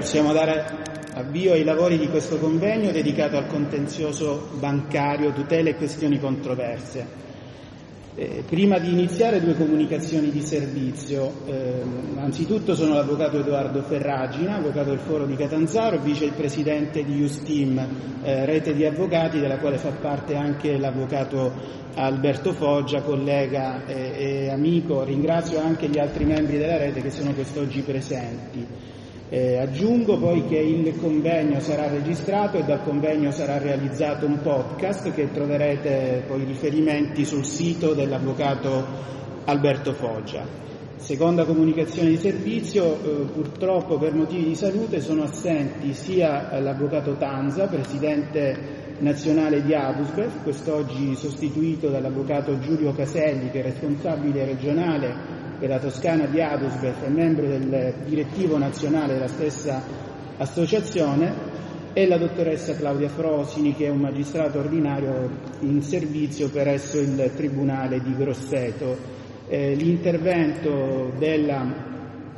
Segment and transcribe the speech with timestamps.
[0.00, 0.64] possiamo dare
[1.12, 7.28] avvio ai lavori di questo convegno dedicato al contenzioso bancario, tutele e questioni controverse.
[8.14, 11.30] Eh, prima di iniziare due comunicazioni di servizio.
[11.44, 11.82] Eh,
[12.16, 17.78] anzitutto sono l'avvocato Edoardo Ferragina, avvocato del Foro di Catanzaro, vicepresidente di Justim,
[18.22, 21.52] eh, rete di avvocati della quale fa parte anche l'avvocato
[21.94, 25.04] Alberto Foggia, collega e, e amico.
[25.04, 28.89] Ringrazio anche gli altri membri della rete che sono quest'oggi presenti.
[29.32, 35.14] Eh, aggiungo poi che il convegno sarà registrato e dal convegno sarà realizzato un podcast
[35.14, 38.84] che troverete poi riferimenti sul sito dell'avvocato
[39.44, 40.44] Alberto Foggia.
[40.96, 47.68] Seconda comunicazione di servizio, eh, purtroppo per motivi di salute sono assenti sia l'avvocato Tanza,
[47.68, 56.26] presidente nazionale di Abusbef, quest'oggi sostituito dall'avvocato Giulio Caselli che è responsabile regionale della Toscana
[56.26, 59.80] di Adusbef e membro del direttivo nazionale della stessa
[60.38, 61.50] associazione,
[61.92, 65.28] e la dottoressa Claudia Frosini, che è un magistrato ordinario
[65.60, 69.18] in servizio presso il Tribunale di Grosseto.
[69.48, 71.88] Eh, l'intervento della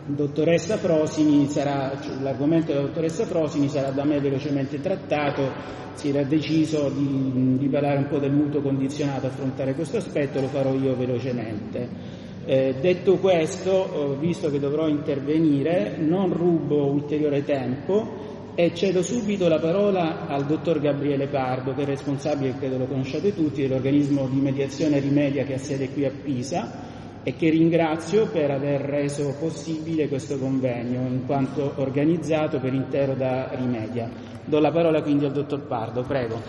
[0.07, 5.51] dottoressa Frosini sarà, cioè, l'argomento della dottoressa Frosini sarà da me velocemente trattato,
[5.95, 10.49] si era deciso di, di parlare un po' del mutuo condizionato, affrontare questo aspetto, lo
[10.49, 12.22] farò io velocemente.
[12.45, 19.59] Eh, detto questo, visto che dovrò intervenire, non rubo ulteriore tempo e cedo subito la
[19.59, 24.99] parola al dottor Gabriele Pardo, che è responsabile, credo lo conosciate tutti, dell'organismo di mediazione
[24.99, 26.91] Rimedia che ha sede qui a Pisa
[27.23, 33.51] e che ringrazio per aver reso possibile questo convegno, in quanto organizzato per intero da
[33.55, 34.11] Rimedia.
[34.45, 36.43] Do la parola quindi al dottor Pardo, prego.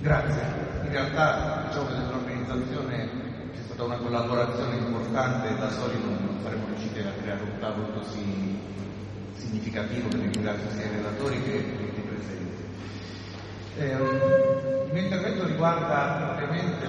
[0.00, 0.42] Grazie.
[0.84, 2.09] In realtà diciamo
[3.80, 8.58] stata una collaborazione importante, da soli non saremmo riusciti a creare un tavolo così
[9.32, 12.62] significativo, quindi ringrazio sia i relatori che i presenti.
[13.78, 16.86] Eh, il mio intervento riguarda ovviamente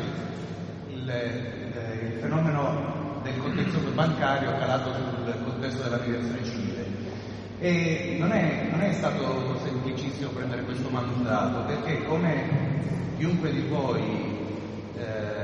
[0.90, 6.86] il, il, il fenomeno del contenzioso bancario calato sul contesto della mediazione civile.
[7.60, 14.40] E non è, non è, stato semplicissimo prendere questo mandato perché come chiunque di voi
[14.98, 15.41] eh,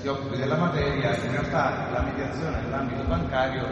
[0.00, 3.66] si occupi della materia, in realtà la mediazione nell'ambito bancario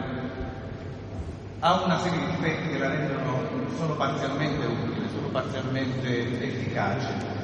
[1.59, 3.39] ha una serie di difetti che la rendono
[3.77, 7.39] solo parzialmente utile, solo parzialmente efficace.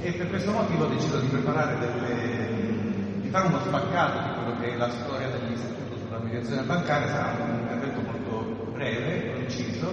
[0.00, 4.60] E per questo motivo ho deciso di preparare delle, di fare uno spaccato di quello
[4.60, 9.92] che è la storia dell'istituto sulla mediazione bancaria, sarà un intervento molto breve, preciso,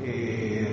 [0.00, 0.72] e,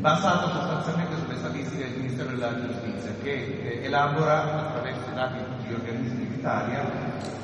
[0.00, 6.26] basato sostanzialmente sulle statistiche del Ministero della Giustizia, che elabora attraverso i dati gli organismi
[6.26, 6.90] d'Italia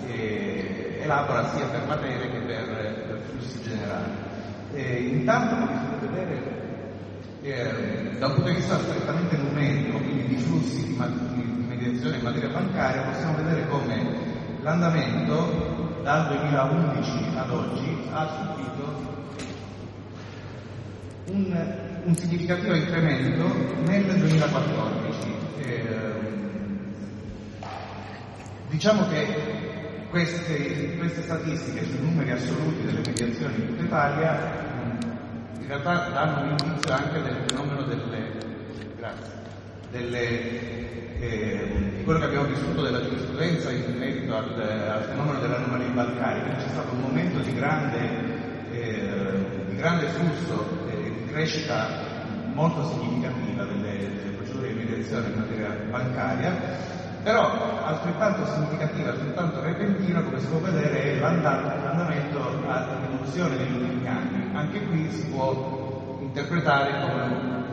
[0.06, 2.64] e elabora sia per materie che per,
[3.06, 4.10] per flussi generali.
[4.72, 6.62] E intanto, come si può vedere,
[7.42, 12.22] eh, da un punto di vista strettamente numerico, quindi di flussi di, di mediazione in
[12.22, 19.12] materia bancaria, possiamo vedere come l'andamento dal 2011 ad oggi ha subito
[21.26, 21.74] un,
[22.04, 23.54] un significativo incremento
[23.84, 25.34] nel 2014.
[25.60, 26.23] Eh,
[28.74, 29.24] Diciamo che
[30.10, 34.50] queste, queste, statistiche sui numeri assoluti delle mediazioni in tutta Italia
[35.60, 38.32] in realtà danno un indizio anche del fenomeno delle,
[38.96, 39.32] grazie,
[39.92, 45.88] delle, eh, di quello che abbiamo vissuto della giurisprudenza in merito al, al fenomeno dell'anomalia
[45.90, 46.56] bancaria.
[46.56, 47.98] C'è stato un momento di grande,
[48.72, 51.86] eh, di grande flusso e di crescita
[52.52, 60.20] molto significativa delle, delle procedure di mediazione in materia bancaria però altrettanto significativa, altrettanto repentina,
[60.20, 64.54] come si può vedere, è l'andamento a riduzione negli ultimi anni.
[64.54, 67.64] Anche qui si può interpretare come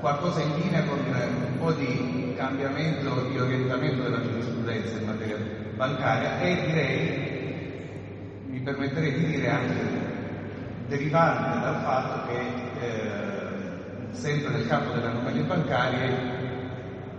[0.00, 5.36] qualcosa in linea con un po' di cambiamento, di orientamento della giurisprudenza in materia
[5.74, 7.90] bancaria e direi,
[8.50, 10.16] mi permetterei di dire anche
[10.86, 12.40] derivante dal fatto che
[12.80, 16.47] eh, sempre nel campo delle anomalie bancarie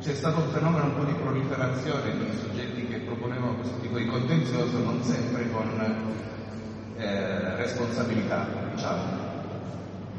[0.01, 4.06] c'è stato un fenomeno un po' di proliferazione di soggetti che proponevano questo tipo di
[4.06, 5.68] contenzioso, non sempre con
[6.96, 9.28] eh, responsabilità, diciamo.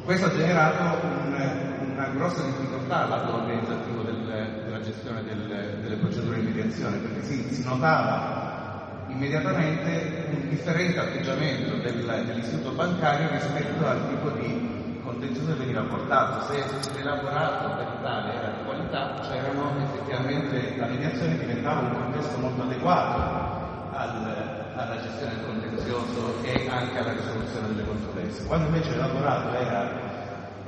[0.05, 6.41] Questo ha generato un, una grossa difficoltà lato organizzativo del, della gestione del, delle procedure
[6.41, 14.09] di mediazione, perché si, si, notava immediatamente un differente atteggiamento del, dell'istituto bancario rispetto al
[14.09, 16.65] tipo di contenzioso veniva portato, se
[16.97, 18.50] l'elaborato per tale era
[18.90, 26.42] qualità, c'erano effettivamente la mediazione diventava un contesto molto adeguato al, alla gestione del contenzioso
[26.42, 28.46] e anche alla risoluzione delle controversie.
[28.46, 29.90] Quando invece l'avvocato era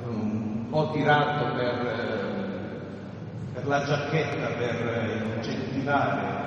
[0.07, 6.41] un po' tirato per, eh, per la giacchetta per incentivare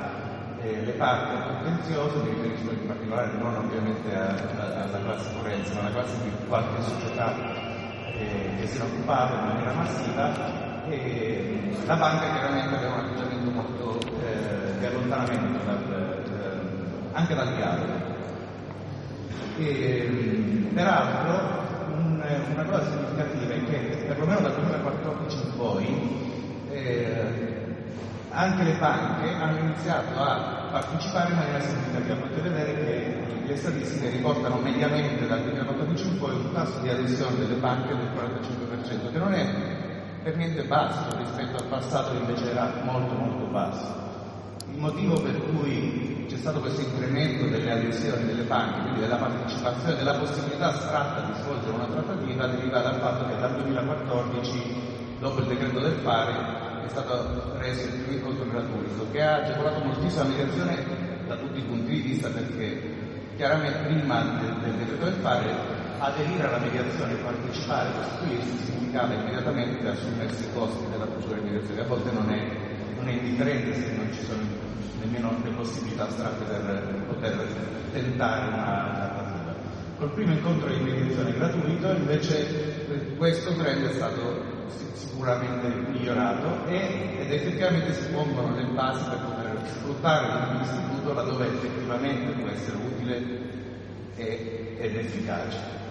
[0.62, 5.82] eh, le parti al contenzioso, mi riferisco in particolare non ovviamente alla classe forense, ma
[5.82, 7.34] alla classe di qualche società
[8.18, 13.50] eh, che se ne occupava in maniera massiva, e la banca chiaramente aveva un atteggiamento
[13.52, 17.94] molto eh, di allontanamento dal, eh, anche dal dialogo.
[19.58, 22.24] E, peraltro un,
[22.54, 26.34] una cosa significativa è che perlomeno dal 2014 in poi
[26.72, 27.46] eh,
[28.32, 32.16] anche le banche hanno iniziato a partecipare in maniera significativa.
[32.16, 37.38] Potete vedere che le statistiche riportano mediamente dal 2014 in poi un tasso di adesione
[37.38, 39.85] delle banche del 45%, che non è
[40.26, 43.94] per niente basso rispetto al passato che invece era molto molto basso.
[44.72, 49.96] Il motivo per cui c'è stato questo incremento delle adesioni delle banche, quindi della partecipazione,
[49.96, 54.62] della possibilità astratta di svolgere una trattativa, deriva dal fatto che dal 2014,
[55.20, 56.34] dopo il decreto del fare,
[56.84, 60.86] è stato reso il primo incontro gratuito, che ha agevolato moltissimo la mediazione
[61.28, 62.82] da tutti i punti di vista perché
[63.36, 65.75] chiaramente prima del decreto del fare
[66.06, 71.82] aderire alla mediazione e partecipare, costituirsi significava immediatamente assumersi i costi della procedura di mediazione,
[71.82, 72.52] a volte non è,
[72.96, 74.42] non è indifferente se non ci sono
[75.00, 77.48] nemmeno le possibilità astratte per poter
[77.92, 79.56] tentare una trattativa.
[79.98, 84.54] Col primo incontro di mediazione gratuito invece questo trend è stato
[84.94, 92.32] sicuramente migliorato e, ed effettivamente si pongono le basi per poter sfruttare l'istituto laddove effettivamente
[92.34, 93.44] può essere utile
[94.16, 95.85] ed efficace.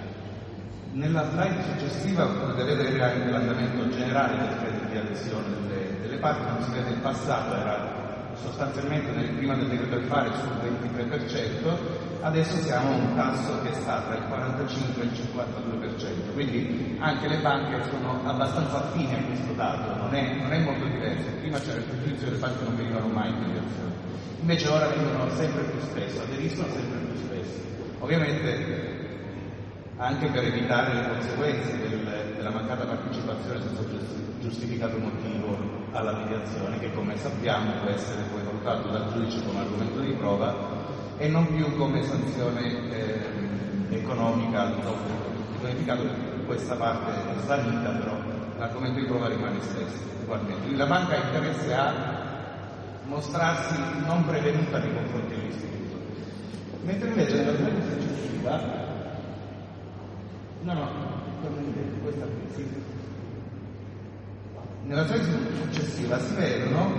[0.94, 6.44] Nella slide successiva potete vedere anche l'andamento generale del credito di adesione delle, delle parti,
[6.46, 8.02] come si vede il passato era
[8.40, 11.76] sostanzialmente nel prima del decreto del fare sul 23%,
[12.20, 17.26] adesso siamo a un tasso che sta tra il 45 e il 52%, quindi anche
[17.26, 21.26] le banche sono abbastanza affine a questo dato, non è, non è molto diverso.
[21.40, 23.92] Prima c'era il pregiudizio che le banche non venivano mai in mediazione,
[24.38, 27.62] invece ora vengono sempre più spesso, aderiscono sempre più spesso.
[27.98, 28.93] Ovviamente
[29.96, 33.82] anche per evitare le conseguenze del, della mancata partecipazione senza
[34.40, 35.56] giustificato motivo
[35.92, 40.54] alla mediazione, che come sappiamo può essere poi valutato dal giudice come argomento di prova
[41.16, 46.02] e non più come sanzione eh, economica al dopo bonificato,
[46.44, 48.16] questa parte è svanita, però
[48.58, 50.76] l'argomento di prova rimane stesso ugualmente.
[50.76, 51.92] La banca ha interesse a
[53.04, 53.74] mostrarsi
[54.04, 55.96] non prevenuta nei confronti dell'istituto.
[56.82, 58.83] Mentre invece nella successiva
[60.64, 60.88] No, no,
[62.02, 62.24] questa
[62.54, 62.64] qui.
[64.86, 65.26] Nella slide
[65.60, 66.90] successiva si vedono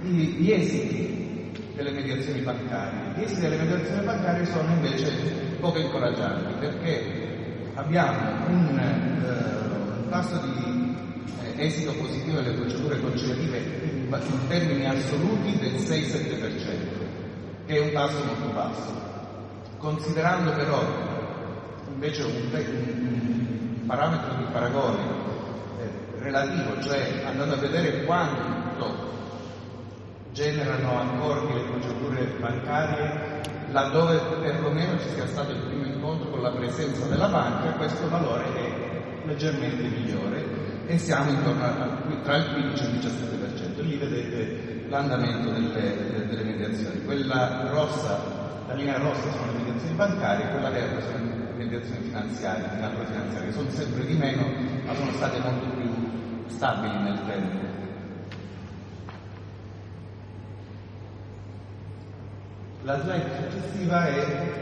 [0.00, 3.12] gli esiti delle mediazioni bancarie.
[3.14, 5.10] Gli esiti delle mediazioni bancarie sono invece
[5.60, 10.96] poco incoraggianti perché abbiamo un, eh, un tasso di
[11.42, 16.50] eh, esito positivo delle procedure conciliative in, in termini assoluti del 6-7%,
[17.66, 19.08] che è un tasso molto basso.
[19.76, 21.19] Considerando però
[22.00, 24.98] invece un, parametro di paragone
[25.80, 29.08] eh, relativo, cioè andando a vedere quanto
[30.32, 33.42] generano accordi le procedure bancarie
[33.72, 38.44] laddove perlomeno ci sia stato il primo incontro con la presenza della banca, questo valore
[38.54, 40.44] è leggermente migliore
[40.86, 43.82] e siamo intorno a, tra il 15 e il 17%.
[43.82, 47.04] Lì vedete l'andamento delle, delle mediazioni.
[47.04, 48.18] Quella rossa,
[48.66, 51.29] la linea rossa sono le mediazioni bancarie, quella verde sono le
[51.64, 54.46] mediazioni finanziarie, di natura finanziaria, sono sempre di meno,
[54.86, 57.68] ma sono state molto più stabili nel tempo.
[62.82, 64.52] La slide successiva è,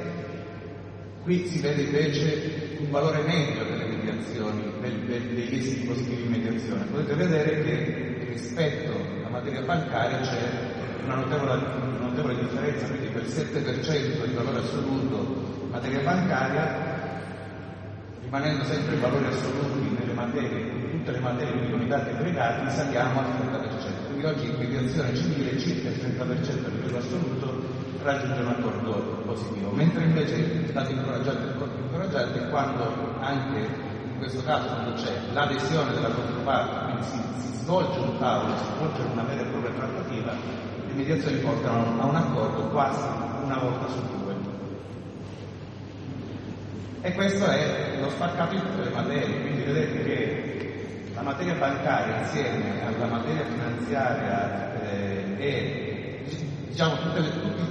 [1.23, 6.29] qui si vede invece un valore medio delle mediazioni, del, del, degli esiti positivi di
[6.29, 6.85] mediazione.
[6.87, 13.25] Potete vedere che rispetto alla materia bancaria c'è una notevole, una notevole differenza, quindi quel
[13.25, 16.97] 7% di valore assoluto materia bancaria
[18.29, 22.11] rimanendo sempre i valori assoluti nelle materie, in tutte le materie, quindi con i dati
[22.11, 24.07] aggregati, saliamo al 30%.
[24.07, 27.63] Quindi oggi in mediazione civile circa il 30% a livello assoluto
[28.03, 33.59] raggiunge un accordo positivo, mentre invece il dato incoraggiante e il incoraggiante è quando anche
[33.59, 38.65] in questo caso quando c'è l'adesione della controparte, quindi si, si svolge un tavolo, si
[38.77, 40.33] svolge una vera e propria trattativa,
[40.87, 43.01] le mediazioni portano a un accordo quasi
[43.43, 44.28] una volta su due.
[47.09, 50.65] E questo è lo spaccato in tutte le materie, quindi vedete che
[51.15, 56.23] la materia bancaria insieme alla materia finanziaria eh, e
[56.69, 57.63] diciamo tutte le, tutti,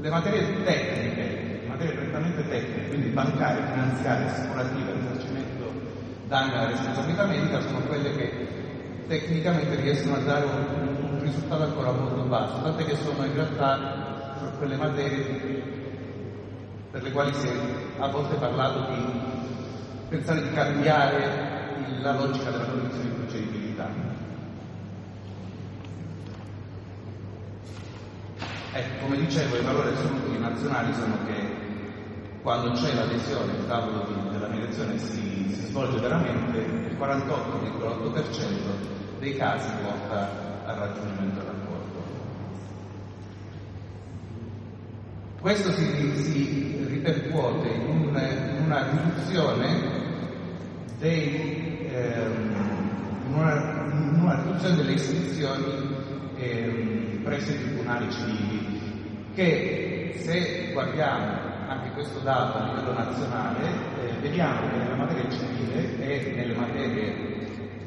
[0.00, 5.72] le materie tecniche, materie prettamente tecniche, quindi bancarie, finanziarie, assicurative, risarcimento
[6.26, 8.48] danni alla responsabilità medica, sono quelle che
[9.06, 14.34] tecnicamente riescono a dare un, un risultato ancora molto basso, tant'è che sono in realtà
[14.58, 15.75] quelle materie
[16.96, 17.52] per le quali si è
[17.98, 19.04] a volte parlato di
[20.08, 23.86] pensare di cambiare la logica della condizione di procedibilità.
[28.72, 31.54] Ecco, come dicevo, i valori assoluti nazionali sono che
[32.40, 39.68] quando c'è l'adesione, il tavolo della mediazione si, si svolge veramente, il 48,8% dei casi
[39.82, 40.30] porta
[40.64, 41.55] al raggiungimento dell'accordo.
[45.46, 45.84] Questo si,
[46.24, 48.20] si ripercuote in, un,
[48.58, 49.80] in una riduzione
[50.98, 53.84] dei, ehm, una,
[54.18, 55.64] una, riduzione delle iscrizioni
[56.36, 58.80] ehm, presso i tribunali civili,
[59.36, 61.38] che se guardiamo
[61.68, 63.68] anche questo dato a livello nazionale,
[64.02, 67.14] eh, vediamo che nella materia civile e nelle materie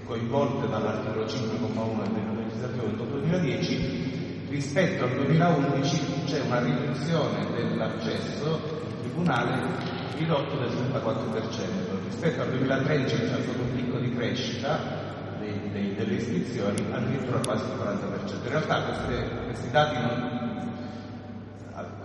[0.06, 4.19] coinvolte dall'articolo 5,1 del legislativo 2010,
[4.50, 12.04] rispetto al 2011 c'è una riduzione dell'accesso al tribunale ridotto del 34%.
[12.10, 14.80] Rispetto al 2013 c'è stato un picco di crescita
[15.40, 18.44] dei, dei, delle iscrizioni addirittura quasi il 40%.
[18.44, 20.74] In realtà queste, questi, dati non,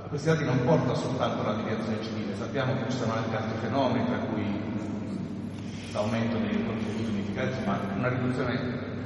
[0.09, 4.07] questi dati non portano soltanto alla mediazione civile, sappiamo che ci sono anche altri fenomeni,
[4.07, 4.73] tra cui
[5.93, 8.61] l'aumento dei contributi unificati, ma una riduzione,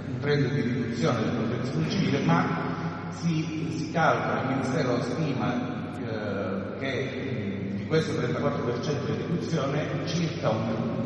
[0.08, 2.67] un trend di riduzione del protezione civile, ma
[3.10, 5.54] si, si calcola, il Ministero stima
[6.00, 10.98] eh, che questo 34% di riduzione circa un,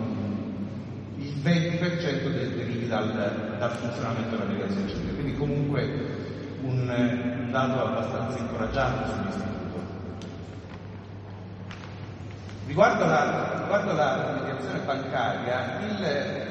[1.19, 5.83] il 20% derivi dal, dal, funzionamento della mediazione civile, quindi comunque
[6.63, 9.51] un, un dato abbastanza incoraggiante sull'istituto.
[12.67, 16.51] Riguardo la, riguardo la mediazione bancaria, il,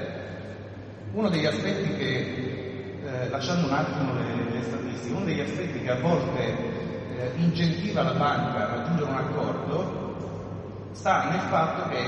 [1.14, 5.90] uno degli aspetti che, eh, lasciando un attimo le, le, statistiche, uno degli aspetti che
[5.90, 6.40] a volte
[7.18, 12.04] eh, incentiva la banca a raggiungere un accordo sta nel fatto che,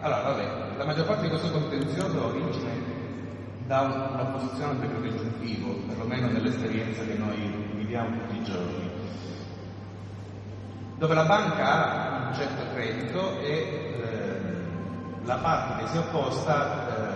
[0.00, 2.92] allora, vabbè, la maggior parte di questo contenzioso origine
[3.66, 8.90] da una posizione al decreto aggiuntivo, perlomeno nell'esperienza che noi viviamo tutti i giorni,
[10.96, 16.88] dove la banca ha un certo credito e eh, la parte che si è opposta,
[16.88, 17.14] eh,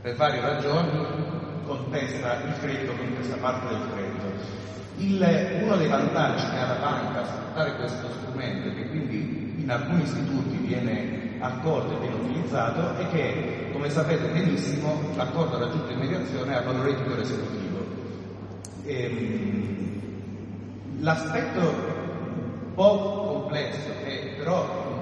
[0.00, 4.62] per varie ragioni, contesta il credito, contesta parte del credito.
[4.96, 9.54] Il, uno dei vantaggi che ha la banca a sfruttare questo strumento e che quindi
[9.58, 15.90] in alcuni istituti viene accolto e viene utilizzato è che, come sapete benissimo, l'accordo raggiunto
[15.90, 17.86] in mediazione ha valore di titolo esecutivo.
[18.84, 20.00] Ehm,
[21.00, 24.92] l'aspetto un po' complesso, che però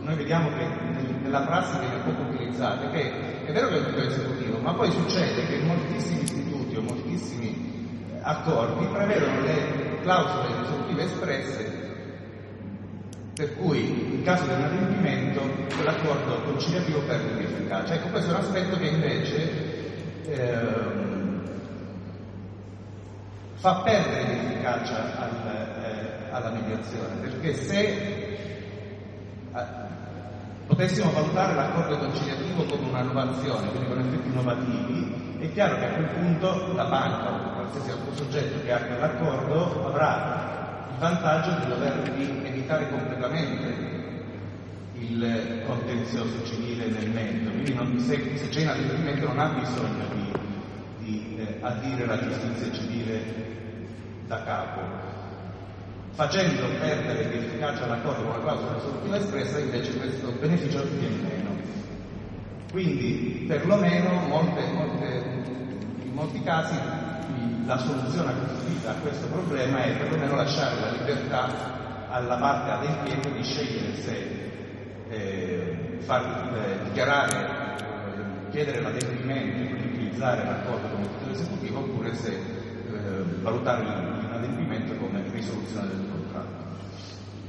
[0.00, 0.93] noi vediamo che
[1.24, 4.74] nella prassi viene poco utilizzato, è che è vero che è un titolo esecutivo, ma
[4.74, 11.82] poi succede che moltissimi istituti o moltissimi accordi prevedono le clausole risolutive espresse
[13.34, 15.40] per cui in caso di un adempimento
[15.74, 17.94] quell'accordo conciliativo perde di efficacia.
[17.94, 19.50] Ecco, questo è un aspetto che invece
[20.26, 20.58] eh,
[23.54, 25.30] fa perdere di efficacia al,
[25.82, 27.80] eh, alla mediazione, perché se
[29.52, 29.83] eh,
[30.66, 36.08] potessimo valutare l'accordo conciliativo come un'innovazione, quindi con effetti innovativi, è chiaro che a quel
[36.08, 42.12] punto la banca o qualsiasi altro soggetto che abbia l'accordo avrà il vantaggio di dover
[42.44, 43.92] evitare completamente
[44.96, 50.32] il contenzioso civile nel merito, quindi non, se, se, c'è inadempimento non ha bisogno di,
[51.04, 53.22] di eh, adire la giustizia civile
[54.26, 55.03] da capo.
[56.14, 61.50] Facendo perdere di efficacia l'accordo con la clausola risolutiva espressa, invece questo beneficio viene meno.
[62.70, 65.22] Quindi, perlomeno, molte, molte,
[66.04, 66.76] in molti casi
[67.66, 68.30] la soluzione
[68.86, 74.50] a questo problema è perlomeno lasciare la libertà alla parte adempiente di scegliere se
[75.08, 76.22] eh, far,
[76.54, 83.22] eh, dichiarare, eh, chiedere l'adempimento e quindi utilizzare l'accordo come titolo esecutivo oppure se eh,
[83.40, 86.03] valutare l'inadempimento come risoluzione del.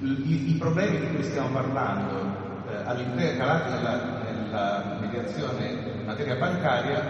[0.06, 6.36] I, i problemi di cui stiamo parlando eh, all'interno calati nella, nella, mediazione in materia
[6.36, 7.04] bancaria,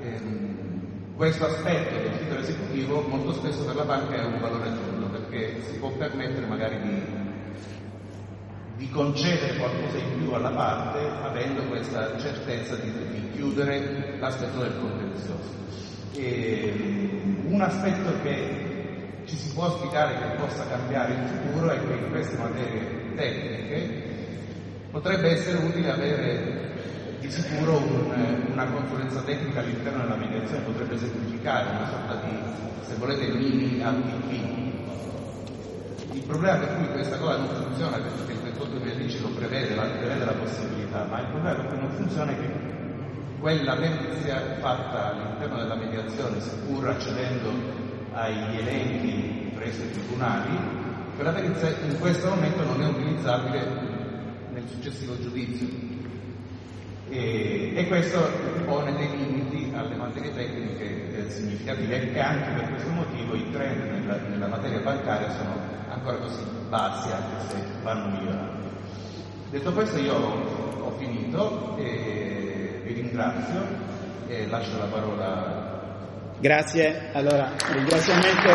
[0.00, 5.06] ehm, questo aspetto del titolo esecutivo molto spesso per la banca è un valore aggiunto
[5.08, 7.02] perché si può permettere magari di,
[8.76, 14.78] di concedere qualcosa in più alla parte avendo questa certezza di, di chiudere l'aspetto del
[14.80, 15.54] contenzioso.
[16.14, 18.75] E, ehm, un aspetto che
[19.26, 24.04] ci si può auspicare che possa cambiare in futuro e che in queste materie tecniche
[24.90, 26.64] potrebbe essere utile avere
[27.20, 32.38] di sicuro un, una consulenza tecnica all'interno della mediazione, potrebbe semplificare una sorta di,
[32.82, 34.30] se volete, mini APP.
[36.12, 39.82] Il problema per cui questa cosa non funziona, perché il 28 2010 lo prevede, la,
[39.82, 42.74] prevede la possibilità, ma il problema per cui non funziona è che
[43.40, 47.85] quella perizia fatta all'interno della mediazione, seppur accedendo
[48.16, 50.58] agli elenchi presso i tribunali,
[51.16, 53.66] quella perizia in questo momento non è utilizzabile
[54.52, 55.66] nel successivo giudizio.
[57.08, 58.18] E, e questo
[58.64, 63.90] pone dei limiti alle materie tecniche eh, significative e anche per questo motivo i trend
[63.90, 65.54] nella, nella materia bancaria sono
[65.88, 68.68] ancora così bassi, anche se vanno migliorando.
[69.50, 73.60] Detto questo io ho finito e vi ringrazio
[74.26, 75.65] e lascio la parola.
[76.38, 78.48] Grazie, allora ringraziamento.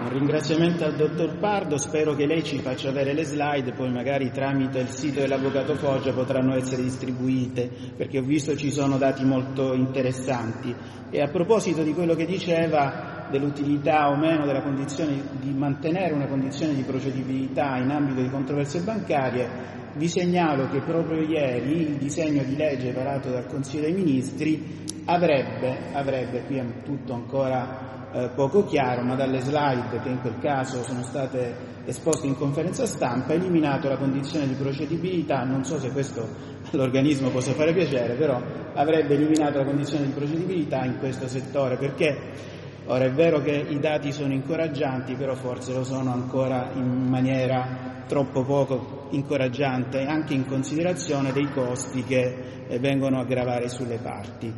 [0.00, 4.32] Un ringraziamento al dottor Pardo, spero che lei ci faccia avere le slide, poi magari
[4.32, 9.74] tramite il sito dell'Avvocato Foggia potranno essere distribuite, perché ho visto ci sono dati molto
[9.74, 10.74] interessanti.
[11.10, 16.26] E a proposito di quello che diceva dell'utilità o meno della condizione di mantenere una
[16.26, 22.42] condizione di procedibilità in ambito di controversie bancarie, vi segnalo che proprio ieri il disegno
[22.42, 28.64] di legge varato dal Consiglio dei Ministri avrebbe, avrebbe qui è tutto ancora eh, poco
[28.64, 33.88] chiaro, ma dalle slide che in quel caso sono state esposte in conferenza stampa, eliminato
[33.88, 36.26] la condizione di procedibilità, non so se questo
[36.72, 38.40] all'organismo possa fare piacere, però
[38.74, 42.56] avrebbe eliminato la condizione di procedibilità in questo settore, perché
[42.88, 48.04] ora è vero che i dati sono incoraggianti, però forse lo sono ancora in maniera
[48.06, 54.52] troppo poco incoraggiante, anche in considerazione dei costi che eh, vengono a gravare sulle parti.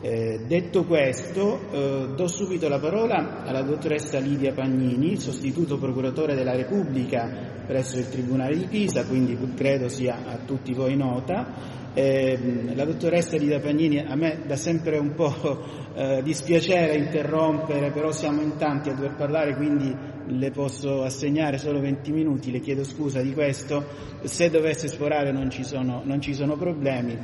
[0.00, 6.54] Eh, detto questo, eh, do subito la parola alla dottoressa Lidia Pagnini, sostituto procuratore della
[6.54, 11.76] Repubblica presso il Tribunale di Pisa, quindi credo sia a tutti voi nota.
[11.98, 12.38] Eh,
[12.76, 15.34] la dottoressa Lidia Pagnini a me dà sempre un po'
[15.96, 19.92] eh, dispiacere interrompere, però siamo in tanti a dover parlare, quindi
[20.26, 23.84] le posso assegnare solo 20 minuti, le chiedo scusa di questo,
[24.22, 27.18] se dovesse sforare non ci sono, non ci sono problemi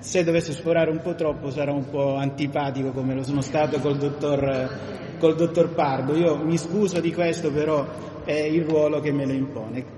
[0.00, 3.96] se dovesse sforare un po' troppo sarà un po' antipatico come lo sono stato col
[3.96, 6.14] dottor, col dottor Pardo.
[6.14, 7.84] Io mi scuso di questo, però
[8.24, 9.97] è il ruolo che me lo impone.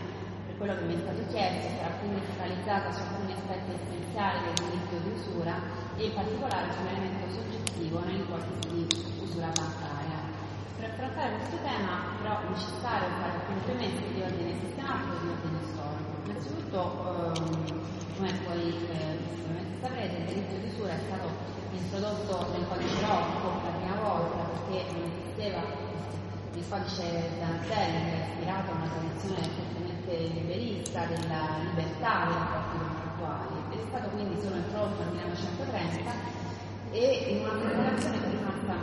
[0.61, 4.95] quello che mi è stato chiesto sarà quindi focalizzata su alcuni aspetti essenziali del diritto
[5.01, 5.57] di usura
[5.97, 8.85] e in particolare sull'elemento soggettivo nell'ipotesi di
[9.25, 10.21] usura bancaria.
[10.77, 15.29] Per affrontare questo tema però è necessario fare alcuni premesse di ordine sistematico e di
[15.33, 16.11] ordine storico.
[16.29, 17.41] Innanzitutto, ehm,
[18.21, 21.27] come poi eh, sicuramente saprete, il diritto di usura è stato
[21.73, 25.61] introdotto nel codice Rocco per la prima volta perché non esisteva
[26.53, 29.71] il codice Danzelli che era ispirato a una tradizione
[30.17, 36.11] liberista della libertà dei rapporti contrattuali è stato quindi solo introdotto nel 1930
[36.91, 38.75] e in una formulazione che è rimasta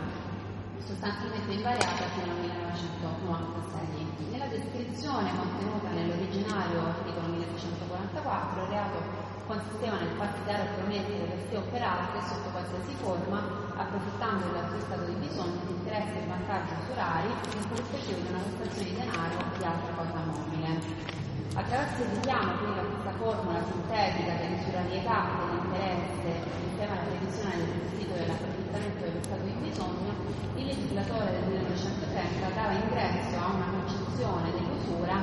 [0.83, 4.31] sostanzialmente invariata fino al 1996.
[4.31, 11.57] Nella descrizione contenuta nell'originario articolo 1644 il reato consisteva nel farsi o promettere per sé
[11.57, 13.41] o per altri sotto qualsiasi forma,
[13.77, 18.41] approfittando del suo stato di bisogno, di interessi e vantaggi usurari, in corrispondenza di una
[18.45, 21.18] prestazione di denaro o di altra cosa mobile.
[21.55, 26.29] Attraverso il richiamo quindi a questa formula sintetica dell'usurarietà dell'interesse
[26.69, 30.11] insieme alla previsione del requisito dell'approfittamento dello stato di bisogno,
[30.55, 35.17] il legislatore del 1930 dava ingresso a una concezione dell'usura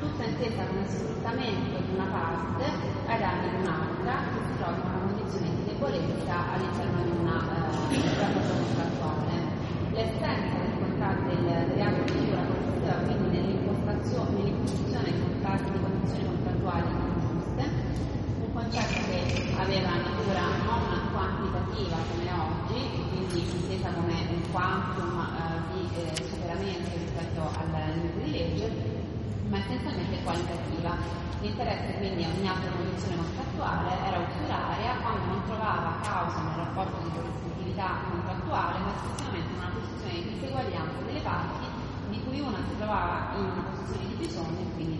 [0.00, 2.64] tutta intesa come sfruttamento di una parte
[3.06, 7.36] ai danni di un'altra che si trova in una condizione di debolezza all'interno di una
[7.92, 9.44] eh.
[9.92, 10.56] L'essenza
[11.24, 14.85] del reato di usura consisteva quindi nell'impostazione,
[15.64, 17.64] di condizioni contrattuali ingiuste,
[18.44, 25.72] un concetto che aveva natura non quantitativa come oggi, quindi intesa come un quantum eh,
[25.72, 28.70] di eh, superamento rispetto al limite di legge,
[29.48, 31.24] ma essenzialmente qualitativa.
[31.40, 36.96] L'interesse quindi a ogni altra condizione contrattuale era usuraria quando non trovava causa nel rapporto
[37.02, 41.64] di corrispettività contrattuale, ma esclusivamente una posizione di diseguaglianza delle parti
[42.08, 44.95] di cui una si trovava in una posizione di bisogno e quindi.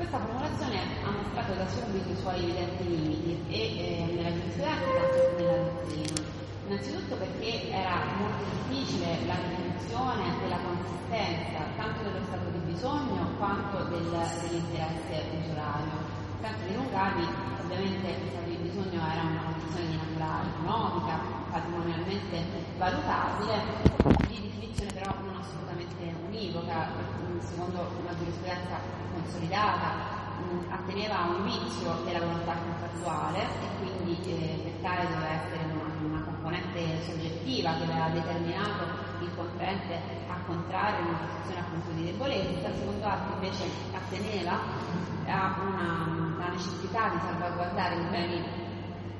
[0.00, 5.36] Questa formulazione ha mostrato da subito i suoi evidenti limiti e eh, nella giurisprudenza tanto
[5.36, 6.20] nella dottrina.
[6.64, 13.76] Innanzitutto perché era molto difficile la definizione della consistenza tanto dello stato di bisogno quanto
[13.92, 15.92] del, dell'interesse usurario.
[16.40, 17.26] Tanto di Lungavi
[17.60, 21.12] ovviamente lo stato di bisogno era una condizione di natura economica,
[21.52, 22.36] patrimonialmente
[22.80, 23.52] valutabile,
[24.32, 26.88] di definizione però non assolutamente univoca,
[27.44, 30.18] secondo una giurisprudenza consolidata,
[30.70, 36.16] atteneva a un vizio della volontà contrattuale e quindi eh, per tale doveva essere una,
[36.16, 38.84] una, componente soggettiva che aveva determinato
[39.20, 39.94] il contraente
[40.28, 44.58] a contrarre una posizione appunto di debolezza, secondo altri invece atteneva
[45.26, 48.44] a una, una necessità di salvaguardare i beni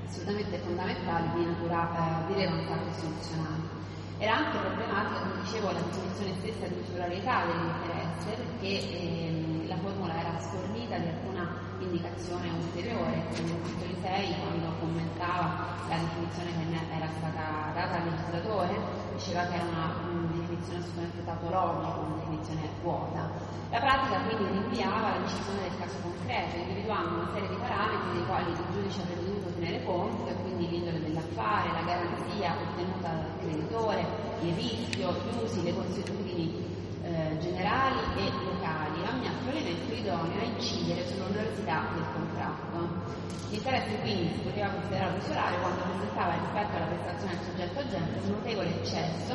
[0.09, 3.79] assolutamente fondamentali di natura eh, di rilevanza costituzionale.
[4.19, 9.40] Era anche problematica, come dicevo, la definizione stessa di usurarietà dell'interesse, perché era
[10.91, 11.47] sfornita di alcuna
[11.79, 13.23] indicazione ulteriore.
[13.31, 18.75] Nell'articolo 6, quando commentava la definizione che era stata data al legislatore,
[19.15, 23.31] diceva che era una, una definizione assolutamente tautologica, una definizione vuota.
[23.71, 28.27] La pratica quindi rinviava la decisione del caso concreto, individuando una serie di parametri dei
[28.27, 33.39] quali il giudice avrebbe dovuto tenere conto, e quindi l'indole dell'affare, la garanzia ottenuta dal
[33.39, 34.07] creditore,
[34.43, 38.60] il rischio, gli usi, le consuetudini eh, generali e locali,
[39.21, 42.89] ogni altro elemento idoneo a incidere sull'onorosità del contratto.
[43.51, 48.31] L'interesse quindi si poteva considerare usurario quando presentava rispetto alla prestazione del soggetto agente un
[48.31, 49.35] notevole eccesso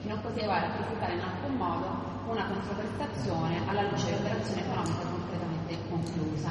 [0.00, 6.50] che non poteva rappresentare in alcun modo una controprestazione alla luce dell'operazione economica completamente conclusa.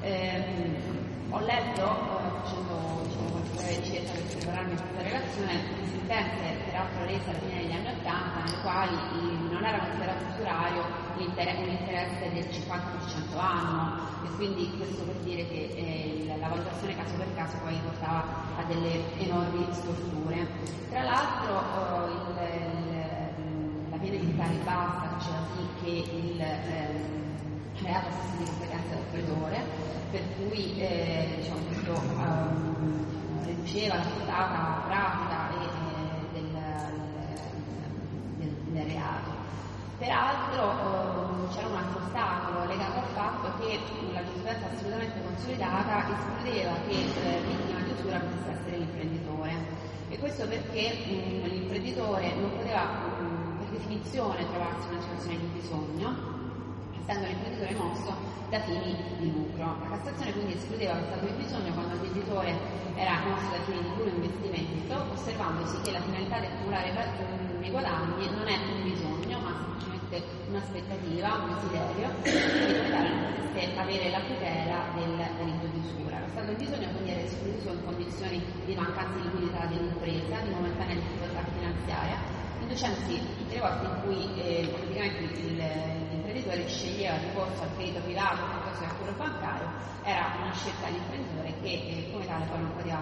[0.00, 5.52] Eh, ho letto, eh, facendo diciamo, qualche ricerca per prepararmi questa relazione,
[5.90, 10.84] sentenze peraltro rese alla fine degli anni Ottanta, nelle quali non era considerato usurario
[11.18, 17.34] l'interesse del 50% anno e quindi questo per dire che eh, la valutazione caso per
[17.34, 18.24] caso poi portava
[18.56, 20.46] a delle enormi storture.
[20.88, 27.27] Tra l'altro eh, il, il, la pena militare bassa faceva sì che il eh,
[27.82, 34.82] reato fosse di competenza del creditore per cui eh, diciamo, questo um, riduceva la portata
[34.86, 36.48] pratica e, eh, del,
[38.38, 39.30] del, del, reato.
[39.98, 43.78] Peraltro um, c'era un altro ostacolo legato al fatto che
[44.12, 49.52] la giurisprudenza assolutamente consolidata escludeva che eh, vittima di usura potesse essere l'imprenditore.
[50.08, 55.46] E questo perché um, l'imprenditore non poteva um, per definizione trovarsi in una situazione di
[55.60, 56.37] bisogno,
[57.08, 58.12] essendo l'imprenditore mosso
[58.50, 59.64] da fini di lucro.
[59.64, 62.52] La Cassazione quindi escludeva lo stato di bisogno quando il debitore
[62.96, 66.92] era mosso da fini di puro investimento, osservandosi che la finalità di accumulare
[67.62, 74.20] i guadagni non è un bisogno, ma semplicemente un'aspettativa, un desiderio, di potesse avere la
[74.20, 76.20] tutela del diritto di usura.
[76.20, 80.50] Lo stato di bisogno quindi era escluso in condizioni di mancanza di liquidità dell'impresa, di
[80.50, 82.16] momentanea difficoltà finanziaria,
[82.60, 86.07] inducendosi tutte le volte in cui eh, praticamente il
[86.48, 89.68] l'imprenditore sceglieva ricorso al credito privato piuttosto che al quello bancario,
[90.02, 93.00] era una scelta dell'imprenditore che eh, come tale poi non poteva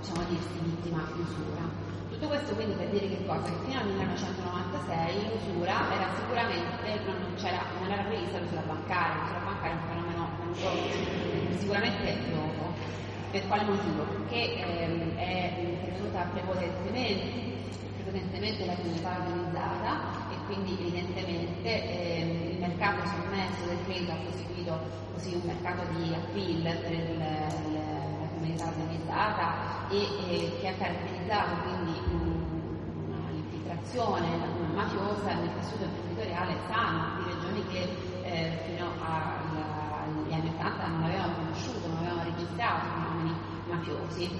[0.00, 1.64] diciamo, dirsi vittima di usura.
[2.08, 3.44] Tutto questo quindi per dire che cosa?
[3.44, 9.72] Che fino al 1996 l'usura era sicuramente, non, non era prevista l'usura bancaria, l'usura bancaria
[9.72, 12.64] è un fenomeno venuto sicuramente dopo.
[13.30, 14.02] Per quale motivo?
[14.04, 17.28] Perché ehm, è intervenuta prepotentemente,
[18.00, 24.78] prepotentemente la criminalità organizzata quindi evidentemente eh, il mercato sommerso del credito ha costituito
[25.12, 31.54] così un mercato di appeal per il, la comunità organizzata e eh, che ha caratterizzato
[31.62, 31.94] quindi
[33.30, 34.26] l'infiltrazione
[34.74, 37.88] mafiosa nel tessuto imprenditoriale sano di regioni che
[38.24, 43.34] eh, fino agli anni 80 non avevano conosciuto, non avevano registrato fenomeni
[43.68, 44.30] mafiosi,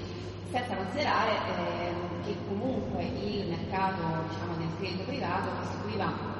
[0.51, 1.93] senza considerare eh,
[2.25, 6.35] che comunque il mercato diciamo, del credito privato costituiva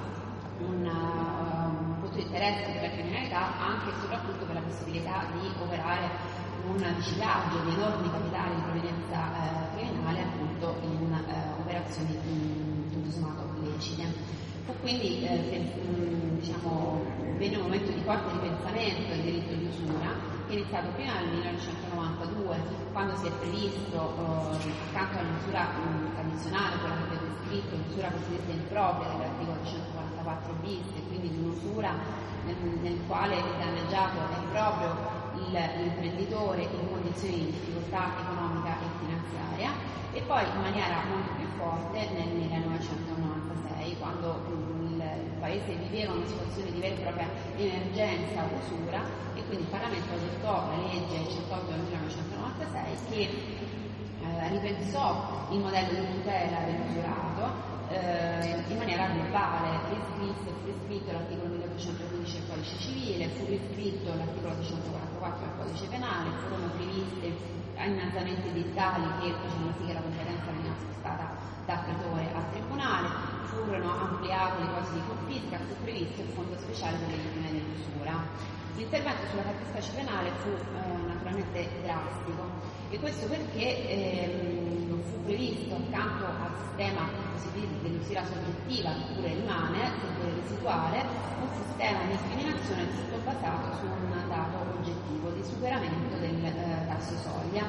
[0.60, 0.86] un,
[2.18, 6.10] un punto di interesse per la criminalità anche e soprattutto per la possibilità di operare
[6.66, 12.18] un riciclaggio di enormi capitali di provenienza eh, criminale appunto in uh, operazioni
[12.92, 14.04] tutto sommato illecite.
[14.66, 15.72] Fu quindi eh,
[16.40, 17.06] diciamo,
[17.38, 21.28] venne un momento di forte ripensamento del diritto di usura che è iniziato prima nel
[21.28, 22.58] 1992
[22.92, 25.68] quando si è previsto eh, accanto alla misura
[26.16, 29.60] tradizionale, quella che abbiamo scritto, misura cosiddetta impropria dell'articolo
[30.28, 31.94] 144 bis e quindi di un'usura
[32.46, 35.16] nel, nel quale il danneggiato è proprio
[35.50, 39.72] l'imprenditore in condizioni di difficoltà economica e finanziaria
[40.12, 44.42] e poi in maniera molto più forte nel 1996 1996, quando
[44.82, 49.02] il, il Paese viveva una situazione di vera e propria emergenza usura
[49.36, 56.00] e quindi il Parlamento adottò la legge 108 del 1996 che eh, ripensò il modello
[56.00, 63.46] di tutela dell'usurato eh, in maniera globale, riscritto, riscritto l'articolo 1815 del codice civile, fu
[63.46, 67.56] riscritto l'articolo 244 del codice penale, furono previste
[67.86, 73.08] innalzamenti dettali che facevano sì che la competenza veniva spostata dal pretore al tribunale,
[73.46, 78.56] furono ampliate le cose di confisca, fu previsto il fondo speciale per le vittime dell'usura.
[78.76, 82.44] L'intervento sulla fattispecie penale fu eh, naturalmente drastico
[82.90, 84.87] e questo perché ehm,
[85.24, 87.10] previsto accanto al sistema
[87.82, 91.06] dell'usura soggettiva che pure rimane, seppure residuale,
[91.42, 97.16] un sistema di discriminazione tutto basato su un dato oggettivo di superamento del eh, tasso
[97.18, 97.66] soglia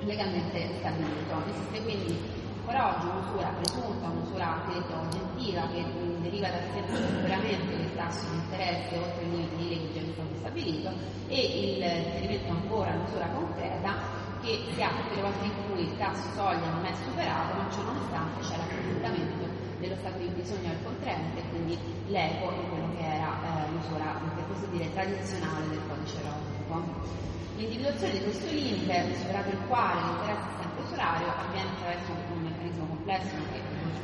[0.00, 1.42] legalmente stabilito.
[1.48, 2.18] Esiste quindi
[2.60, 4.62] ancora oggi un'usura presunta, un'usura
[5.00, 5.84] oggettiva che
[6.20, 10.90] deriva dal semplice superamento del tasso di interesse oltre il limite di legge stabilito
[11.28, 14.05] e il riferimento ancora all'usura concreta
[14.46, 17.82] che si tutte le volte in cui il tasso soglia non è superato ma ciò
[17.82, 23.34] nonostante c'è l'accontentamento dello stato di bisogno del contraente quindi l'eco di quello che era
[23.42, 27.14] eh, l'usura, per così dire, tradizionale del codice erotico.
[27.56, 33.34] L'individuazione di questo limite, superato il quale l'interesse sempre usurario, avviene attraverso un meccanismo complesso
[33.50, 33.60] che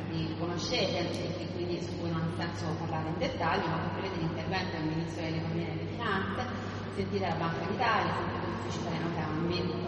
[0.08, 4.08] vi conoscete e che quindi su cui non ha senso parlare in dettaglio, ma che
[4.18, 6.42] l'intervento del Ministro dell'Economia e delle Finanze,
[6.96, 9.81] sentita la Banca d'Italia, sentito l'Ufficio italiano cambi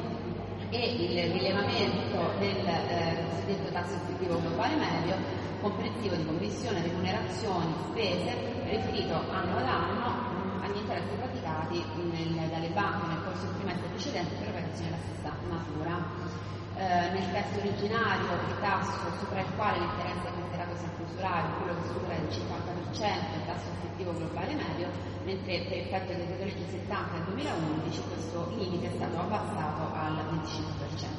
[0.75, 5.15] e il rilevamento del eh, cosiddetto tasso effettivo globale medio,
[5.61, 8.35] comprensivo di commissione, remunerazioni, spese,
[8.65, 10.33] riferito anno ad anno
[10.63, 15.31] agli interessi praticati nel, dalle banche nel corso del trimestre precedente per operazioni della stessa
[15.49, 16.33] natura.
[16.75, 21.75] Eh, nel testo originario il tasso sopra il quale l'interesse è considerato sempre usurario, quello
[21.79, 24.91] che supera il 50% il tasso effettivo globale medio,
[25.25, 30.15] mentre per effetto del decreto legge 70 del 2011 questo limite è stato abbassato al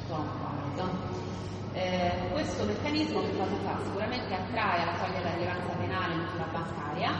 [0.08, 0.56] 25% annuale.
[1.76, 3.78] Eh, questo meccanismo che cosa fa?
[3.84, 7.12] Sicuramente attrae alla soglia della rilevanza penale l'usura bancaria,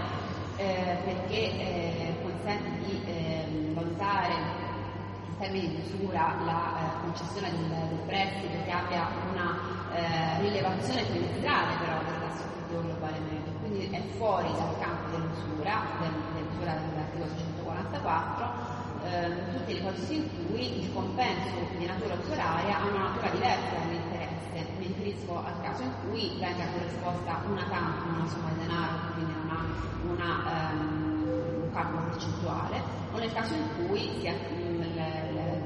[0.57, 3.45] eh, perché eh, consente di eh,
[3.75, 9.59] valutare in termini di usura la eh, concessione del, del, prestito che abbia una
[9.93, 16.15] eh, rilevazione trimestrale però del tasso globale medio, quindi è fuori dal campo dell'usura, del,
[16.35, 22.87] dell'usura dell'articolo 644 ehm, tutte le ipotesi in cui il compenso di natura usuraria ha
[22.87, 24.67] una natura diversa dall'interesse.
[24.79, 29.33] Mi riferisco al caso in cui venga corrisposta una tantum, una somma di denaro, quindi
[29.33, 29.65] ha
[30.09, 34.83] una, um, un calcolo percentuale, o nel caso in cui sia mm,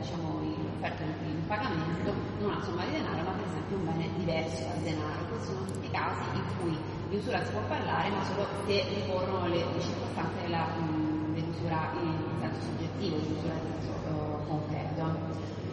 [0.00, 0.40] diciamo,
[0.80, 1.02] offerto
[1.50, 5.24] pagamento non una somma di denaro, ma per esempio un bene diverso dal denaro.
[5.28, 6.78] Questi sono tutti i casi in cui
[7.10, 11.90] di usura si può parlare, ma solo se ricorrono le, le circostanze della, mm, dell'usura
[12.00, 15.02] in senso soggettivo, di usura in senso uh, concreto.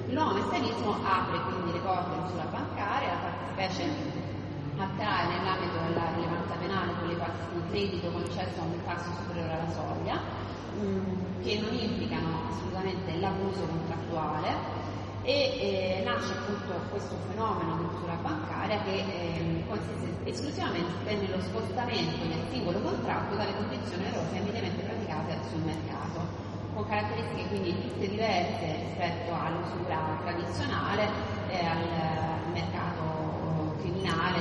[0.07, 4.25] Il nuovo meccanismo apre quindi le porte all'usura bancaria, la fattispecie
[4.77, 9.71] attrae nell'ambito della rilevanza penale quelle parti di credito concesso a un tasso superiore alla
[9.71, 10.17] soglia,
[10.73, 14.85] mh, mm, che non implicano assolutamente l'abuso contrattuale
[15.27, 22.23] e eh, nasce appunto questo fenomeno di usura bancaria che eh, consiste esclusivamente nello spostamento
[22.23, 26.23] del singolo contratto dalle condizioni erose mediamente praticate sul mercato,
[26.73, 31.09] con caratteristiche quindi tutte diverse rispetto all'usura tradizionale
[31.51, 31.83] e al,
[32.53, 34.39] mercato criminale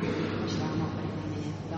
[0.00, 1.76] dicevamo precedenza.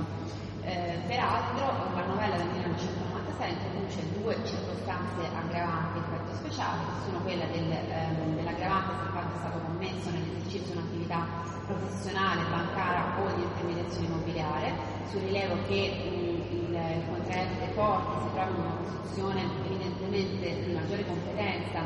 [0.62, 5.98] Eh, peraltro la novella del 1996 introduce due circostanze aggravanti
[6.36, 10.78] speciale, che sono quella del, ehm, dell'aggravante se il fatto è stato commesso nell'esercizio di
[10.78, 11.26] un'attività
[11.66, 14.72] professionale, bancaria o di intermediazione immobiliare,
[15.10, 21.06] sul rilevo che il, il contraente forte si trova in una posizione evidentemente di maggiore
[21.06, 21.80] competenza,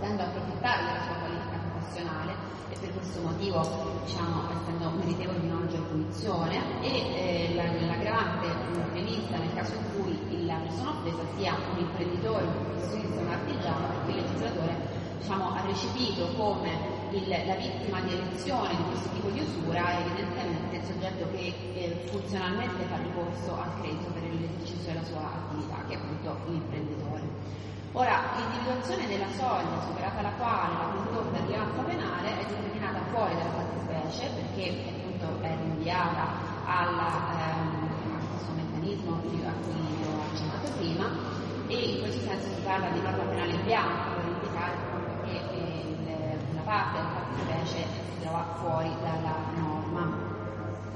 [0.00, 2.32] dando a approfittare della sua qualifica professionale
[2.70, 8.48] e per questo motivo diciamo, essendo meritevole di una maggiore punizione e eh, l'aggravante
[8.90, 10.19] prevista nel caso in cui
[10.70, 14.74] la persona offesa sia un imprenditore, un professionista, un artigiano perché il legislatore
[15.18, 16.70] diciamo, ha recepito come
[17.10, 21.54] il, la vittima di elezione di questo tipo di usura è evidentemente il soggetto che
[21.74, 27.22] eh, funzionalmente fa ricorso al credito per l'esercizio della sua attività, che è appunto l'imprenditore.
[27.92, 33.34] Ora, l'individuazione della soglia superata la quale la condotta di rilevanza penale è determinata fuori
[33.34, 40.69] dalla fattispecie perché appunto è rinviata alla, ehm, a questo meccanismo a cui ho accennato
[40.80, 41.06] prima
[41.68, 44.74] e in questo senso si parla di norma penale in bianco per indicare
[45.24, 50.30] che eh, la parte della fattispecie si trova fuori dalla norma.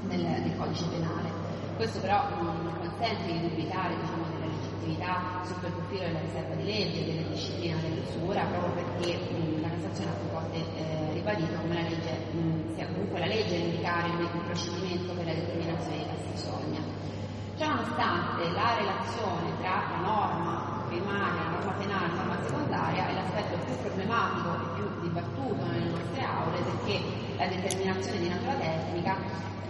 [0.07, 1.29] nel, nel codice penale.
[1.77, 6.63] Questo però non consente di dubitare diciamo, della legittimità sotto il profilo della riserva di
[6.63, 11.73] legge, della disciplina dell'usura, proprio perché mh, la Cassazione ha più volte eh, ribadito come
[11.73, 16.14] la legge mh, sia comunque la legge a indicare il, procedimento per la determinazione soglia.
[17.55, 23.13] Ciononostante la relazione tra la norma primaria, la norma penale e la norma secondaria è
[23.13, 27.01] l'aspetto più problematico e più dibattuto nelle nostre aule perché
[27.37, 29.15] la determinazione di natura tecnica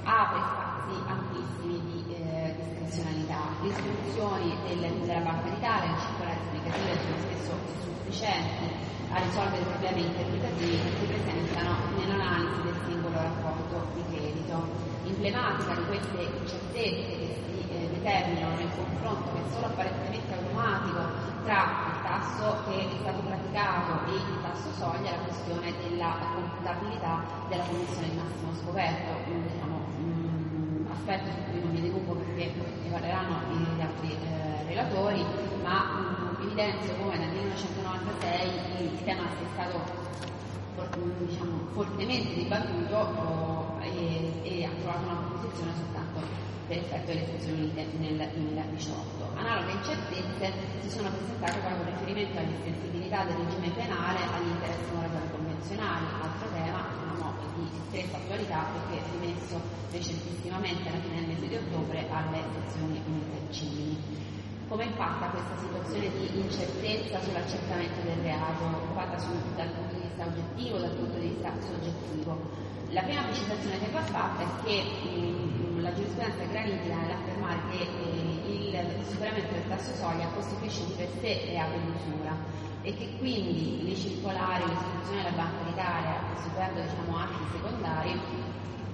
[0.03, 3.53] apre spazi amplissimi di eh, discrezionalità.
[3.61, 8.65] Le istruzioni del, della Banca d'Italia, le circolari esplicative sono spesso insufficienti
[9.13, 14.93] a risolvere problemi interpretativi che si presentano nell'analisi del singolo rapporto di credito.
[15.05, 17.44] Emblematica di queste incertezze che
[18.05, 21.01] eh, determinano nel confronto che è solo apparentemente automatico
[21.43, 27.23] tra il tasso che è stato praticato e il tasso soglia la questione della computabilità
[27.49, 32.53] della commissione di massimo scoperto, un diciamo, um, aspetto su cui non mi dilungo perché
[32.53, 35.25] ne parleranno gli altri eh, relatori,
[35.63, 40.03] ma um, evidenzio come nel 1996 il tema sia stato
[41.25, 47.61] diciamo, fortemente dibattuto oh, e, e ha trovato una posizione soltanto per effetto delle Nazioni
[47.61, 49.37] Unite nel 2018.
[49.37, 55.29] Analoghe incertezze si sono presentate poi con riferimento all'estensibilità del regime penale agli interessi moratori
[55.29, 56.81] convenzionali, altro tema
[57.13, 63.01] diciamo, di stretta attualità perché rimesso recentissimamente alla fine del mese di ottobre alle Nazioni
[63.05, 63.97] Unite civili.
[64.67, 70.25] Come impatta questa situazione di incertezza sull'accertamento del reato, fatta sul, dal punto di vista
[70.25, 72.73] oggettivo, dal punto di vista soggettivo?
[72.89, 75.44] La prima precisazione che va fatta è che mh,
[75.85, 81.09] la giurisprudenza è granita nell'affermare che eh, il superamento del tasso soglia costituisce di per
[81.21, 82.33] sé reato di usura
[82.81, 88.19] e che quindi le circolari, le istituzioni della Banca d'Italia, superando diciamo, atti secondari,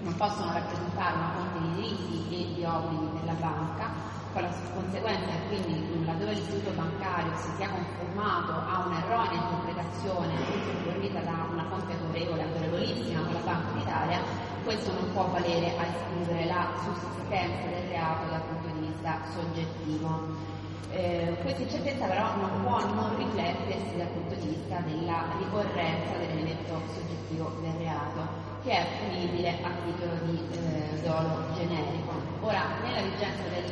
[0.03, 3.87] non possono rappresentare una fonte di diritti e di obblighi della banca,
[4.33, 10.35] con la conseguenza che quindi laddove l'istituto bancario si sia conformato a un'erronea interpretazione
[10.83, 14.19] fornita da una fonte autorevole, autorevolissima con la Banca d'Italia,
[14.63, 20.49] questo non può valere a escludere la sussistenza del reato dal punto di vista soggettivo.
[20.91, 26.81] Eh, questa incertezza però non può non riflettersi dal punto di vista della ricorrenza dell'elemento
[26.93, 32.13] soggettivo del reato che è punibile a titolo di eh, dolo generico.
[32.41, 33.65] Ora, nella vigenza del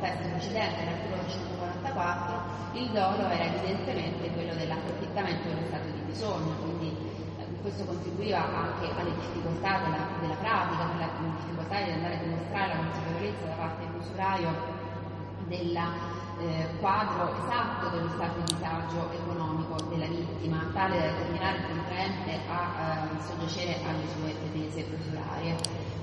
[0.00, 6.69] testo precedente, l'articolo 144, il dolo era evidentemente quello dell'approfittamento dello stato di bisogno,
[7.70, 12.80] questo contribuiva anche alle difficoltà della, della pratica, alla difficoltà di andare a dimostrare la
[12.82, 14.50] consapevolezza da parte dell'usurario
[15.46, 15.86] della
[16.40, 22.40] eh, quadro esatto dello stato di disagio economico della vittima, tale da determinare il contraente
[22.50, 22.60] a
[23.06, 25.54] eh, soggiacere alle sue pretese usurarie.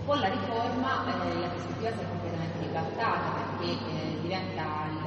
[0.05, 5.03] Con la riforma eh, la prospettiva si è completamente ribaltata perché eh, diventa il,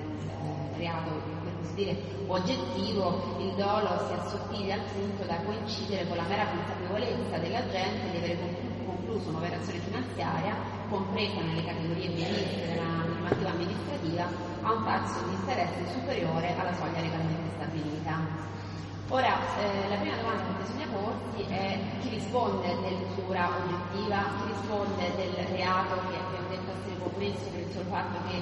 [0.00, 6.16] il, il reato così dire oggettivo, il dolo si assottiglia al punto da coincidere con
[6.16, 8.38] la mera consapevolezza della gente di avere
[8.84, 10.54] concluso un'operazione finanziaria
[10.88, 14.26] compresa nelle categorie previste della normativa amministrativa
[14.62, 18.46] a un tasso di interesse superiore alla soglia legalmente stabilita.
[19.10, 25.16] Ora, eh, la prima domanda che bisogna porsi è chi risponde dell'usura oggettiva, chi risponde
[25.16, 28.36] del reato che abbiamo detto essere commesso per il solo fatto che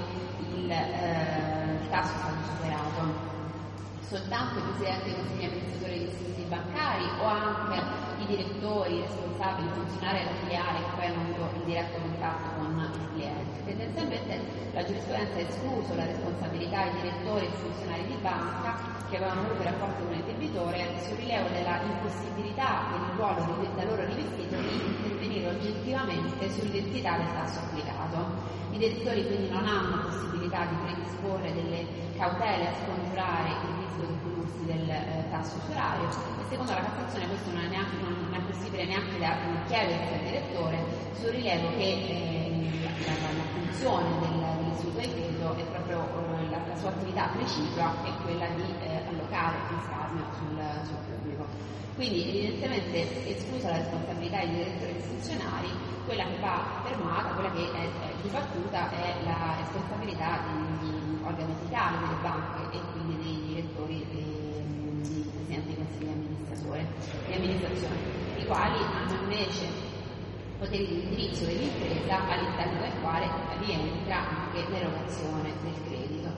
[0.57, 3.35] il, eh, il tasso è stato superato
[4.09, 7.83] soltanto il Presidente dei Consigli amministratori degli istituti bancari o anche
[8.23, 12.47] i direttori, i responsabili, i funzionari della filiale che poi hanno avuto il diretto contatto
[12.57, 13.65] con il cliente.
[13.67, 14.41] Tendenzialmente
[14.73, 18.79] la giurisprudenza ha escluso la responsabilità dei direttori e funzionari di banca
[19.11, 24.05] che avevano avuto rapporti con il debitore sul rilievo della impossibilità del ruolo da loro
[24.07, 28.56] rivestito di intervenire oggettivamente sull'identità del tasso applicato.
[28.77, 31.81] I direttori quindi non hanno possibilità di predisporre delle
[32.13, 37.27] cautele a scongiurare il rischio di prodursi del eh, tasso usurario e secondo la Cassazione
[37.27, 39.33] questo non è, neanche, non è possibile neanche da
[39.65, 40.85] chiedersi al direttore
[41.17, 45.99] sul rilievo che eh, la, la, funzione del, dell'istituto di credito è proprio
[46.37, 51.49] eh, la, la, sua attività precipua è quella di eh, allocare risparmio sul, sul pubblico.
[51.95, 57.83] Quindi evidentemente esclusa la responsabilità dei direttori istituzionali, quella che va fermata, quella che è,
[57.83, 64.07] è dibattuta è la responsabilità degli organi fiscali delle banche e quindi dei direttori e
[64.15, 64.27] dei
[65.03, 66.07] presidenti dei consigli
[67.27, 67.97] di amministrazione,
[68.39, 69.67] i quali hanno invece
[70.59, 73.29] poteri di indirizzo dell'impresa all'interno del quale
[73.59, 76.31] rientra anche l'erogazione del credito.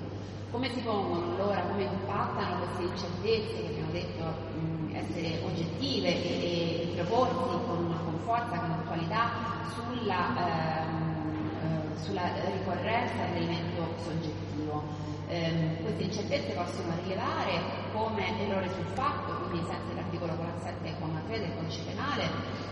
[0.50, 4.24] Come si pongono allora, come impattano queste incertezze che abbiamo detto
[4.58, 9.30] mh, essere oggettive e, e proporsi con, con, forza, con attualità
[9.74, 15.06] sulla, ehm, eh, sulla ricorrenza dell'elemento soggettivo?
[15.28, 17.60] Eh, queste incertezze possono rilevare
[17.92, 22.28] come errore sul fatto, quindi ai sensi dell'articolo 47,3 del codice penale,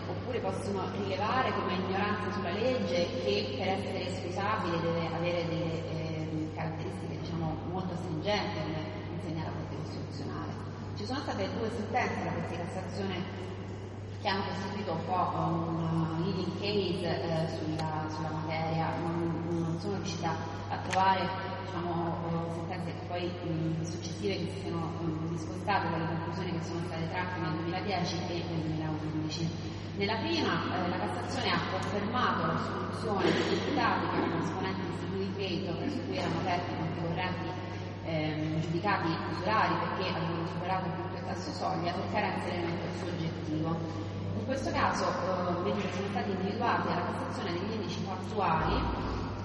[0.09, 6.51] oppure possono rilevare come ignoranza sulla legge che per essere scusabile deve avere delle eh,
[6.55, 8.81] caratteristiche diciamo, molto stringenti come
[9.15, 10.53] insegna la Corte Costituzionale.
[10.97, 13.47] Ci sono state due sentenze Corte di Cassazione
[14.27, 19.95] che hanno costituito un po' un leading case eh, sulla, sulla, materia, non, non, sono
[20.03, 20.35] riuscita
[20.67, 21.23] a trovare
[21.63, 24.91] diciamo, sentenze poi mh, successive che si siano
[25.31, 29.49] discostate dalle conclusioni che sono state tratte nel 2010 e nel 2011.
[29.95, 34.91] Nella prima eh, la Cassazione ha confermato la soluzione dei deputati che erano esponenti di
[34.91, 37.49] istituti di credito presso cui erano aperti conti correnti
[38.03, 44.16] ehm, giudicati usurari perché avevano superato il punto di tasso soglia per carenza dell'elemento soggettivo.
[44.47, 45.03] Questo caso
[45.67, 48.81] eh, stati individuati alla Cassazione degli indici fattuali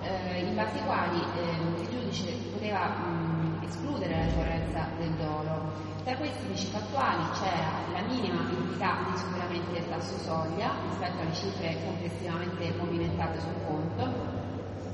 [0.03, 5.73] eh, in base ai quali eh, il giudice poteva mh, escludere la ricorrenza del dolo.
[6.03, 11.33] Tra questi indici fattuali c'era la minima entità di superamenti del tasso soglia rispetto alle
[11.33, 14.05] cifre complessivamente movimentate sul conto,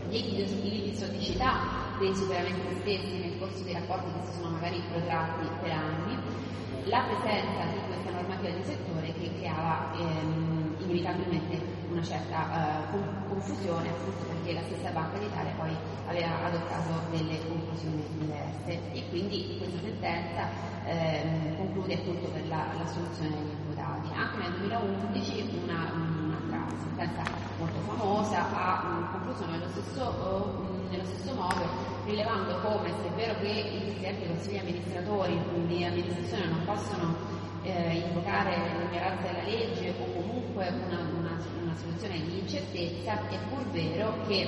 [0.07, 1.51] gli equilibri di episodicità
[1.99, 6.17] dei superamenti stessi nel corso dei rapporti che si sono magari protratti per anni,
[6.85, 8.96] la presenza di questa normativa di settore
[9.47, 15.75] creava ehm, inevitabilmente una certa uh, confusione appunto perché la stessa Banca d'Italia poi
[16.07, 20.47] aveva adottato delle conclusioni diverse e quindi questa sentenza
[20.85, 24.09] ehm, conclude appunto per la, la, soluzione degli imputati.
[24.13, 27.23] Anche nel 2011 una, un'altra sentenza
[27.57, 33.39] molto famosa ha concluso nello stesso, uh, nello stesso modo rilevando come se è vero
[33.39, 35.37] che i consigli amministratori
[35.67, 37.36] di amministrazione non possono
[37.67, 43.65] eh, invocare l'ignoranza della legge o comunque una, una, una soluzione di incertezza, è pur
[43.71, 44.47] vero che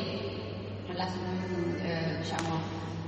[0.93, 2.59] la, eh, diciamo,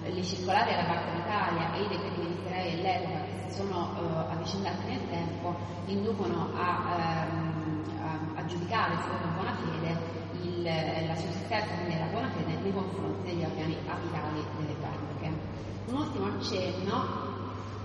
[0.04, 4.86] le circolari alla Banca d'Italia e i decreti ministeriali dell'epoca che si sono eh, avvicendati
[4.88, 5.56] nel tempo
[5.86, 12.58] inducono a, ehm, a, a giudicare secondo buona fede il, la sussistenza della buona fede
[12.62, 15.32] nei confronti degli organi apicali delle banche.
[15.86, 17.31] Un ultimo accenno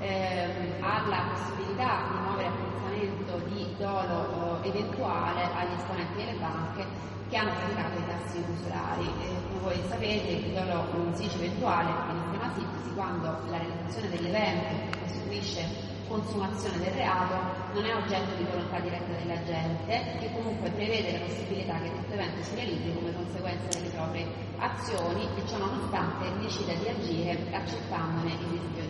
[0.00, 6.86] ehm, alla possibilità di muovere apprezzamento di dolo eh, eventuale agli esponenti delle banche
[7.28, 9.04] che hanno praticato i tassi usurari.
[9.04, 13.58] Eh, come voi sapete il dolo non si dice eventuale, in sistema sintesi, quando la
[13.58, 17.34] realizzazione dell'evento costituisce consumazione del reato
[17.74, 22.42] non è oggetto di volontà diretta dell'agente che comunque prevede la possibilità che questo evento
[22.42, 24.26] si realizzi come conseguenza delle proprie
[24.58, 28.85] azioni e ciò nonostante decida di agire accettandone il rischio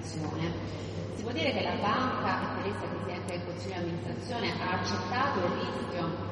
[0.00, 0.52] verificazione.
[1.14, 5.52] Si può dire che la banca Teresa, Presidente del Consiglio di amministrazione, ha accettato il
[5.52, 6.28] rischio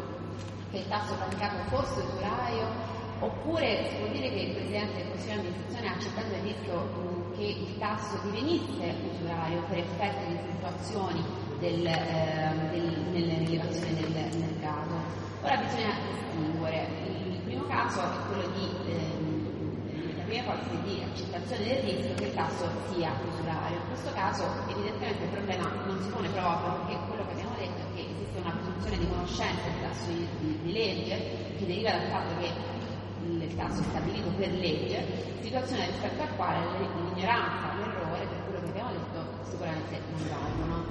[0.71, 5.35] che il tasso praticato fosse usurario oppure si può dire che il Presidente del Consiglio
[5.35, 11.25] di amministrazione ha accettato il rischio che il tasso divenisse usurario per effetto di fluttuazioni
[11.59, 14.95] del, eh, del, nelle rilevazioni del mercato.
[15.43, 16.87] Ora bisogna distinguere.
[17.07, 19.28] Il primo caso è quello di eh,
[20.29, 23.81] prima ipotesi di accettazione del rischio che il tasso sia usurario.
[23.81, 27.81] In questo caso evidentemente il problema non si pone proprio perché quello che abbiamo detto
[27.81, 31.17] è che esiste una presunzione di conoscenza del tasso di, di, di legge
[31.57, 32.53] che deriva dal fatto che
[33.25, 35.05] il caso stabilito per legge,
[35.41, 39.19] situazione rispetto alla quale l'ignoranza, l'errore, per quello che abbiamo detto,
[39.51, 40.85] sicuramente non valgono.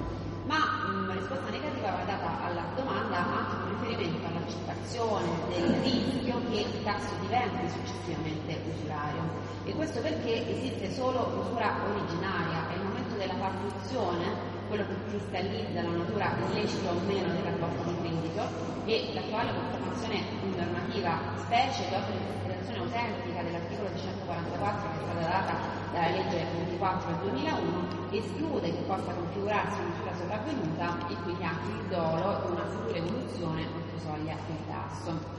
[0.44, 0.77] Ma
[1.18, 7.14] risposta negativa va data alla domanda anche con riferimento all'accettazione del rischio che il tasso
[7.20, 9.22] diventi successivamente usurario.
[9.64, 15.82] E questo perché esiste solo l'usura originaria, è il momento della partuzione quello che cristallizza
[15.82, 18.42] la natura illecita o meno del rapporto di credito
[18.84, 20.20] e l'attuale conformazione
[20.54, 25.54] normativa, specie dopo l'interpretazione autentica dell'articolo 144 che è stata data
[25.92, 31.84] dalla legge 24 del 2001, esclude che possa configurarsi un'usura sopravvenuta e quindi anche il
[31.88, 35.36] dolo di una futura evoluzione oltre soglia del tasso.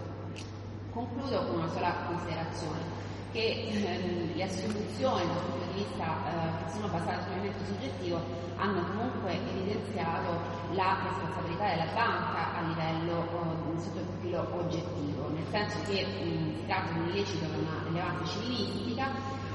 [0.91, 2.97] Concludo con una sola considerazione
[3.31, 8.83] che ehm, le assoluzioni dal punto di vista eh, che sono basate sull'elemento soggettivo hanno
[8.83, 10.35] comunque evidenziato
[10.71, 16.59] la responsabilità della banca a livello eh, sotto il profilo oggettivo, nel senso che mh,
[16.59, 19.07] si tratta di un illecito di una rilevante civilistica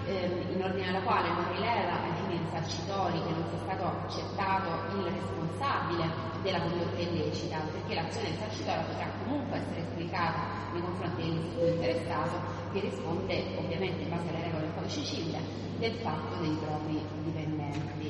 [0.06, 4.96] ehm, in ordine alla quale non rileva ai fini risarcitori che non sia stato accettato
[4.96, 11.66] il responsabile della condotta illecita, perché l'azione risarcitoria potrà comunque essere esplicata nei confronti dell'istituto
[11.66, 12.36] interessato
[12.72, 15.38] che risponde ovviamente in base alle regole del codice civile
[15.78, 18.03] del fatto dei propri dipendenti.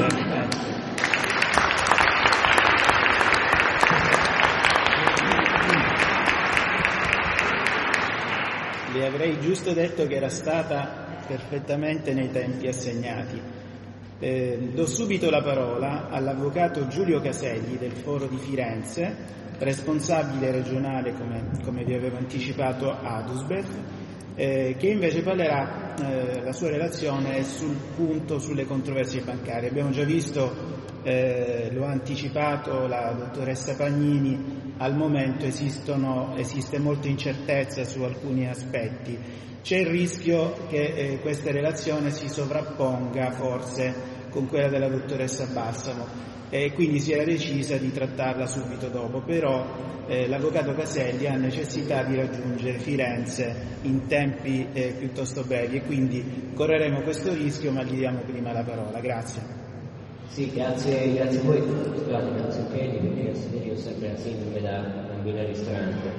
[8.92, 13.40] Le avrei giusto detto che era stata perfettamente nei tempi assegnati.
[14.20, 19.16] Eh, do subito la parola all'avvocato Giulio Caselli del Foro di Firenze,
[19.60, 23.68] responsabile regionale, come, come vi avevo anticipato, Adusbeth,
[24.40, 29.68] eh, che invece parlerà, eh, la sua relazione sul punto sulle controversie bancarie.
[29.68, 37.10] Abbiamo già visto eh, lo ha anticipato la dottoressa Pagnini, al momento esistono, esiste molta
[37.10, 39.18] incertezza su alcuni aspetti.
[39.62, 43.94] C'è il rischio che eh, questa relazione si sovrapponga forse
[44.30, 49.66] con quella della dottoressa Bassamo e quindi si era decisa di trattarla subito dopo, però
[50.08, 56.50] eh, l'avvocato Caselli ha necessità di raggiungere Firenze in tempi eh, piuttosto brevi e quindi
[56.56, 59.00] correremo questo rischio ma gli diamo prima la parola.
[59.00, 59.42] Grazie.
[60.30, 61.62] Sì, grazie, grazie a voi.
[61.62, 66.12] Scusate, grazie a piedi perché io ho sempre la sindrome da bambino al ristorante.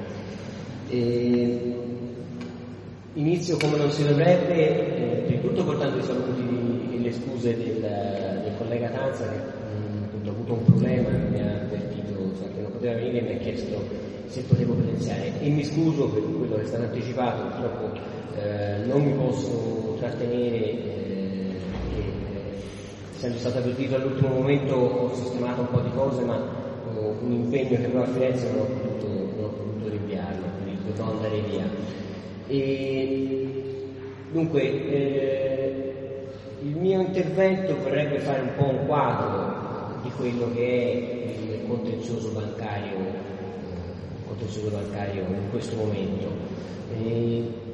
[0.88, 1.74] E...
[3.14, 6.42] Inizio come non si dovrebbe, eh, tutto portando i saluti
[7.00, 11.62] e le scuse del, del collega Tanza che mh, ha avuto un problema, mi ha
[11.62, 13.82] avvertito cioè, che non poteva venire e mi ha chiesto
[14.26, 17.98] se potevo presenziare e mi scuso per quello che è stato anticipato, purtroppo
[18.38, 21.00] eh, non mi posso trattenere eh,
[23.16, 27.76] essendo stato avvertito all'ultimo momento ho sistemato un po' di cose, ma uh, un impegno
[27.76, 31.64] che avevo a Firenze non ho potuto, non ho potuto rinviarlo, quindi dovrò andare via.
[32.46, 33.62] E,
[34.32, 35.89] dunque, eh,
[36.62, 42.30] il mio intervento vorrebbe fare un po' un quadro di quello che è il contenzioso
[42.30, 46.28] bancario, il contenzioso bancario in questo momento.
[46.92, 47.68] E,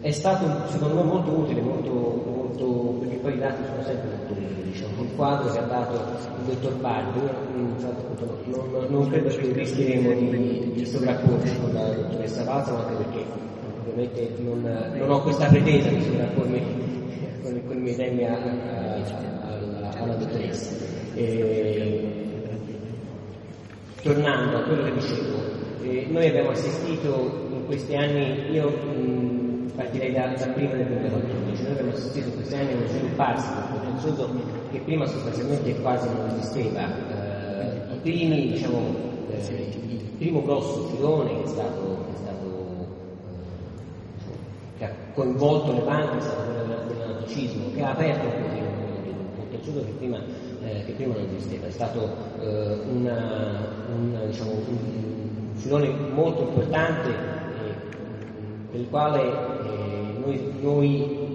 [0.00, 4.32] è stato secondo me molto utile, molto, molto, perché poi i dati sono sempre molto
[4.32, 7.18] utili, diciamo, il quadro che ha dato il dottor Bardi,
[7.54, 13.24] non, non, non, credo che rischieremo di, di sovrapporci con la dottoressa Valsamo, anche perché
[13.80, 16.86] ovviamente non, non, ho questa pretesa di sovrappormi
[17.66, 20.86] con, i miei temi alla dottoressa.
[24.02, 25.36] Tornando a quello che dicevo,
[25.82, 31.62] eh, noi abbiamo assistito in questi anni, io mh, partirei da, da prima del 2014.
[31.62, 34.30] Noi abbiamo assistito in questi anni a uno svilupparsi del contenzioso
[34.70, 36.80] che prima sostanzialmente quasi non esisteva.
[36.80, 38.78] Eh, I primi, diciamo,
[39.30, 42.86] eh, il primo grosso filone che è stato, che, è stato
[44.18, 46.97] eh, che ha coinvolto le banche è stato quello
[47.28, 50.20] dell'anatocismo, che ha aperto un pochino un contenzioso che prima,
[50.64, 51.66] eh, che prima non esisteva.
[51.66, 57.36] È stato eh, una, una, diciamo, un, filone molto importante
[58.70, 61.26] del quale eh, noi, noi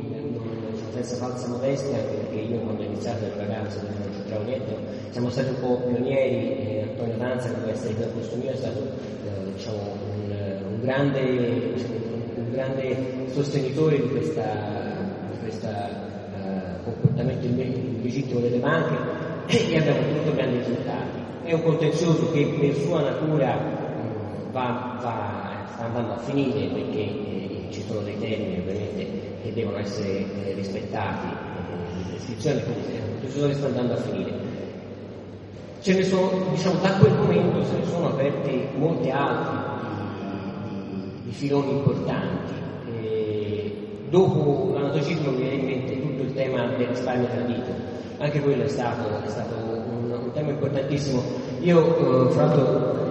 [0.93, 4.75] senza falsa modestia, perché io quando ho iniziato ero ragazzo, non c'entravo niente,
[5.09, 8.55] siamo stati un po' pionieri, eh, Antonio Danza che deve essere per questo mio è
[8.55, 11.19] stato eh, diciamo, un, un, grande,
[12.35, 12.97] un, grande,
[13.33, 14.07] sostenitore di
[15.53, 18.95] questo uh, comportamento illegittimo delle banche
[19.45, 21.21] e abbiamo ottenuto grandi risultati.
[21.43, 26.99] È un contenzioso che per sua natura um, va, va sta andando a finire perché
[26.99, 29.07] eh, ci sono dei termini ovviamente
[29.41, 34.51] che devono essere eh, rispettati, eh, le quindi eh, sta andando a finire.
[35.81, 39.57] Ce ne sono, diciamo, da quel momento se ne sono aperti molti altri
[40.69, 42.53] di, di filoni importanti.
[44.13, 47.71] Dopo l'anatocismo mi viene in mente tutto il tema del risparmio tradito,
[48.19, 51.23] anche quello è stato, è stato un, un, tema importantissimo.
[51.61, 53.07] Io, eh, fra l'altro,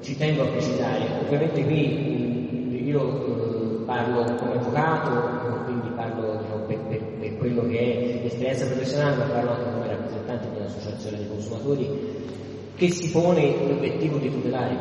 [0.00, 6.78] ci tengo a precisare, ovviamente qui io eh, parlo come avvocato, quindi parlo diciamo, per,
[6.78, 11.28] per, per, quello che è l'esperienza professionale, ma parlo anche come rappresentante di un'associazione dei
[11.28, 11.88] consumatori
[12.76, 14.78] che si pone l'obiettivo di tutelare i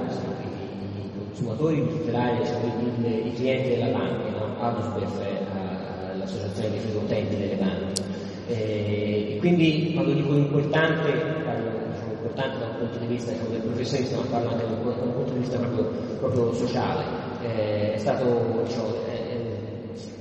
[1.25, 4.36] consumatori, di tutelare i, i, clienti della banca?
[4.59, 8.01] Adusbef è eh, l'associazione dei utenti delle banche.
[8.47, 11.11] Eh, e quindi quando dico importante
[11.43, 15.13] parlo importante da un punto di vista diciamo, del professionista, ma parlo anche da un,
[15.13, 15.83] punto di vista proprio,
[16.19, 17.03] proprio sociale.
[17.43, 19.05] Eh, è stato, diciamo,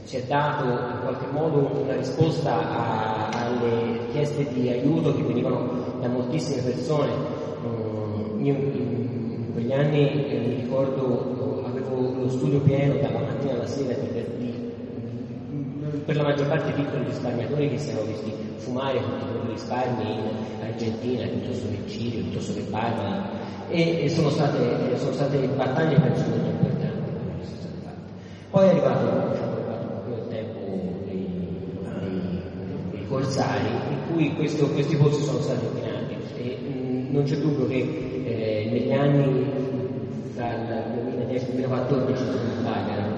[0.07, 5.99] ci è dato in qualche modo una risposta a, alle richieste di aiuto che venivano
[6.01, 7.11] da moltissime persone.
[7.66, 13.66] Mm, io in quegli anni eh, mi ricordo avevo lo studio pieno dalla mattina alla
[13.66, 14.09] sera di
[16.05, 20.11] per la maggior parte piccoli risparmiatori che si erano visti fumare tutti i propri risparmi
[20.12, 23.28] in Argentina piuttosto che Cile, piuttosto che Parma
[23.68, 27.11] e, e sono, state, sono, state, battaglie penso molto importanti
[28.51, 30.61] Poi è arrivato, diciamo, è arrivato il tempo
[31.05, 31.61] dei,
[32.01, 32.42] dei,
[32.90, 36.16] dei, corsari in cui questo, questi pozzi sono stati ordinati.
[36.36, 39.51] E mh, non c'è dubbio che eh, negli anni
[40.34, 43.16] dal 2010 2014 se non sbaglio erano l'anno in cui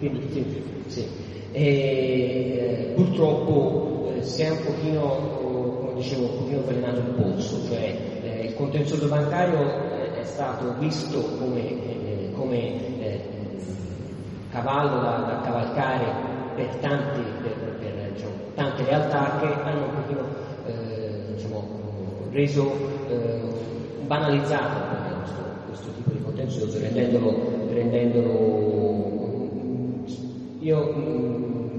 [0.00, 1.06] di, di sì, sì.
[1.52, 8.46] E, purtroppo eh, si è un pochino dicevo, un pochino avvelenato il pozzo, cioè eh,
[8.46, 13.20] il contenzioso bancario eh, è stato visto come, eh, come eh,
[14.50, 16.04] cavallo da, da, cavalcare
[16.54, 20.48] per, tanti, per, per diciamo, tante realtà che hanno un pochino
[21.34, 21.66] diciamo,
[22.32, 22.72] reso
[24.06, 24.80] banalizzato
[25.20, 27.34] questo, questo, tipo di contenzioso, rendendolo,
[27.70, 28.79] rendendolo
[30.60, 31.78] io mm,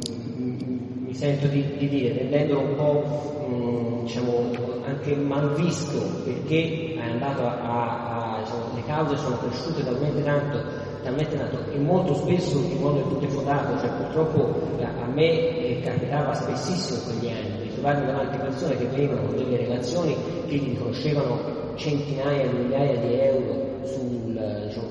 [1.06, 4.52] mi sento di, di dire, rendendolo un po' diciamo,
[4.86, 10.24] anche mal visto perché è andato a, a, a diciamo, le cause sono cresciute talmente
[10.24, 10.60] tanto,
[11.04, 16.34] talmente tanto e molto spesso in modo tutto fondato, cioè purtroppo a me eh, capitava
[16.34, 20.16] spessissimo in quegli anni di trovarmi davanti persone che venivano con delle relazioni
[20.48, 21.40] che gli riconoscevano
[21.76, 24.91] centinaia di migliaia di euro sul, diciamo, di,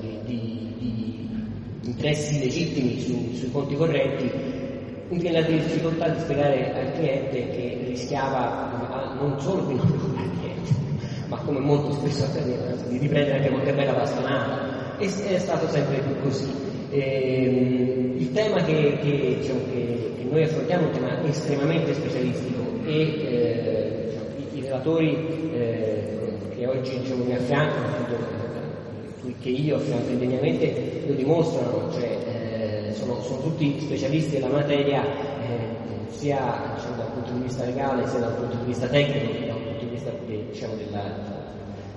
[1.81, 4.59] interessi legittimi su, sui conti correnti
[5.11, 10.39] quindi la difficoltà di spiegare al cliente che rischiava non solo di non pagare il
[10.39, 10.71] cliente,
[11.27, 14.97] ma come molto spesso accadeva, di riprendere anche qualche bella bastonata.
[14.99, 16.49] E è stato sempre più così.
[16.91, 22.61] E, il tema che, che, diciamo, che, che, noi affrontiamo è un tema estremamente specialistico
[22.85, 26.17] e eh, diciamo, i, i, relatori eh,
[26.55, 28.40] che oggi diciamo, mi affiancano,
[29.39, 32.31] che io affianco indegnamente, lo dimostrano, cioè
[33.01, 38.19] sono, sono tutti specialisti della materia eh, sia diciamo, dal punto di vista legale sia
[38.19, 41.03] dal punto di vista tecnico che dal punto di vista diciamo, della,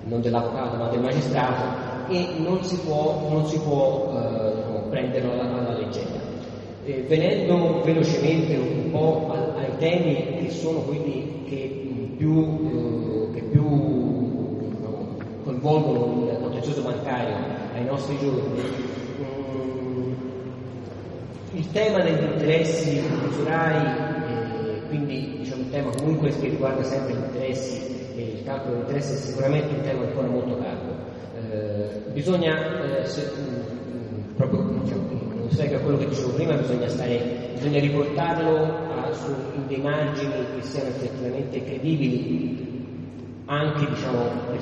[0.03, 5.31] non dell'avvocato ma del magistrato e non si può, non si può eh, diciamo, prenderlo
[5.33, 6.33] alla, alla leggera.
[6.85, 13.04] Eh, venendo velocemente un po' ai temi che sono quelli che più, eh,
[15.65, 17.35] coinvolgono il contenzioso bancario
[17.73, 18.61] ai nostri giorni,
[21.53, 27.23] il tema degli interessi usurai, eh, quindi diciamo, il tema comunque che riguarda sempre gli
[27.23, 30.93] interessi e il calcolo degli interessi è sicuramente un tema ancora molto caldo.
[31.49, 36.53] Eh, bisogna, eh, se, mh, mm, proprio diciamo, non spiego a quello che dicevo prima,
[36.53, 37.21] bisogna, stare,
[37.53, 38.57] bisogna riportarlo
[38.91, 42.83] a, su, in dei margini che siano effettivamente credibili,
[43.45, 44.59] anche diciamo, per,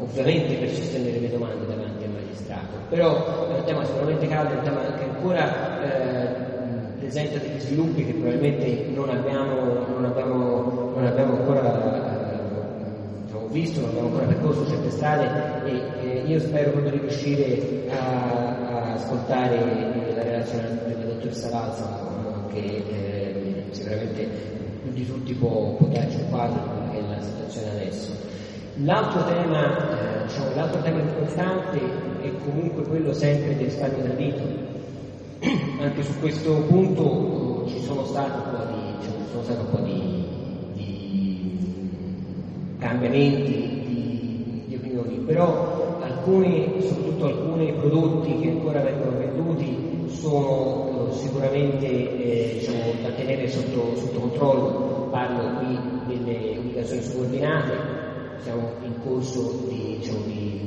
[0.00, 2.76] ovviamente per sostenere le domande davanti al magistrato.
[2.88, 6.50] Però è un tema sicuramente caldo, è un tema che ancora eh,
[6.98, 12.38] presenta degli sviluppi che probabilmente non abbiamo, non abbiamo, non abbiamo ancora eh,
[13.24, 15.28] diciamo, visto, non abbiamo ancora percorso certe strade
[15.64, 19.56] e eh, io spero proprio di riuscire a, a ascoltare
[20.14, 22.08] la relazione della dottoressa Valsa
[22.52, 24.28] che eh, sicuramente
[24.82, 28.29] più di tutti può, può darci un quadro di è la situazione adesso.
[28.76, 31.78] L'altro tema, eh, diciamo, l'altro tema importante
[32.22, 34.42] è comunque quello sempre del risparmio tradito.
[35.80, 39.80] Anche su questo punto eh, ci sono stati un po' di, diciamo, stati un po'
[39.80, 40.24] di,
[40.74, 41.58] di
[42.78, 51.12] cambiamenti di, di, opinioni, però alcuni, soprattutto alcuni prodotti che ancora vengono venduti sono eh,
[51.12, 55.08] sicuramente eh, diciamo, da tenere sotto, sotto controllo.
[55.10, 57.99] Parlo qui delle obbligazioni subordinate,
[58.42, 60.60] siamo in corso di, diciamo, di,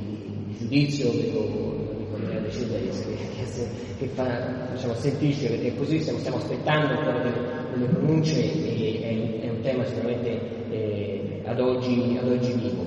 [0.47, 1.73] di giudizio, vedo
[2.11, 3.67] l'amico De Cesare che,
[3.97, 9.49] che fa, diciamo, sentisce perché così stiamo, stiamo aspettando ancora delle, pronunce e è, è,
[9.49, 12.85] un tema sicuramente eh, ad, oggi, ad, oggi, vivo.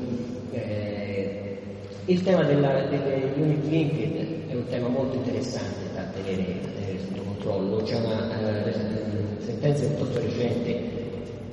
[0.53, 1.59] Eh,
[2.07, 7.22] il tema della, delle unit linked è un tema molto interessante da tenere, tenere sotto
[7.22, 7.82] controllo.
[7.82, 8.72] C'è una eh,
[9.41, 10.95] sentenza piuttosto recente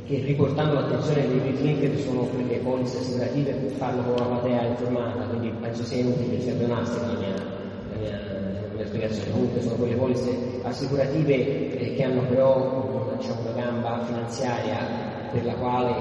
[0.05, 4.67] che riportando l'attenzione dei unit linked sono quelle polizze assicurative per farlo con una platea
[4.67, 9.31] informata, quindi penso sia inutile, sia pleonastica la mia, la mia, la mia spiegazione.
[9.31, 14.77] Comunque sono quelle polizze assicurative eh, che hanno però diciamo, una gamba finanziaria
[15.31, 15.93] per la quale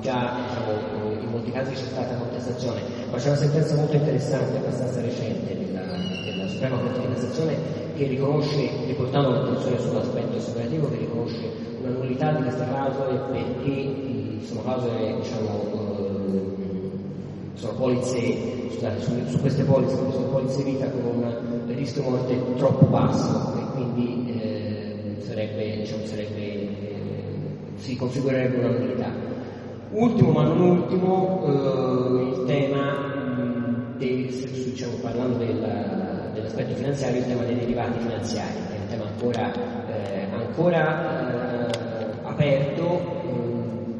[0.00, 2.80] già diciamo, in molti casi c'è stata contestazione,
[3.10, 5.80] ma c'è una sentenza molto interessante, abbastanza recente, della,
[6.24, 12.32] della Suprema Corte di Cassazione che riconosce, riportando l'attenzione sull'aspetto assicurativo, che riconosce una nullità
[12.32, 13.94] di queste clausole perché
[14.46, 21.02] sono clausole diciamo, eh, sono polizze, scusate, su, su, queste polizze, sono polizze vita con
[21.04, 26.68] un rischio morte troppo basso e quindi eh, sarebbe, diciamo, sarebbe, eh,
[27.76, 29.12] si configurerebbe una novità.
[29.90, 35.99] Ultimo ma non ultimo eh, il tema, dei, diciamo, parlando del,
[36.50, 39.52] dell'aspetto finanziario, il tema dei derivati finanziari, che è un tema ancora,
[39.86, 43.18] eh, ancora eh, aperto,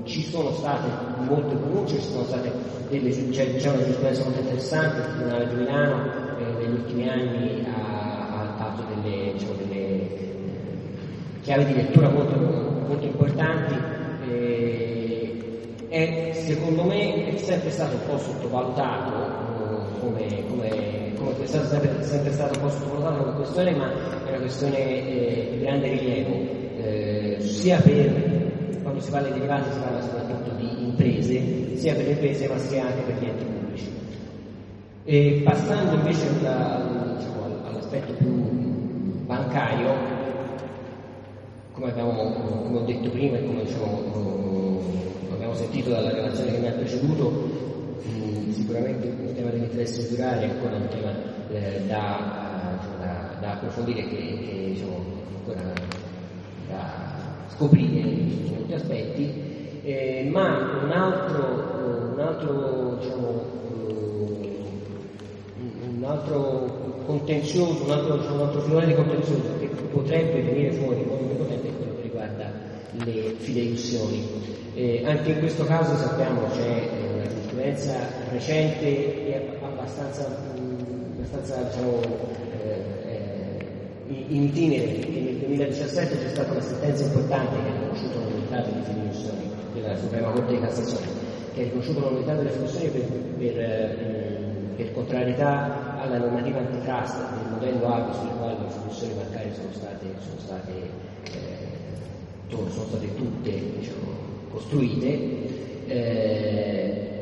[0.05, 0.89] ci sono state
[1.29, 7.09] molte pronunce, c'è, c'è una giurisprudenza molto interessante, il Tribunale di Milano eh, negli ultimi
[7.09, 10.33] anni ha, ha dato delle, diciamo, delle eh,
[11.43, 13.75] chiavi di lettura molto, molto importanti.
[14.29, 19.49] Eh, è, secondo me è sempre stato un po' sottovalutato
[20.01, 23.93] come, come, come è stato sempre, sempre, stato un po' sottovalutato come questione, ma
[24.25, 26.33] è una questione eh, di grande rilievo,
[26.79, 28.39] eh, sia per
[28.81, 32.57] quando si parla di derivati si parla soprattutto di imprese, sia per le imprese ma
[32.57, 33.93] sia anche per gli enti pubblici.
[35.05, 38.31] E passando invece alla, diciamo, all'aspetto più
[39.27, 39.93] bancario,
[41.73, 44.81] come, abbiamo, come, ho detto prima e come diciamo,
[45.33, 47.69] abbiamo sentito dalla relazione che mi ha preceduto,
[48.53, 51.13] sicuramente tema dell'interesse durare è ancora un tema
[51.51, 55.05] eh, da, da, da, approfondire che, che diciamo,
[55.39, 55.73] ancora
[56.69, 57.09] da
[57.49, 58.03] scoprire
[58.45, 59.33] su molti aspetti,
[59.83, 63.45] eh, ma un altro, un altro, diciamo,
[64.37, 64.59] eh,
[65.97, 71.03] un altro contenzioso, un altro, diciamo, un altro filone di contenzioso che potrebbe venire fuori
[71.07, 72.53] come potente è quello che riguarda
[73.05, 74.49] le fideiussioni.
[74.75, 77.09] Eh, anche in questo caso sappiamo c'è
[77.51, 77.93] eh, giurisprudenza
[78.31, 82.01] recente e abbastanza, abbastanza diciamo,
[84.09, 89.51] in itinere nel 2017 c'è stata una sentenza importante che ha riconosciuto l'unità delle finizioni
[89.73, 91.07] della Suprema Corte di Cassazione,
[91.55, 94.37] che ha riconosciuto l'unità delle funzioni per, per, eh,
[94.77, 100.07] per, contrarietà alla normativa antitrust del modello API sulle quali le funzioni bancarie sono state,
[100.19, 104.09] sono state, eh, sono state tutte diciamo,
[104.51, 105.59] costruite.
[105.87, 107.20] Eh,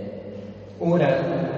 [0.79, 1.07] ora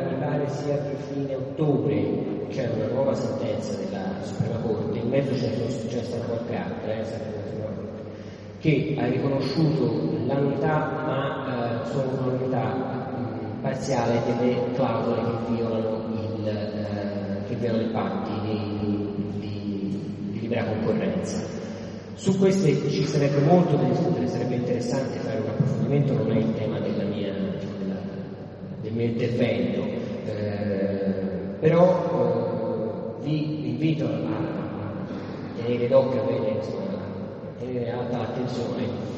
[0.08, 5.32] mi pare sia per fine ottobre c'è una nuova sentenza della Suprema Corte, in mezzo
[5.34, 5.50] c'è,
[5.88, 7.04] c'è stata qualche altra, eh,
[8.58, 13.08] che ha riconosciuto l'unità, ma eh, solo un'unità
[13.60, 20.64] parziale delle clausole che violano, il, eh, che violano i patti di, di, di, libera
[20.64, 21.38] concorrenza.
[22.14, 26.54] Su queste ci sarebbe molto da discutere, sarebbe interessante fare un approfondimento, non è il
[26.54, 26.79] tema
[29.00, 29.82] mio intervento,
[30.26, 34.10] eh, però vi invito a
[35.56, 36.98] tenere d'occhio, a insomma,
[37.58, 39.08] tenere alta l'attenzione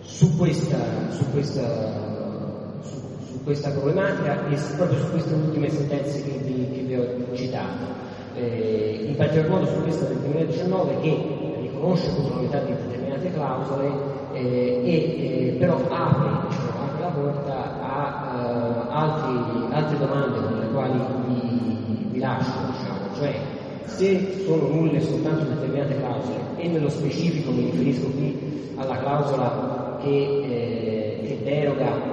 [0.00, 0.78] su questa,
[1.10, 6.82] su questa, su, su questa problematica e proprio su queste ultime sentenze che vi, che
[6.82, 8.02] vi ho citato.
[8.36, 11.16] Eh, in particolar modo su questa del 2019 che
[11.60, 13.90] riconosce l'unità di determinate clausole
[14.32, 18.33] eh, e eh, però apre, diciamo, apre, la porta a uh,
[18.94, 22.52] altri, altre domande con le quali vi, vi lascio.
[22.70, 23.34] Diciamo cioè
[23.84, 30.08] se sono nulle soltanto determinate clausole e nello specifico mi riferisco qui alla clausola che,
[30.08, 32.12] eh, che deroga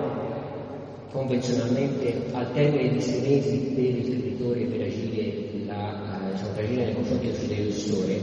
[1.12, 5.34] convenzionalmente al termine di sei mesi per il creditore per agire,
[5.66, 8.22] la, diciamo, per agire nei confronti del fideusore,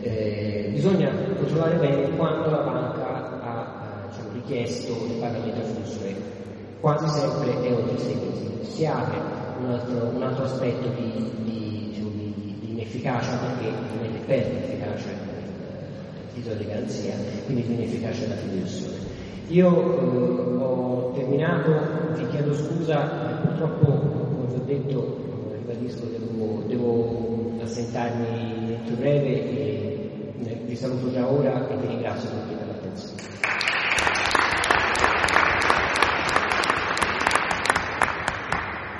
[0.00, 6.33] eh, bisogna controllare bene quando la banca ha diciamo, richiesto il pagamento al fiduciario.
[6.84, 8.14] Quasi sempre è mesi.
[8.60, 9.16] Si apre
[9.58, 11.32] un altro, un altro aspetto di,
[12.60, 17.14] di efficacia perché ovviamente perde efficacia il titolo di garanzia,
[17.46, 18.96] quindi viene efficace la fideiussione.
[19.48, 21.72] Io eh, ho terminato,
[22.16, 23.00] vi chiedo scusa,
[23.40, 25.16] purtroppo, come vi ho detto,
[25.52, 30.10] ribadisco, devo, devo assentarmi più breve e
[30.66, 33.24] vi saluto già ora e vi ringrazio tutti per l'attenzione.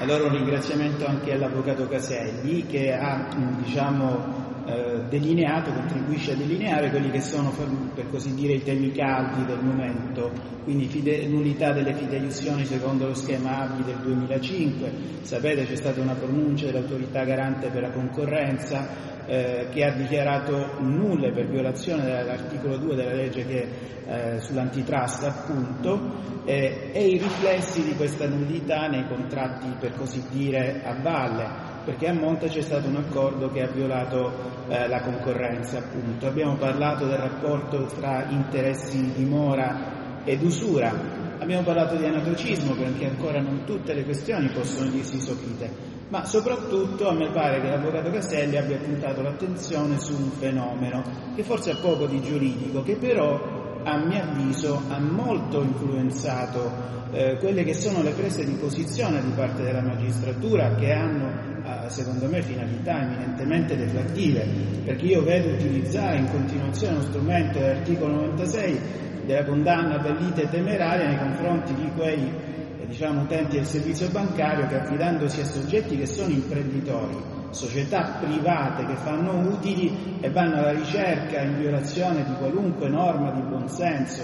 [0.05, 3.26] Allora un ringraziamento anche all'Avvocato Caselli che ha
[3.57, 7.52] diciamo, eh, delineato, contribuisce a delineare quelli che sono
[7.94, 10.30] per così dire i temi caldi del momento,
[10.64, 14.92] quindi fide, nullità delle fideiussioni secondo lo schema ABI del 2005,
[15.22, 21.30] sapete c'è stata una pronuncia dell'autorità garante per la concorrenza eh, che ha dichiarato nulle
[21.32, 23.68] per violazione dell'articolo 2 della legge che,
[24.06, 30.82] eh, sull'antitrust appunto eh, e i riflessi di questa nullità nei contratti per così dire
[30.84, 34.32] a valle perché a monte c'è stato un accordo che ha violato
[34.68, 36.26] eh, la concorrenza appunto.
[36.26, 40.93] Abbiamo parlato del rapporto tra interessi di mora ed usura.
[41.39, 45.70] Abbiamo parlato di anatocismo perché ancora non tutte le questioni possono dirsi sopite,
[46.09, 51.03] ma soprattutto a me pare che l'avvocato Caselli abbia puntato l'attenzione su un fenomeno
[51.35, 53.53] che forse ha poco di giuridico, che però
[53.85, 56.70] a mio avviso ha molto influenzato
[57.12, 61.89] eh, quelle che sono le prese di posizione di parte della magistratura che hanno eh,
[61.91, 64.47] secondo me finalità eminentemente deflattive,
[64.85, 68.80] perché io vedo utilizzare in continuazione uno strumento dell'articolo 96
[69.26, 72.32] della condanna per lite temeraria nei confronti di quei
[72.80, 78.84] eh, diciamo, utenti del servizio bancario che affidandosi a soggetti che sono imprenditori società private
[78.84, 84.22] che fanno utili e vanno alla ricerca in violazione di qualunque norma di buonsenso,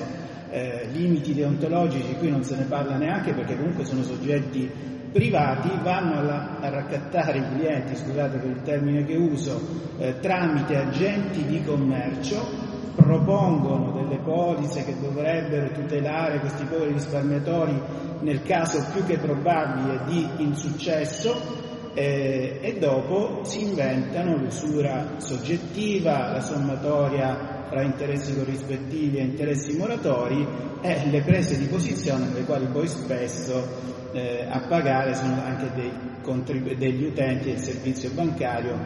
[0.51, 4.69] eh, limiti deontologici, qui non se ne parla neanche perché comunque sono soggetti
[5.13, 9.61] privati, vanno alla, a raccattare i clienti, scusate per il termine che uso,
[9.99, 17.81] eh, tramite agenti di commercio, propongono delle polizze che dovrebbero tutelare questi poveri risparmiatori
[18.21, 21.60] nel caso più che probabile di insuccesso
[21.95, 30.47] eh, e dopo si inventano l'usura soggettiva, la sommatoria tra interessi corrispettivi e interessi moratori
[30.81, 33.65] e le prese di posizione nelle quali poi spesso
[34.13, 38.77] eh, a pagare sono anche dei contribu- degli utenti del servizio bancario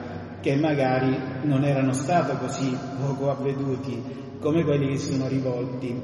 [0.41, 4.03] che magari non erano stati così poco avveduti
[4.39, 5.99] come quelli che sono rivolti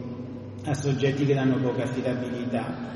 [0.64, 2.88] a soggetti che danno poca affidabilità.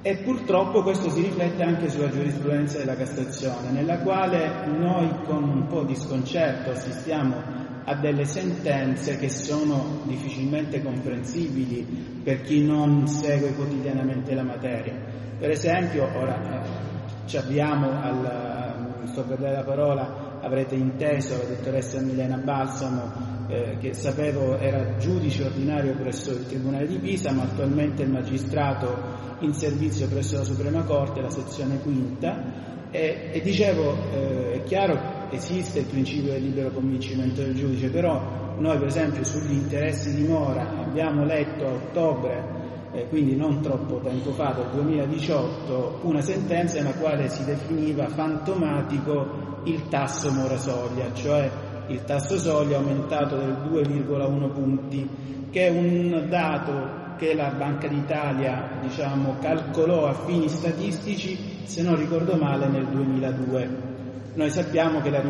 [0.00, 5.66] E purtroppo questo si riflette anche sulla giurisprudenza della Cassazione, nella quale noi con un
[5.66, 13.54] po' di sconcerto assistiamo a delle sentenze che sono difficilmente comprensibili per chi non segue
[13.54, 14.94] quotidianamente la materia.
[15.38, 21.44] Per esempio, ora eh, ci avviamo al, sto per dare la parola, avrete inteso la
[21.44, 27.44] dottoressa Milena Balsamo eh, che sapevo era giudice ordinario presso il Tribunale di Pisa, ma
[27.44, 33.96] attualmente è magistrato in servizio presso la Suprema Corte, la sezione quinta, e, e dicevo,
[34.12, 34.98] eh, è chiaro,
[35.30, 40.26] esiste il principio del libero convincimento del giudice, però noi per esempio sugli interessi di
[40.26, 42.56] mora abbiamo letto a ottobre
[42.92, 49.47] eh, quindi non troppo tempo fa, del 2018, una sentenza nella quale si definiva fantomatico
[49.68, 51.50] il tasso mora soglia, cioè
[51.88, 55.08] il tasso soglia aumentato del 2,1 punti,
[55.50, 61.96] che è un dato che la Banca d'Italia diciamo, calcolò a fini statistici, se non
[61.96, 63.86] ricordo male, nel 2002.
[64.34, 65.20] Noi sappiamo che la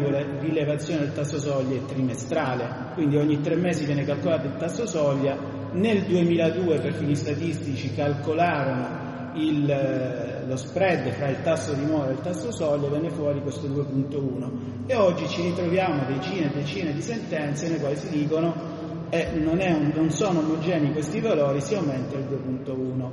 [0.41, 5.37] rilevazione del tasso soglia è trimestrale, quindi ogni tre mesi viene calcolato il tasso soglia.
[5.73, 9.08] Nel 2002 per fini statistici calcolarono
[9.39, 13.67] il, lo spread fra il tasso di mora e il tasso soglia venne fuori questo
[13.69, 14.51] 2.1
[14.87, 18.79] e oggi ci ritroviamo decine e decine di sentenze nelle quali si dicono
[19.11, 23.11] eh, non, un, non, sono omogenei questi valori, si aumenta il 2.1.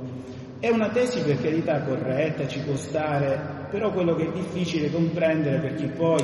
[0.58, 5.58] È una tesi per carità corretta, ci può stare, però quello che è difficile comprendere
[5.60, 6.22] per chi poi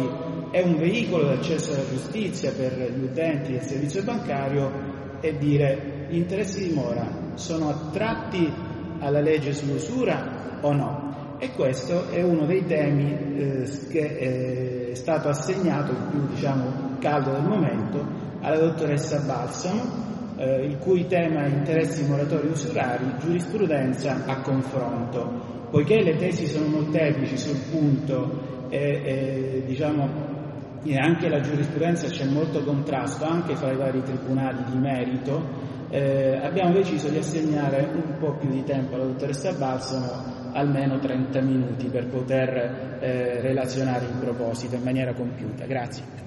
[0.51, 4.71] è un veicolo d'accesso alla giustizia per gli utenti del servizio bancario
[5.21, 8.53] è dire gli interessi di mora sono attratti
[9.03, 11.37] alla legge sull'usura o no?
[11.39, 17.33] E questo è uno dei temi eh, che è stato assegnato, il più diciamo, caldo
[17.33, 18.05] del momento,
[18.41, 19.83] alla dottoressa Balsamo,
[20.37, 25.51] eh, il cui tema è interessi moratori usurari, giurisprudenza a confronto.
[25.71, 30.31] Poiché le tesi sono molteplici sul punto e, e diciamo
[30.97, 35.41] anche la giurisprudenza c'è molto contrasto anche fra i vari tribunali di merito,
[35.93, 41.41] eh, abbiamo deciso di assegnare un po' più di tempo alla dottoressa Balsamo, almeno 30
[41.43, 45.67] minuti, per poter eh, relazionare in proposito in maniera compiuta.
[45.67, 46.21] Grazie.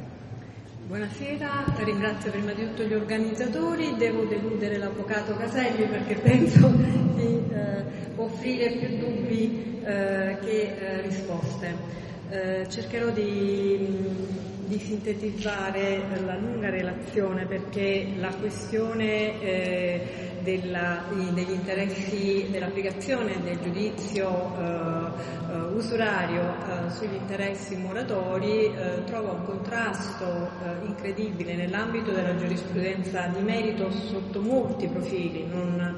[0.86, 6.68] Buonasera, ringrazio prima di tutto gli organizzatori, devo deludere l'avvocato Caselli perché penso
[7.16, 7.84] di eh,
[8.18, 12.04] offrire più dubbi eh, che eh, risposte.
[12.30, 22.48] Eh, cercherò di di sintetizzare la lunga relazione perché la questione eh, della, degli interessi
[22.52, 30.86] dell'applicazione del giudizio eh, eh usurario eh, sugli interessi moratori eh, trova un contrasto eh,
[30.86, 35.94] incredibile nell'ambito della giurisprudenza di merito sotto molti profili, non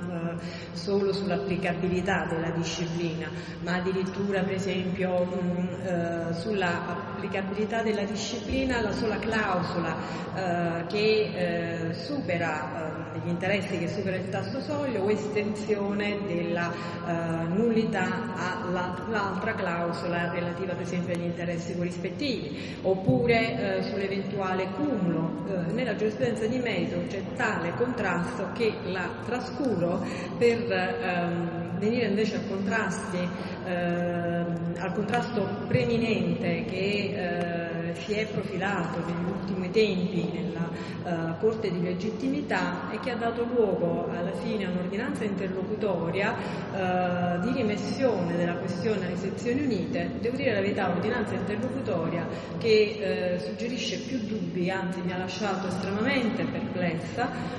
[0.74, 3.28] solo sull'applicabilità della disciplina,
[3.64, 9.96] ma addirittura per esempio mh, sulla applicabilità della disciplina alla sola clausola
[10.36, 16.72] eh, che eh, supera eh, gli interessi che supera il tasso soglio o estensione della
[16.72, 25.46] eh, nullità all'altra clausola relativa per esempio agli interessi corrispettivi oppure eh, sull'eventuale cumulo.
[25.48, 30.06] Eh, nella giurisprudenza di merito c'è tale contrasto che la trascuro
[30.38, 33.30] per ehm, venire invece a contrasti,
[33.66, 40.70] ehm, al contrasto preminente che eh, si è profilato negli ultimi tempi nella
[41.04, 47.40] uh, Corte di legittimità e che ha dato luogo alla fine a un'ordinanza interlocutoria uh,
[47.42, 50.12] di rimessione della questione alle sezioni unite.
[50.20, 52.28] Devo dire la verità, un'ordinanza interlocutoria
[52.58, 57.56] che uh, suggerisce più dubbi, anzi mi ha lasciato estremamente perplessa,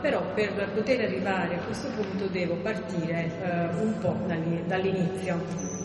[0.00, 4.14] però per poter arrivare a questo punto devo partire un po'
[4.66, 5.77] dall'inizio.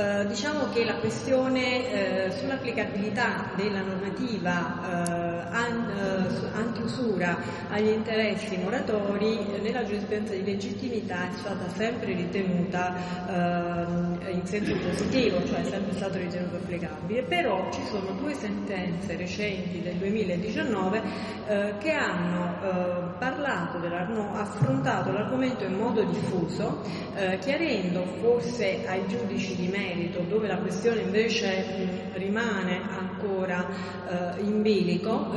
[0.00, 7.36] Eh, diciamo che la questione eh, sull'applicabilità della normativa eh, an, eh, antiusura
[7.68, 12.94] agli interessi moratori nella giurisprudenza di legittimità è stata sempre ritenuta
[13.28, 19.16] eh, in senso positivo, cioè è sempre stato ritenuto applicabile, però ci sono due sentenze
[19.16, 21.02] recenti del 2019
[21.46, 22.48] eh, che hanno
[23.18, 26.82] parlato, hanno affrontato l'argomento in modo diffuso,
[27.40, 33.66] chiarendo forse ai giudici di me merito, dove la questione invece rimane ancora
[34.36, 35.32] eh, in bilico,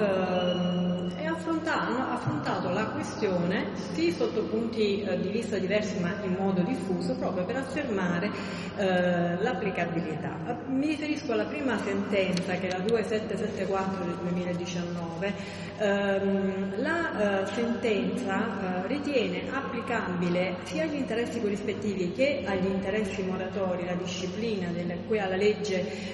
[1.34, 7.16] hanno affrontato la questione sì sotto punti eh, di vista diversi ma in modo diffuso
[7.16, 8.30] proprio per affermare
[8.76, 10.36] eh, l'applicabilità.
[10.68, 15.34] Mi riferisco alla prima sentenza che è la 2774 del 2019.
[15.80, 23.86] Ehm, la eh, sentenza eh, ritiene applicabile sia agli interessi corrispettivi che agli interessi moratori
[23.86, 26.12] la disciplina del, qui alla legge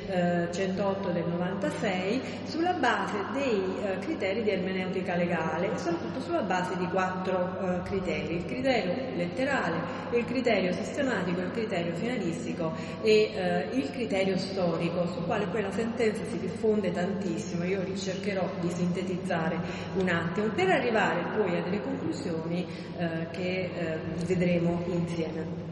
[0.52, 3.62] 108 del 96 sulla base dei
[4.00, 9.78] criteri di ermeneutica legale e soprattutto sulla base di quattro eh, criteri, il criterio letterale,
[10.12, 15.72] il criterio sistematico, il criterio finalistico e eh, il criterio storico, sul quale poi la
[15.72, 19.59] sentenza si diffonde tantissimo, io cercherò di sintetizzare
[19.96, 22.66] un attimo per arrivare poi a delle conclusioni
[22.98, 25.68] eh, che eh, vedremo insieme.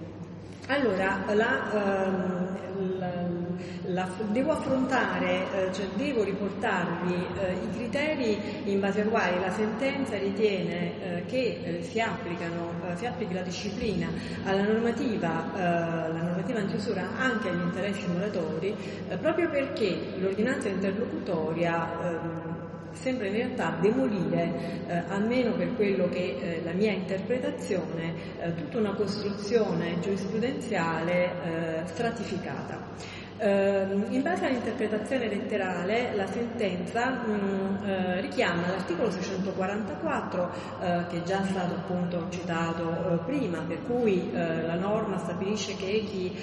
[0.70, 3.10] Allora, la, ehm, la,
[3.86, 9.52] la, devo affrontare, eh, cioè devo riportarvi eh, i criteri in base ai quali la
[9.52, 14.10] sentenza ritiene eh, che si, applicano, si applichi la disciplina
[14.46, 18.76] alla normativa, la normativa antiusura anche agli interessi moratori,
[19.22, 22.47] proprio perché l'ordinanza interlocutoria ehm,
[23.02, 28.54] sembra in realtà demolire, eh, almeno per quello che è eh, la mia interpretazione, eh,
[28.56, 33.26] tutta una costruzione giurisprudenziale eh, stratificata.
[33.40, 41.24] Uh, in base all'interpretazione letterale, la sentenza mh, uh, richiama l'articolo 644, uh, che è
[41.24, 46.36] già stato appunto citato prima, per cui la norma stabilisce che chi,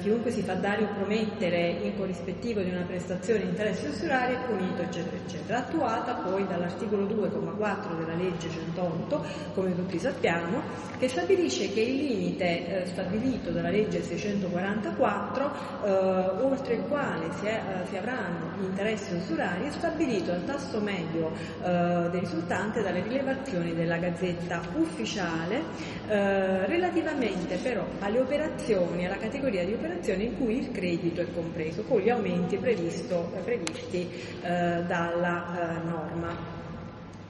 [0.00, 4.38] chiunque si fa dare o promettere in corrispettivo di una prestazione di interesse usurari è
[4.46, 5.58] punito, eccetera, eccetera.
[5.58, 9.24] Attuata poi dall'articolo 2,4 della legge 108,
[9.54, 10.62] come tutti sappiamo,
[10.98, 17.86] che stabilisce che il limite stabilito dalla legge 644 oltre il quale si, è, eh,
[17.88, 21.32] si, avranno gli interessi usurari è stabilito al tasso medio
[21.62, 25.62] eh, risultante dalle rilevazioni della Gazzetta ufficiale
[26.08, 31.82] eh, relativamente però alle operazioni, alla categoria di operazioni in cui il credito è compreso,
[31.82, 34.08] con gli aumenti previsto, previsti
[34.42, 36.55] eh, dalla eh, norma.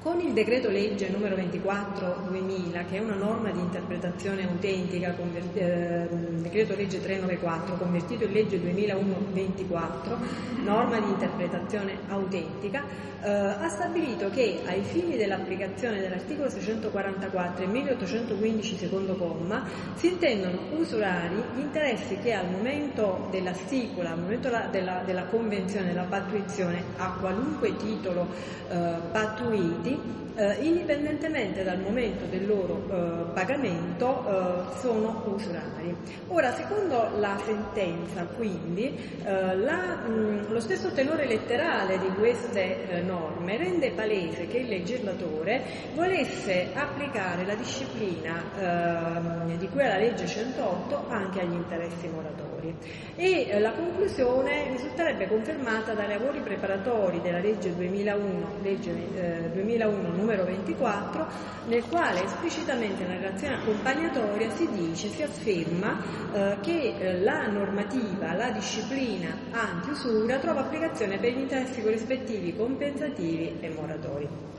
[0.07, 6.07] Con il decreto legge numero 24-2000, che è una norma di interpretazione autentica, conver- eh,
[6.42, 10.16] decreto legge 394, convertito in legge 2001-24,
[10.62, 12.84] norma di interpretazione autentica,
[13.26, 20.59] eh, ha stabilito che ai fini dell'applicazione dell'articolo 644 e 1815 secondo comma si intendono
[20.76, 26.07] usurari gli interessi che al momento della stipula, al momento la, della, della, convenzione, della
[26.09, 28.28] pattuizione, a qualunque titolo
[28.68, 29.95] eh, pattuiti,
[30.36, 35.97] eh, indipendentemente dal momento del loro eh, pagamento, eh, sono usurari.
[36.28, 38.94] Ora, secondo la sentenza, quindi,
[39.24, 44.68] eh, la, mh, lo stesso tenore letterale di queste eh, norme rende palese che il
[44.68, 45.62] legislatore
[45.94, 52.55] volesse applicare la disciplina ehm, di cui alla legge 108 anche agli interessi moratori.
[52.66, 52.74] Moratori.
[53.16, 60.08] E eh, la conclusione risulterebbe confermata dai lavori preparatori della legge 2001, legge, eh, 2001
[60.14, 61.26] numero 24,
[61.66, 66.02] nel quale esplicitamente nella relazione accompagnatoria si dice, si afferma
[66.32, 73.56] eh, che eh, la normativa, la disciplina anti-usura trova applicazione per gli interessi corrispettivi, compensativi
[73.60, 74.55] e moratori.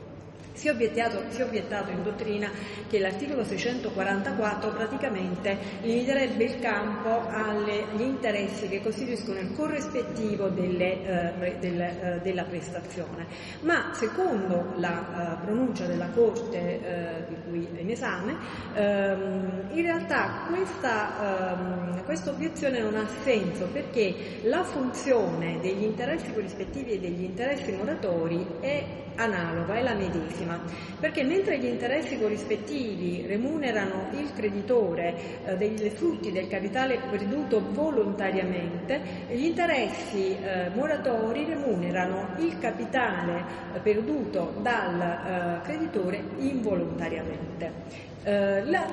[0.58, 2.50] Si è, si è obiettato in dottrina
[2.88, 11.56] che l'articolo 644 praticamente limiterebbe il campo agli interessi che costituiscono il corrispettivo delle, eh,
[11.60, 13.26] del, eh, della prestazione,
[13.60, 18.36] ma secondo la eh, pronuncia della Corte eh, di cui è in esame,
[18.74, 26.32] ehm, in realtà questa, ehm, questa obiezione non ha senso perché la funzione degli interessi
[26.32, 30.58] corrispettivi e degli interessi moratori è analoga, è la medesima,
[30.98, 39.00] perché mentre gli interessi corrispettivi remunerano il creditore eh, dei frutti del capitale perduto volontariamente,
[39.30, 43.44] gli interessi eh, moratori remunerano il capitale
[43.74, 48.06] eh, perduto dal eh, creditore involontariamente.
[48.28, 48.84] Eh, la,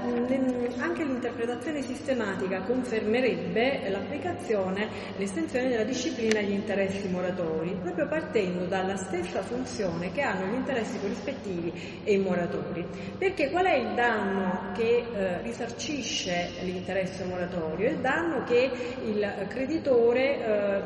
[0.78, 9.42] anche l'interpretazione sistematica confermerebbe l'applicazione, l'estensione della disciplina agli interessi moratori, proprio partendo dalla stessa
[9.42, 12.88] funzione che hanno gli interessi corrispettivi e i moratori.
[13.18, 17.90] Perché qual è il danno che eh, risarcisce l'interesse moratorio?
[17.90, 18.72] Il danno che
[19.04, 20.85] il creditore eh,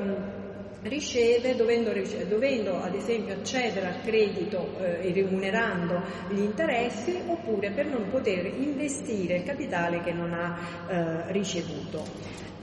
[0.90, 1.94] riceve dovendo,
[2.28, 9.38] dovendo, ad esempio accedere al credito eh, remunerando gli interessi oppure per non poter investire
[9.38, 10.58] il capitale che non ha
[10.90, 12.04] eh, ricevuto.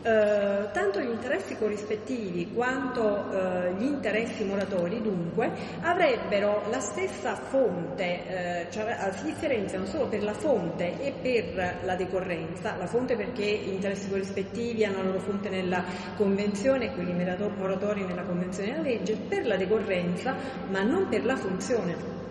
[0.07, 5.50] Eh, tanto gli interessi corrispettivi quanto eh, gli interessi moratori dunque
[5.80, 11.78] avrebbero la stessa fonte, eh, cioè eh, si differenziano solo per la fonte e per
[11.82, 15.82] la decorrenza, la fonte perché gli interessi corrispettivi hanno la loro fonte nella
[16.16, 20.36] convenzione e quelli moratori nella convenzione della legge, per la decorrenza
[20.68, 22.26] ma non per la funzione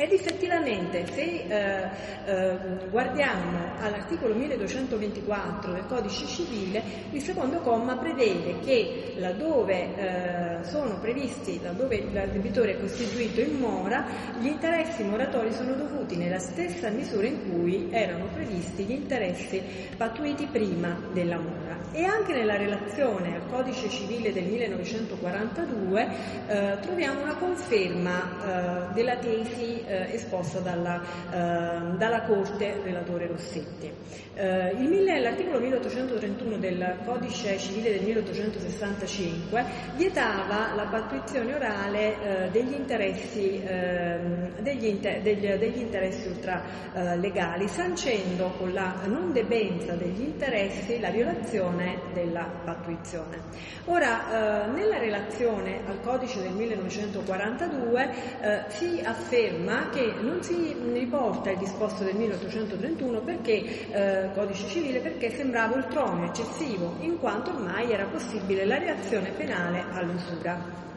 [0.00, 1.88] ed effettivamente se eh,
[2.24, 2.56] eh,
[2.88, 11.60] guardiamo all'articolo 1224 del codice civile, il secondo comma prevede che laddove eh, sono previsti,
[11.62, 14.06] laddove il debitore è costituito in mora,
[14.40, 19.62] gli interessi moratori sono dovuti nella stessa misura in cui erano previsti gli interessi
[19.98, 21.76] pattuiti prima della mora.
[21.92, 26.08] E anche nella relazione al codice civile del 1942
[26.46, 33.90] eh, troviamo una conferma eh, della tesi eh, esposta dalla, eh, dalla, Corte relatore Rossetti.
[34.34, 39.64] Eh, il, l'articolo 1831 del Codice civile del 1865
[39.96, 48.52] vietava la pattuizione orale eh, degli interessi, ehm, degli, inter, degli, degli interessi ultralegali, sancendo
[48.56, 53.38] con la non debenza degli interessi la violazione della pattuizione.
[53.86, 58.10] Ora, eh, nella relazione al codice del 1942
[58.40, 65.00] eh, si afferma che non si riporta il disposto del 1831 perché, eh, codice civile
[65.00, 70.89] perché sembrava ultroneo, eccessivo, in quanto ormai era possibile la reazione penale all'usura.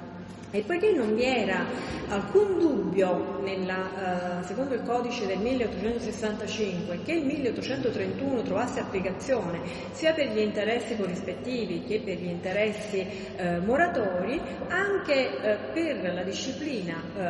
[0.55, 1.65] E poiché non vi era
[2.09, 9.61] alcun dubbio, nella, eh, secondo il codice del 1865, che il 1831 trovasse applicazione
[9.93, 13.03] sia per gli interessi corrispettivi che per gli interessi
[13.35, 17.23] eh, moratori, anche eh, per la disciplina eh,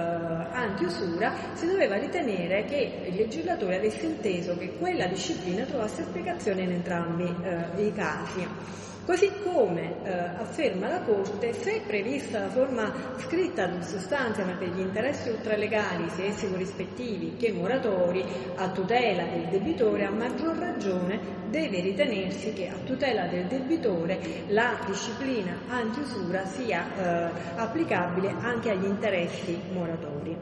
[0.52, 6.72] anti-usura si doveva ritenere che il legislatore avesse inteso che quella disciplina trovasse applicazione in
[6.72, 8.93] entrambi eh, i casi.
[9.06, 14.54] Così come eh, afferma la Corte, se è prevista la forma scritta di sostanza ma
[14.54, 18.24] per gli interessi ultralegali, sia essi corrispettivi che moratori,
[18.56, 24.80] a tutela del debitore, a maggior ragione deve ritenersi che a tutela del debitore la
[24.86, 30.36] disciplina antiusura sia eh, applicabile anche agli interessi moratori.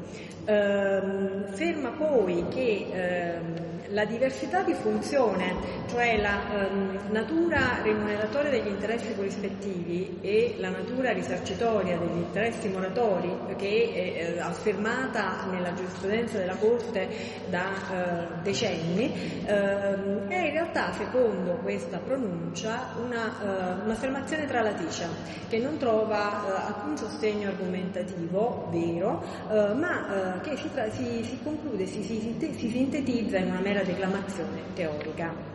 [0.46, 1.02] Eh,
[1.50, 5.56] ferma poi che ehm, la diversità di funzione,
[5.90, 13.56] cioè la ehm, natura remuneratoria degli interessi corrispettivi e la natura risarcitoria degli interessi moratori,
[13.58, 17.08] che è eh, affermata nella giurisprudenza della Corte
[17.50, 25.08] da eh, decenni, ehm, è in realtà, secondo questa pronuncia, una, eh, un'affermazione tralaticcia,
[25.50, 31.24] che non trova eh, alcun sostegno argomentativo vero, eh, ma eh, che si, tra- si,
[31.24, 35.51] si conclude, si, si, sintetizza in una mera declamazione teorica.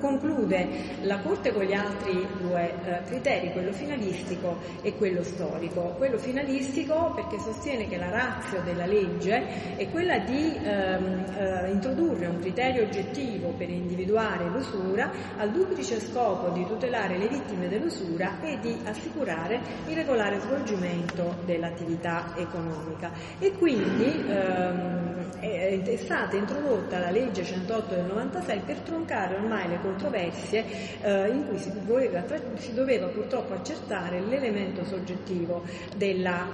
[0.00, 0.68] Conclude
[1.02, 5.94] la Corte con gli altri due eh, criteri, quello finalistico e quello storico.
[5.96, 12.26] Quello finalistico perché sostiene che la razza della legge è quella di ehm, eh, introdurre
[12.26, 18.58] un criterio oggettivo per individuare l'usura al duplice scopo di tutelare le vittime dell'usura e
[18.60, 23.10] di assicurare il regolare svolgimento dell'attività economica.
[23.38, 29.57] E quindi ehm, è, è stata introdotta la legge 108 del 96 per troncare ormai
[29.58, 30.64] ormai le controversie
[31.02, 32.22] eh, in cui si doveva,
[32.56, 35.64] si doveva, purtroppo accertare l'elemento soggettivo
[35.96, 36.46] della,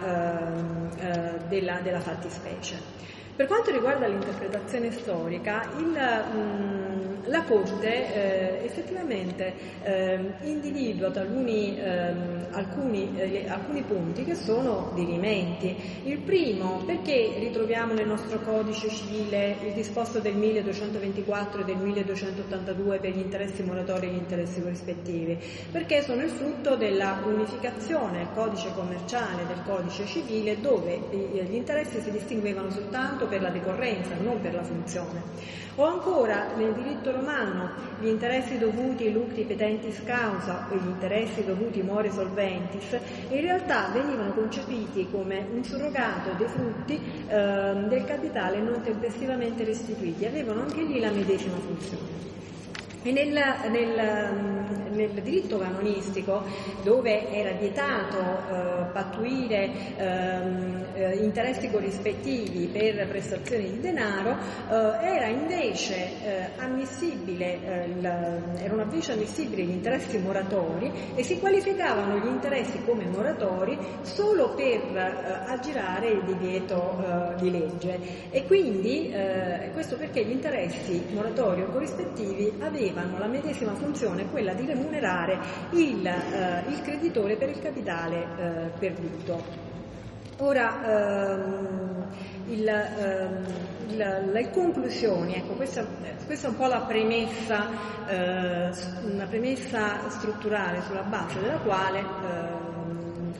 [0.98, 3.02] eh, eh, della, della fattispecie.
[3.36, 11.78] Per quanto riguarda l'interpretazione storica, il, mh, mm, la Corte eh, effettivamente eh, individua taluni,
[11.78, 12.12] eh,
[12.50, 15.74] alcuni, eh, alcuni, punti che sono dirimenti.
[16.04, 22.98] Il primo, perché ritroviamo nel nostro codice civile il disposto del 1224 e del 1282
[22.98, 25.38] per gli interessi moratori e gli interessi corrispettivi?
[25.70, 32.00] Perché sono il frutto della unificazione del codice commerciale del codice civile dove gli interessi
[32.00, 35.22] si distinguevano soltanto per la decorrenza, non per la funzione.
[35.76, 37.70] O ancora nel diritto romano
[38.00, 44.32] gli interessi dovuti lucri petentis causa e gli interessi dovuti more solventis in realtà venivano
[44.32, 51.00] concepiti come un surrogato dei frutti eh, del capitale non tempestivamente restituiti, avevano anche lì
[51.00, 52.43] la medesima funzione.
[53.06, 53.28] E nel,
[53.70, 54.34] nel,
[54.92, 56.42] nel, diritto canonistico,
[56.82, 64.38] dove era vietato eh, pattuire ehm, eh, interessi corrispettivi per prestazioni di denaro,
[64.70, 72.16] eh, era invece eh, ammissibile, eh, erano invece ammissibili gli interessi moratori e si qualificavano
[72.16, 77.98] gli interessi come moratori solo per eh, aggirare il divieto di legge.
[78.30, 79.12] E quindi
[79.72, 85.38] questo perché gli interessi moratori o corrispettivi avevano avevano la medesima funzione, quella di remunerare
[85.70, 89.72] il, eh, il creditore per il capitale eh, perduto.
[90.38, 92.06] Ora, ehm,
[92.48, 93.44] il, ehm,
[93.88, 95.86] il, le conclusioni, ecco, questa,
[96.26, 97.68] questa, è un po' la premessa,
[98.08, 98.70] eh,
[99.12, 102.73] una premessa strutturale sulla base della quale ehm,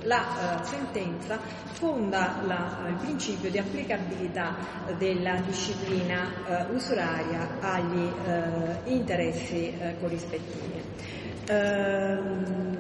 [0.05, 0.24] la
[0.60, 1.39] uh, sentenza
[1.72, 4.55] fonda la, il principio di applicabilità
[4.97, 10.82] della disciplina uh, usuraria agli uh, interessi corrispettivi.
[11.47, 12.72] Ehm,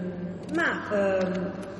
[0.54, 1.72] ma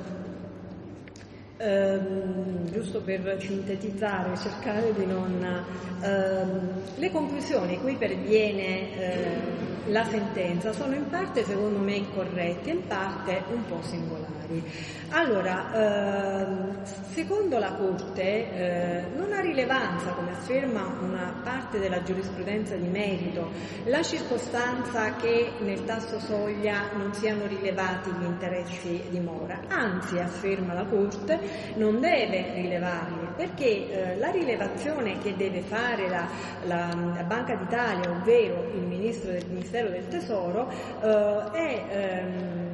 [1.57, 5.63] ehm, giusto per sintetizzare, cercare di non...
[6.01, 12.87] Ehm, le conclusioni cui perviene eh, la sentenza sono in parte secondo me corrette, in
[12.87, 14.63] parte un po' singolari.
[15.09, 16.83] Allora, ehm,
[17.13, 23.51] secondo la Corte eh, non ha rilevanza, come afferma una parte della giurisprudenza di merito,
[23.85, 30.73] la circostanza che nel tasso soglia non siano rilevati gli interessi di mora, anzi afferma
[30.73, 31.39] la Corte
[31.75, 36.27] non deve rilevarli perché eh, la rilevazione che deve fare la,
[36.63, 40.69] la, la Banca d'Italia, ovvero il Ministro del Ministero del Tesoro,
[41.01, 42.64] eh, è ehm,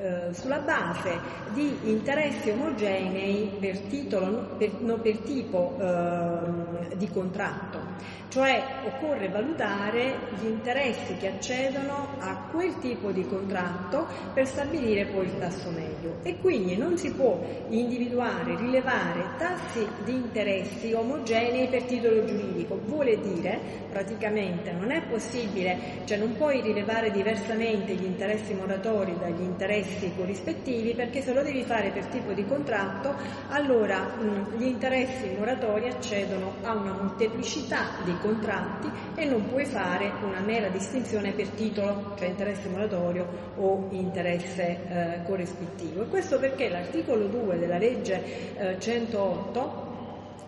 [0.00, 1.18] eh, sulla base
[1.52, 8.16] di interessi omogenei per, titolo, per, no, per tipo eh, di contratto.
[8.28, 15.24] Cioè occorre valutare gli interessi che accedono a quel tipo di contratto per stabilire poi
[15.24, 21.84] il tasso medio e quindi non si può individuare, rilevare tassi di interessi omogenei per
[21.84, 22.78] titolo giuridico.
[22.84, 23.58] Vuole dire
[23.90, 30.94] praticamente non è possibile, cioè non puoi rilevare diversamente gli interessi moratori dagli interessi corrispettivi
[30.94, 33.14] perché se lo devi fare per tipo di contratto
[33.48, 40.12] allora mh, gli interessi moratori accedono a una molteplicità di contratti e non puoi fare
[40.22, 46.02] una mera distinzione per titolo, cioè interesse moratorio o interesse eh, corrispettivo.
[46.02, 49.87] E questo perché l'articolo 2 della legge eh, 108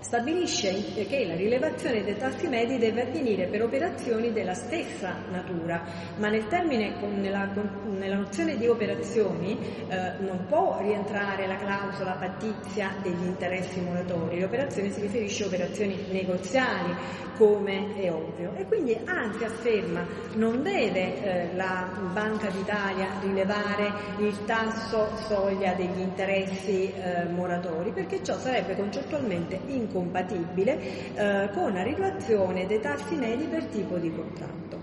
[0.00, 5.82] stabilisce che la rilevazione dei tassi medi deve avvenire per operazioni della stessa natura,
[6.16, 7.48] ma nel termine, nella,
[7.86, 9.58] nella nozione di operazioni
[9.88, 15.46] eh, non può rientrare la clausola pattizia degli interessi moratori, le operazioni si riferisce a
[15.46, 23.08] operazioni negoziali, come è ovvio, e quindi anzi afferma non deve eh, la Banca d'Italia
[23.22, 31.50] rilevare il tasso soglia degli interessi eh, moratori, perché ciò sarebbe concettualmente incompatibile incompatibile eh,
[31.52, 34.78] con la riduzione dei tassi medi per tipo di contratto.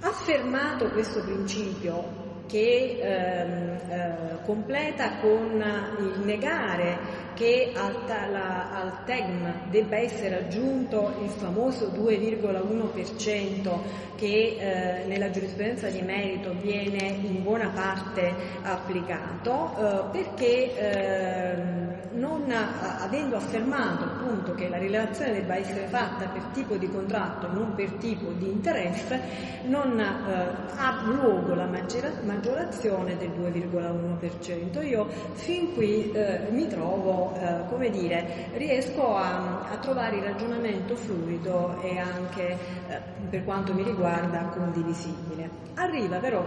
[0.00, 5.64] Affermato questo principio che ehm, eh, completa con
[5.98, 13.78] il negare che al, la, al TEGM debba essere aggiunto il famoso 2,1%
[14.16, 18.32] che eh, nella giurisprudenza di merito viene in buona parte
[18.62, 26.42] applicato eh, perché ehm, non, avendo affermato appunto che la rilevazione debba essere fatta per
[26.52, 29.20] tipo di contratto non per tipo di interesse
[29.66, 34.86] non eh, ha luogo la maggiorazione del 2,1%.
[34.86, 40.96] Io fin qui eh, mi trovo, eh, come dire, riesco a, a, trovare il ragionamento
[40.96, 45.48] fluido e anche eh, per quanto mi riguarda condivisibile.
[45.74, 46.44] Arriva però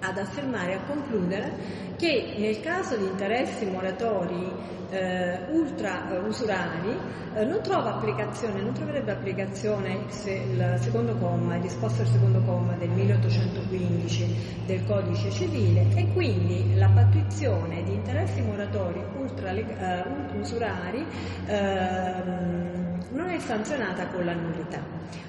[0.00, 1.52] ad affermare e a concludere
[1.96, 4.50] che nel caso di interessi moratori
[4.90, 6.96] eh, ultra usurari
[7.34, 12.40] eh, non trova applicazione, non troverebbe applicazione se il secondo comma, il disposto del secondo
[12.40, 20.04] comma del 1815 del codice civile e quindi la pattuizione di interessi moratori ultra, eh,
[20.36, 21.06] usurari
[21.46, 24.80] ehm, non è sanzionata con la nullità.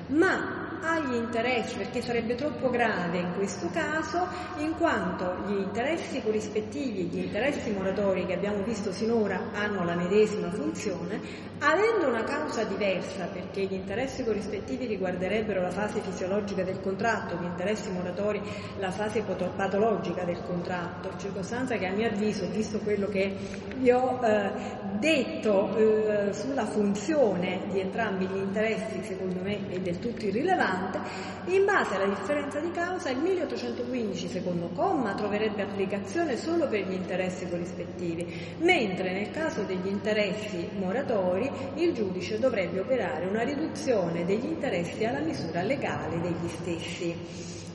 [0.08, 4.28] Ma agli interessi, perché sarebbe troppo grave in questo caso,
[4.58, 10.50] in quanto gli interessi corrispettivi, gli interessi moratori che abbiamo visto sinora hanno la medesima
[10.52, 17.38] funzione, avendo una causa diversa, perché gli interessi corrispettivi riguarderebbero la fase fisiologica del contratto,
[17.40, 18.42] gli interessi moratori
[18.80, 23.36] la fase patologica del contratto, circostanza che a mio avviso, visto quello che
[23.78, 24.52] vi ho eh,
[25.00, 31.00] detto eh, sulla funzione di entrambi gli interessi, secondo me è del tutto irrilevante, rilevante,
[31.46, 36.94] in base alla differenza di causa il 1815 secondo comma troverebbe applicazione solo per gli
[36.94, 44.46] interessi corrispettivi, mentre nel caso degli interessi moratori il giudice dovrebbe operare una riduzione degli
[44.46, 47.16] interessi alla misura legale degli stessi.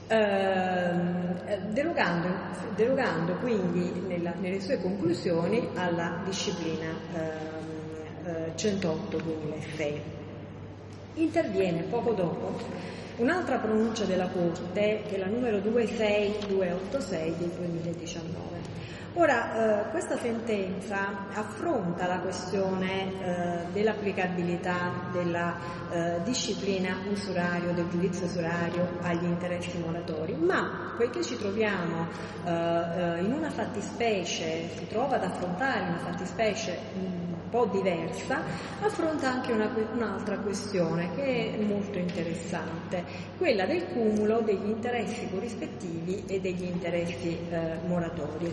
[0.08, 1.24] Eh,
[1.70, 2.28] derogando,
[2.76, 10.00] derogando, quindi nella, nelle sue conclusioni alla disciplina eh, 108-2006.
[11.14, 12.58] Interviene poco dopo
[13.16, 18.55] un'altra pronuncia della Corte, che è la numero 26286 del 2019.
[19.18, 25.56] Ora, eh, questa sentenza affronta la questione eh, dell'applicabilità della
[25.90, 32.08] eh, disciplina usurario, del giudizio usurario agli interessi moratori, ma poiché ci troviamo
[32.44, 38.42] eh, eh, in una fattispecie, si trova ad affrontare una fattispecie mh, po' diversa,
[38.82, 43.02] affronta anche una, un'altra questione che è molto interessante,
[43.38, 48.52] quella del cumulo degli interessi corrispettivi e degli interessi eh, moratori.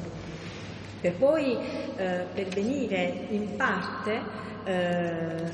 [1.03, 1.57] Per poi
[1.97, 4.21] eh, pervenire in parte
[4.63, 5.51] eh,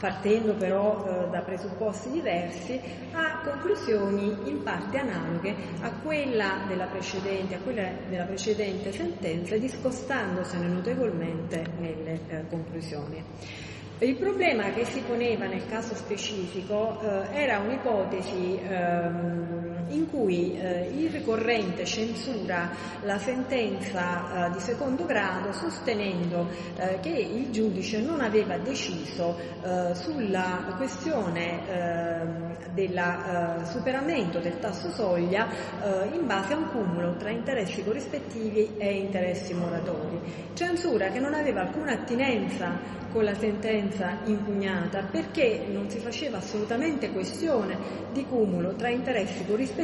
[0.00, 2.80] partendo però eh, da presupposti diversi,
[3.12, 10.66] a conclusioni in parte analoghe a quella della precedente, a quella della precedente sentenza, discostandosene
[10.66, 13.22] notevolmente nelle eh, conclusioni.
[14.00, 20.90] Il problema che si poneva nel caso specifico eh, era un'ipotesi ehm, in cui eh,
[20.96, 22.70] il ricorrente censura
[23.02, 29.94] la sentenza eh, di secondo grado sostenendo eh, che il giudice non aveva deciso eh,
[29.94, 35.48] sulla questione ehm, del eh, superamento del tasso soglia
[36.12, 40.20] in base a un cumulo tra interessi corrispettivi e interessi moratori.
[40.54, 47.10] Censura che non aveva alcuna attinenza con la sentenza impugnata perché non si faceva assolutamente
[47.12, 47.78] questione
[48.12, 49.75] di cumulo tra interessi corrispettivi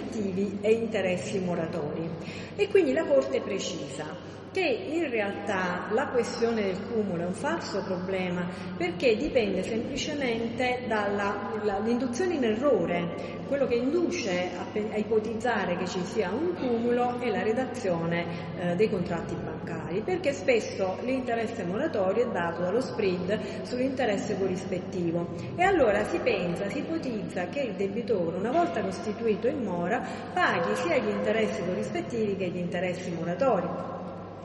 [0.60, 2.09] e interessi moratori.
[2.56, 4.06] E quindi la Corte precisa
[4.53, 8.47] che in realtà la questione del cumulo è un falso problema
[8.77, 13.41] perché dipende semplicemente dall'induzione in errore.
[13.49, 18.24] Quello che induce a, a, ipotizzare che ci sia un cumulo è la redazione
[18.59, 25.62] eh, dei contratti bancari, perché spesso l'interesse moratorio è dato dallo spread sull'interesse corrispettivo e
[25.62, 30.03] allora si pensa, si ipotizza che il debitore una volta costituito in mora
[30.33, 34.01] paghi sia gli interessi corrispettivi che gli interessi moratori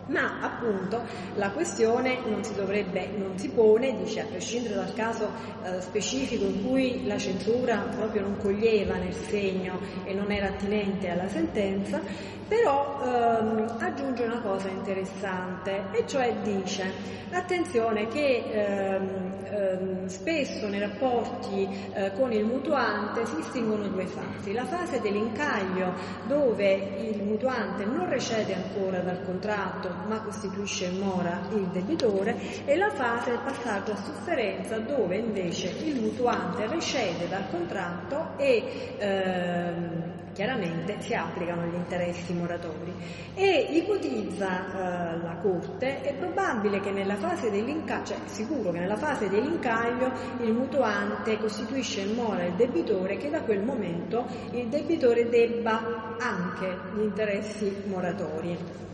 [0.07, 1.01] ma appunto
[1.35, 5.29] la questione non si, dovrebbe, non si pone, dice a prescindere dal caso
[5.63, 11.09] eh, specifico in cui la censura proprio non coglieva nel segno e non era attinente
[11.09, 12.01] alla sentenza,
[12.47, 20.79] però ehm, aggiunge una cosa interessante e cioè dice attenzione che ehm, ehm, spesso nei
[20.79, 25.93] rapporti eh, con il mutuante si distinguono due fasi, la fase dell'incaglio
[26.25, 26.73] dove
[27.11, 32.91] il mutuante non recede ancora dal contratto ma costituisce in mora il debitore e la
[32.91, 41.01] fase del passaggio a sofferenza dove invece il mutuante recede dal contratto e ehm, chiaramente
[41.01, 42.93] si applicano gli interessi moratori.
[43.33, 48.97] E ipotizza eh, la Corte, è probabile che nella fase dell'incaglio, cioè sicuro che nella
[48.97, 50.11] fase dell'incaglio
[50.41, 56.77] il mutuante costituisce in mora il debitore che da quel momento il debitore debba anche
[56.93, 58.85] gli interessi moratori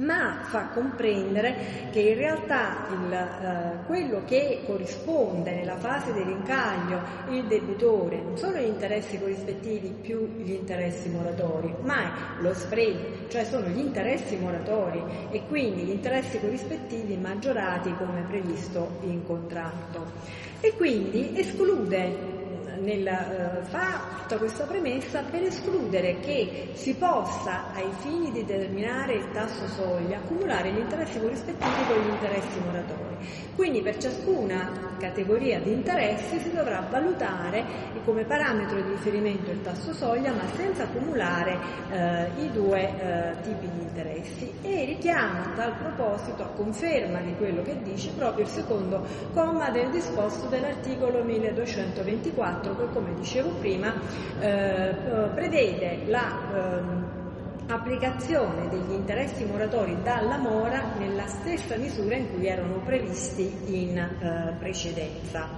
[0.00, 7.00] ma fa comprendere che in realtà il, eh, quello che corrisponde nella fase dell'incaglio
[7.30, 13.44] il debitore non sono gli interessi corrispettivi più gli interessi moratori, ma lo spread, cioè
[13.44, 20.38] sono gli interessi moratori e quindi gli interessi corrispettivi maggiorati come previsto in contratto.
[20.60, 22.39] E quindi esclude
[22.80, 29.14] nel, eh, fa tutta questa premessa per escludere che si possa, ai fini di determinare
[29.14, 33.09] il tasso soglia, accumulare gli interessi corrispettivi con gli interessi moratori.
[33.54, 37.64] Quindi per ciascuna categoria di interessi si dovrà valutare
[38.04, 41.58] come parametro di riferimento il tasso soglia, ma senza accumulare
[41.90, 44.52] eh, i due eh, tipi di interessi.
[44.62, 49.70] E richiama a tal proposito, a conferma di quello che dice, proprio il secondo comma
[49.70, 53.92] del disposto dell'articolo 1224 che, come dicevo prima,
[54.40, 54.94] eh,
[55.34, 57.19] prevede la ehm,
[57.74, 64.54] applicazione degli interessi moratori dalla mora nella stessa misura in cui erano previsti in eh,
[64.58, 65.48] precedenza.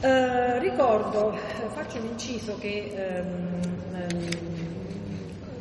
[0.00, 1.36] Eh, ricordo,
[1.72, 3.60] faccio un inciso che ehm,
[3.94, 4.65] ehm,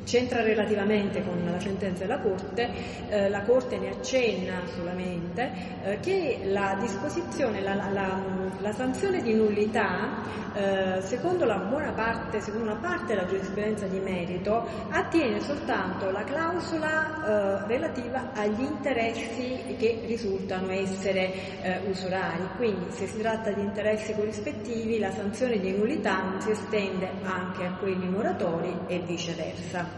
[0.06, 2.70] c'entra relativamente con la sentenza della Corte,
[3.10, 5.52] eh, la Corte ne accenna solamente,
[5.84, 8.22] eh, che la disposizione, la, la, la,
[8.60, 11.46] la sanzione di nullità, eh, secondo,
[11.94, 18.62] parte, secondo, una parte della giurisprudenza di merito, attiene soltanto la clausola eh, relativa agli
[18.62, 22.48] interessi che risultano essere eh, usurari.
[22.56, 27.66] Quindi se si tratta di interessi corrispettivi, la sanzione di nullità non si estende anche
[27.66, 29.95] a quelli moratori e viceversa.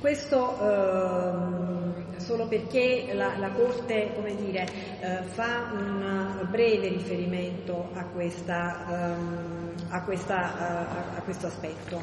[0.00, 4.66] Questo ehm, solo perché la, la Corte dire,
[5.00, 12.02] eh, fa un breve riferimento a, questa, ehm, a, questa, uh, a questo aspetto.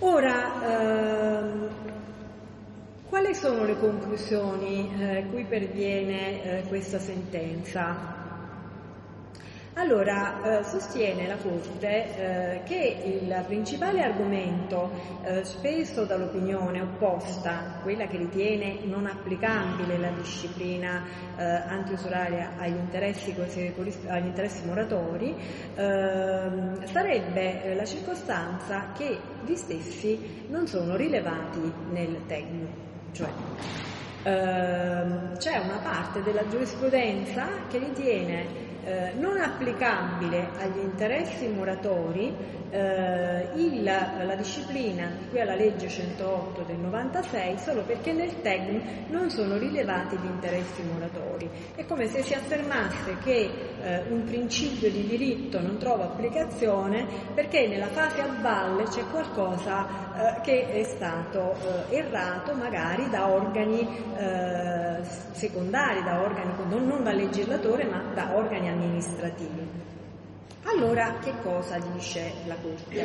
[0.00, 1.68] Ora, ehm,
[3.08, 8.21] quali sono le conclusioni eh, cui perviene eh, questa sentenza?
[9.74, 14.90] Allora, eh, sostiene la Corte eh, che il principale argomento
[15.22, 21.02] eh, speso dall'opinione opposta, quella che ritiene non applicabile la disciplina
[21.38, 23.34] eh, antiusuraria agli interessi,
[24.08, 25.34] agli interessi moratori,
[25.74, 32.66] ehm, sarebbe eh, la circostanza che gli stessi non sono rilevati nel TEG.
[33.12, 33.28] Cioè,
[34.24, 43.48] ehm, c'è una parte della giurisprudenza che ritiene eh, non applicabile agli interessi moratori eh,
[43.56, 49.28] il, la disciplina di qui alla legge 108 del 96 solo perché nel TEG non
[49.30, 51.48] sono rilevati gli interessi moratori.
[51.74, 53.50] È come se si affermasse che
[53.82, 59.86] eh, un principio di diritto non trova applicazione perché nella fase a valle c'è qualcosa
[60.36, 61.54] eh, che è stato
[61.90, 63.86] eh, errato magari da organi
[64.16, 65.04] eh,
[65.42, 69.66] secondari, da organi, non, non dal legislatore ma da organi amministrativi.
[70.64, 73.00] Allora che cosa dice la Corte?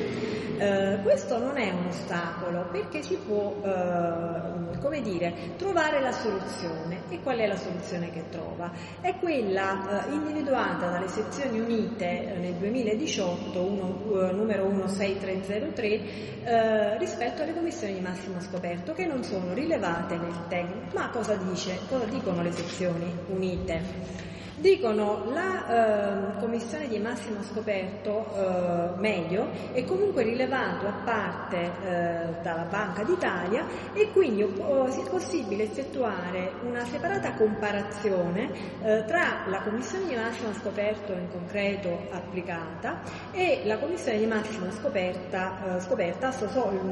[0.57, 7.01] Eh, questo non è un ostacolo perché si può, eh, come dire, trovare la soluzione.
[7.09, 8.71] E qual è la soluzione che trova?
[9.01, 16.97] È quella eh, individuata dalle sezioni unite eh, nel 2018, uno, eh, numero 16303, eh,
[16.99, 20.93] rispetto alle commissioni di massimo scoperto che non sono rilevate nel TEG.
[20.93, 21.79] Ma cosa dice?
[21.89, 24.36] Cosa dicono le sezioni unite?
[24.59, 32.41] Dicono la eh, commissione di massimo scoperto eh, medio è comunque rilevato a parte eh,
[32.41, 38.49] dalla Banca d'Italia e quindi è possibile effettuare una separata comparazione
[38.81, 43.01] eh, tra la commissione di massimo scoperto in concreto applicata
[43.33, 46.33] e la commissione di massimo scoperta, eh, scoperta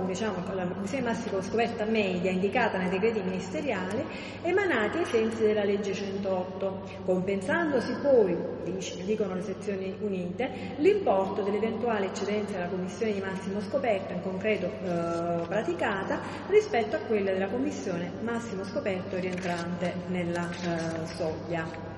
[0.05, 4.05] diciamo, la commissione di massimo scoperta media indicata nei decreti ministeriali
[4.43, 8.35] emanati ai sensi della legge 108, compensando Trattandosi poi,
[9.05, 15.47] dicono le sezioni unite, l'importo dell'eventuale eccedenza della commissione di massimo scoperto, in concreto eh,
[15.47, 16.19] praticata,
[16.49, 21.94] rispetto a quella della commissione massimo scoperto rientrante nella eh, soglia.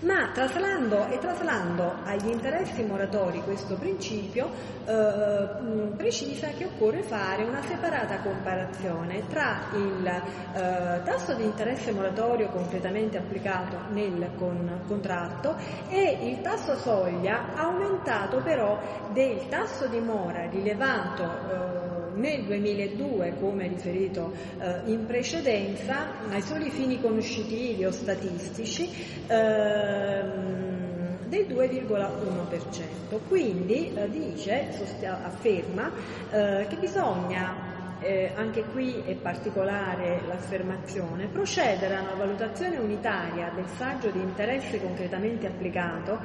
[0.00, 4.48] Ma traslando e traslando agli interessi moratori questo principio
[4.86, 5.48] eh,
[5.96, 13.18] precisa che occorre fare una separata comparazione tra il eh, tasso di interesse moratorio completamente
[13.18, 15.56] applicato nel con, contratto
[15.88, 18.78] e il tasso soglia aumentato però
[19.12, 26.70] del tasso di mora rilevato eh, nel 2002, come riferito eh, in precedenza, ai soli
[26.70, 28.88] fini conoscitivi o statistici,
[29.26, 30.80] ehm,
[31.26, 33.20] del 2,1%.
[33.28, 34.68] Quindi eh, dice,
[35.02, 35.92] afferma
[36.30, 37.69] eh, che bisogna
[38.00, 44.80] eh, anche qui è particolare l'affermazione, procedere a una valutazione unitaria del saggio di interesse
[44.80, 46.18] concretamente applicato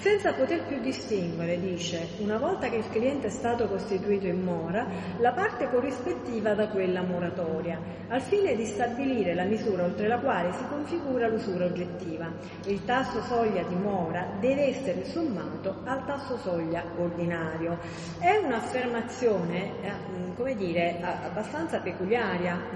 [0.00, 4.86] senza poter più distinguere, dice, una volta che il cliente è stato costituito in mora,
[5.18, 7.78] la parte corrispettiva da quella moratoria,
[8.08, 12.32] al fine di stabilire la misura oltre la quale si configura l'usura oggettiva.
[12.64, 17.78] Il tasso soglia di mora deve essere sommato al tasso soglia ordinario.
[18.18, 19.92] È un'affermazione, eh,
[20.34, 22.18] come dire, abbastanza peculiare.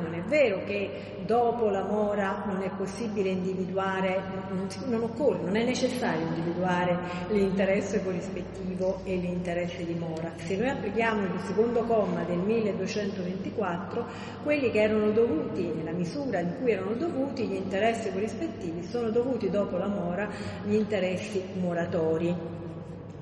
[0.01, 5.57] Non è vero che dopo la mora non è possibile individuare, non, non occorre, non
[5.57, 6.99] è necessario individuare
[7.31, 10.33] l'interesse corrispettivo e l'interesse di mora.
[10.37, 14.07] Se noi applichiamo il secondo comma del 1224,
[14.43, 19.51] quelli che erano dovuti, nella misura in cui erano dovuti gli interessi corrispettivi, sono dovuti
[19.51, 20.29] dopo la mora
[20.65, 22.63] gli interessi moratori.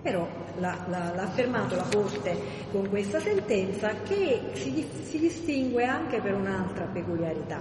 [0.02, 2.36] Però l'ha, l'ha, l'ha, affermato la Corte
[2.72, 7.60] con questa sentenza che si, si distingue anche per un'altra peculiarità.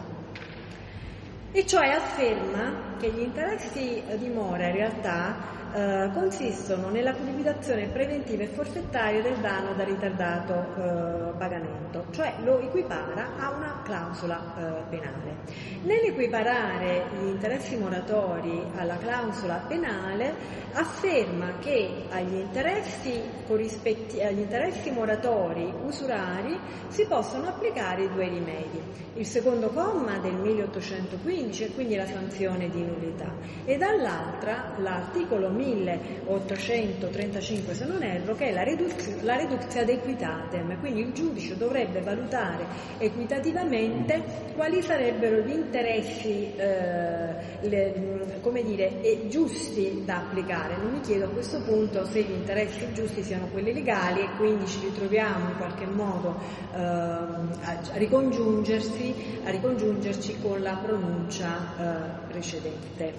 [1.52, 5.36] E cioè afferma che gli interessi di mora in realtà
[5.74, 12.60] eh, consistono nella liquidazione preventiva e forfettaria del danno da ritardato eh, pagamento, cioè lo
[12.60, 15.36] equipara a una clausola eh, penale.
[15.84, 26.58] Nell'equiparare gli interessi moratori alla clausola penale afferma che agli interessi, agli interessi moratori usurari
[26.88, 28.82] si possono applicare due rimedi.
[29.22, 33.32] Il secondo comma del 1815 e quindi la sanzione di nullità
[33.66, 41.02] e dall'altra l'articolo 1835 se non erro, che è la, reduz- la ad equitatem, quindi
[41.02, 42.66] il giudice dovrebbe valutare
[42.98, 44.24] equitativamente
[44.56, 50.78] quali sarebbero gli interessi eh, le, come dire, giusti da applicare.
[50.78, 54.66] Non mi chiedo a questo punto se gli interessi giusti siano quelli legali e quindi
[54.66, 56.40] ci ritroviamo in qualche modo
[56.74, 59.11] eh, a, ricongiungersi,
[59.44, 63.14] a ricongiungerci con la pronuncia eh, precedente.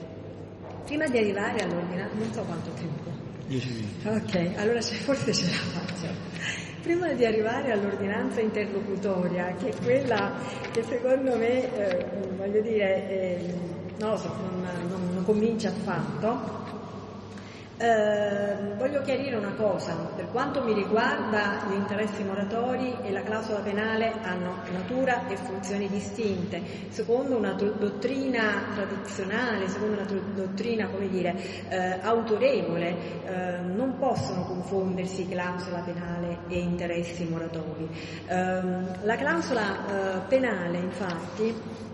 [0.84, 3.10] Prima di arrivare all'ordinanza, non so quanto tempo.
[3.46, 4.08] 10 minuti.
[4.08, 6.06] Ok, allora forse ce la faccio.
[6.82, 10.32] Prima di arrivare all'ordinanza interlocutoria, che è quella
[10.72, 12.06] che secondo me, eh,
[12.36, 13.54] voglio dire, eh,
[13.98, 16.81] non lo so, non, non, non convince affatto,
[17.82, 23.58] eh, voglio chiarire una cosa, per quanto mi riguarda gli interessi moratori e la clausola
[23.58, 31.34] penale hanno natura e funzioni distinte, secondo una dottrina tradizionale, secondo una dottrina dire,
[31.68, 37.88] eh, autorevole, eh, non possono confondersi clausola penale e interessi moratori.
[38.26, 41.90] Ehm, la clausola eh, penale infatti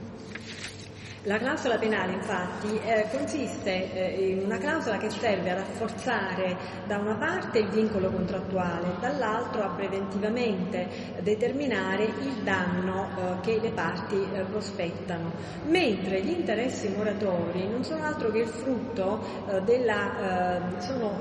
[1.25, 6.99] la clausola penale infatti eh, consiste eh, in una clausola che serve a rafforzare da
[6.99, 10.87] una parte il vincolo contrattuale, dall'altro a preventivamente
[11.21, 15.33] determinare il danno eh, che le parti eh, prospettano,
[15.67, 20.61] mentre gli interessi moratori non sono altro che il frutto eh, della, eh,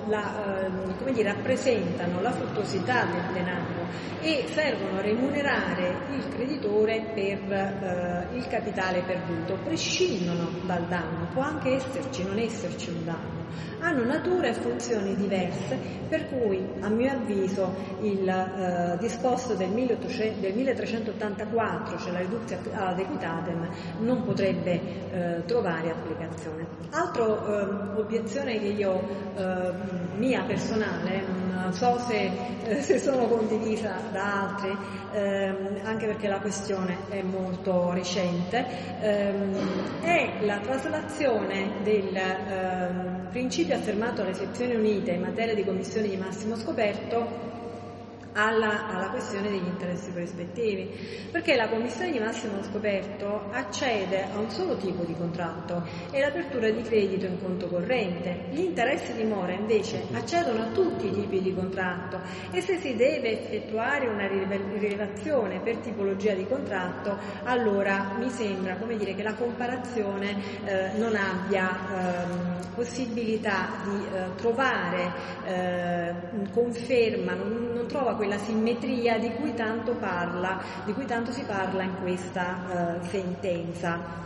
[0.07, 0.69] la,
[1.11, 3.85] dire, rappresentano la fruttuosità del denaro
[4.21, 9.57] e servono a remunerare il creditore per il capitale perduto
[9.87, 13.36] prescindono dal danno, può anche esserci, non esserci un danno,
[13.79, 20.39] hanno natura e funzioni diverse, per cui a mio avviso il eh, disposto del, 1800,
[20.39, 23.67] del, 1384, cioè la riduzione ad equitatem,
[23.99, 26.65] non potrebbe eh, trovare applicazione.
[26.91, 29.01] Altra eh, obiezione che io,
[29.35, 29.71] eh,
[30.15, 32.31] mia personale, non so se,
[32.63, 34.75] eh, se sono condivisa da altri,
[35.11, 38.65] ehm, anche perché la questione è molto recente,
[39.01, 46.09] ehm, è la traslazione del ehm, principio affermato alle sezioni unite in materia di commissioni
[46.09, 47.56] di massimo scoperto
[48.37, 54.49] alla, alla, questione degli interessi corrispettivi, perché la commissione di massimo scoperto accede a un
[54.51, 58.45] solo tipo di contratto, è l'apertura di credito in conto corrente.
[58.51, 62.19] Gli interessi di mora invece accedono a tutti i tipi di contratto
[62.51, 68.97] e se si deve effettuare una rilevazione per tipologia di contratto, allora mi sembra come
[68.97, 75.11] dire, che la comparazione eh, non abbia eh, possibilità di eh, trovare
[75.45, 76.13] eh,
[76.51, 81.43] conferma, non, non trova quella quella simmetria di cui tanto, parla, di cui tanto si
[81.43, 84.25] parla in questa uh, sentenza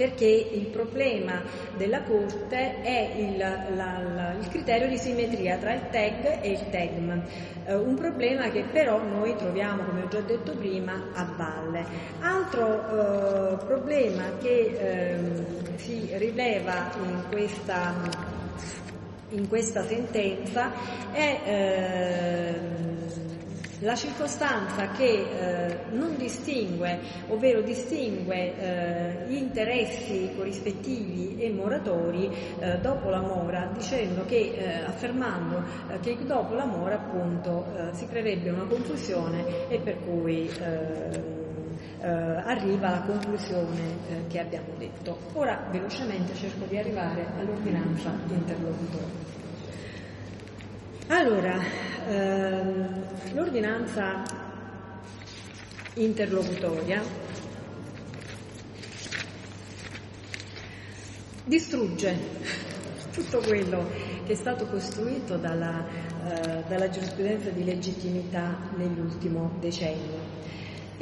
[0.00, 1.42] perché il problema
[1.76, 6.70] della Corte è il, la, la, il, criterio di simmetria tra il TEG e il
[6.70, 7.22] TEGM,
[7.66, 11.84] eh, un problema che però noi troviamo, come ho già detto prima, a valle.
[12.20, 17.92] Altro eh, problema che eh, si rileva in questa,
[19.30, 20.72] in questa sentenza
[21.12, 22.90] è ehm,
[23.80, 26.98] la circostanza che eh, non distingue,
[27.28, 34.84] ovvero distingue eh, gli interessi corrispettivi e moratori eh, dopo la mora, dicendo che, eh,
[34.84, 40.50] affermando eh, che dopo la mora appunto eh, si creerebbe una confusione e per cui
[42.02, 45.18] arriva alla conclusione che abbiamo detto.
[45.34, 49.28] Ora velocemente cerco di arrivare all'ordinanza interlocutore.
[51.08, 51.58] Allora,
[52.08, 54.22] ehm, l'ordinanza
[55.94, 57.02] interlocutoria
[61.44, 62.16] distrugge
[63.12, 63.90] tutto quello
[64.24, 65.84] che è stato costruito dalla,
[66.28, 70.29] eh, dalla giurisprudenza di legittimità nell'ultimo decennio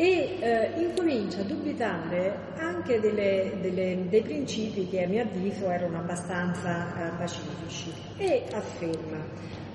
[0.00, 5.98] e eh, incomincia a dubitare anche delle, delle, dei principi che a mio avviso erano
[5.98, 9.16] abbastanza eh, pacifici e afferma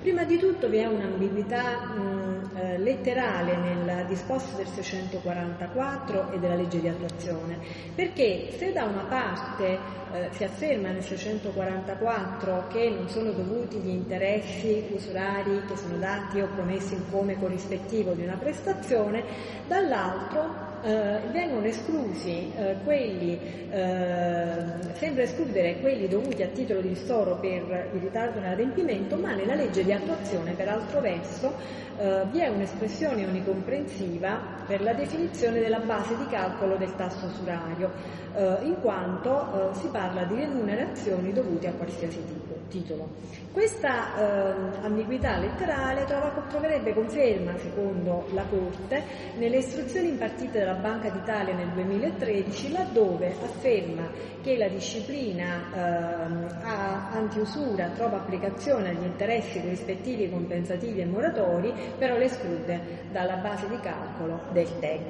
[0.04, 6.56] Prima di tutto vi è un'ambiguità mh, eh, letterale nel disposto del 644 e della
[6.56, 7.58] legge di attuazione,
[7.94, 9.78] perché se da una parte
[10.12, 16.38] eh, si afferma nel 644 che non sono dovuti gli interessi usurari che sono dati
[16.38, 19.24] o promessi come corrispettivo di una prestazione,
[19.66, 23.38] dall'altro eh, vengono esclusi eh, quelli,
[23.70, 24.56] eh,
[24.92, 29.82] sembra escludere quelli dovuti a titolo di ristoro per il ritardo nell'adempimento, ma nella legge
[29.82, 31.54] di attuazione, per altro verso,
[31.98, 37.90] eh, vi è un'espressione unicomprensiva per la definizione della base di calcolo del tasso usurario,
[38.34, 43.08] eh, in quanto eh, si parla di remunerazioni dovute a qualsiasi tipo, titolo.
[43.52, 49.04] Questa eh, ambiguità letterale trova, troverebbe conferma, secondo la Corte,
[49.36, 54.08] nelle istruzioni impartite dalla Banca d'Italia nel 2013, laddove afferma
[54.42, 62.24] che la disciplina eh, antiusura trova applicazione agli interessi corrispettivi, compensativi e moratori, però le
[62.24, 62.80] esclude
[63.12, 65.02] dalla base di calcolo del TEG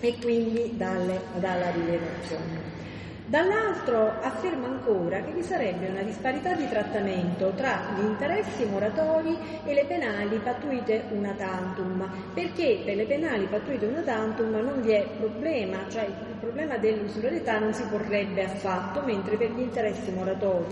[0.00, 2.81] e quindi dalle, dalla rilevazione.
[3.24, 9.72] Dall'altro afferma ancora che vi sarebbe una disparità di trattamento tra gli interessi moratori e
[9.72, 15.06] le penali pattuite una tantum, perché per le penali pattuite una tantum non vi è
[15.18, 20.66] problema, cioè il problema dell'usurarietà non si porrebbe affatto, mentre per gli interessi moratori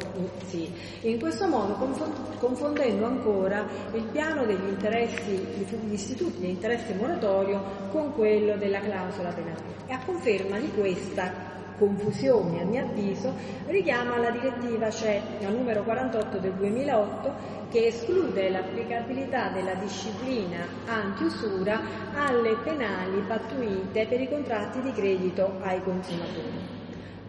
[0.47, 0.71] sì.
[1.03, 1.75] In questo modo
[2.39, 7.63] confondendo ancora il piano degli interessi, gli istituti di interesse moratorio
[7.93, 9.79] con quello della clausola penale.
[9.87, 13.33] E a conferma di questa confusione a mio avviso
[13.67, 17.33] richiama la direttiva CE, numero 48 del 2008,
[17.71, 21.81] che esclude l'applicabilità della disciplina anti-usura
[22.13, 26.70] alle penali pattuite per i contratti di credito ai consumatori.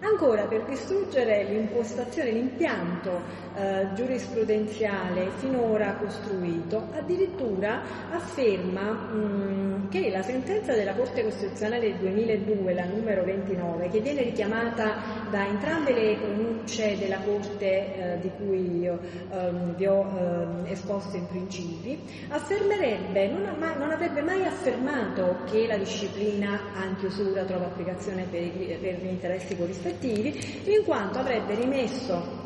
[0.03, 3.22] Ancora, per distruggere l'impostazione, l'impianto
[3.56, 11.99] eh, giurisprudenziale finora costruito, addirittura afferma mh, mm, che la sentenza della Corte Costituzionale del
[11.99, 14.95] 2002, la numero 29, che viene richiamata
[15.30, 18.98] da entrambe le pronunce della Corte eh, di cui io
[19.30, 21.99] ehm, vi ho ehm, esposto in principi,
[22.30, 28.41] affermerebbe, non, mai, non, avrebbe mai affermato che la disciplina anti-usura trova applicazione per,
[28.80, 32.40] per gli interessi corrispettivi rispettivi, in quanto avrebbe rimesso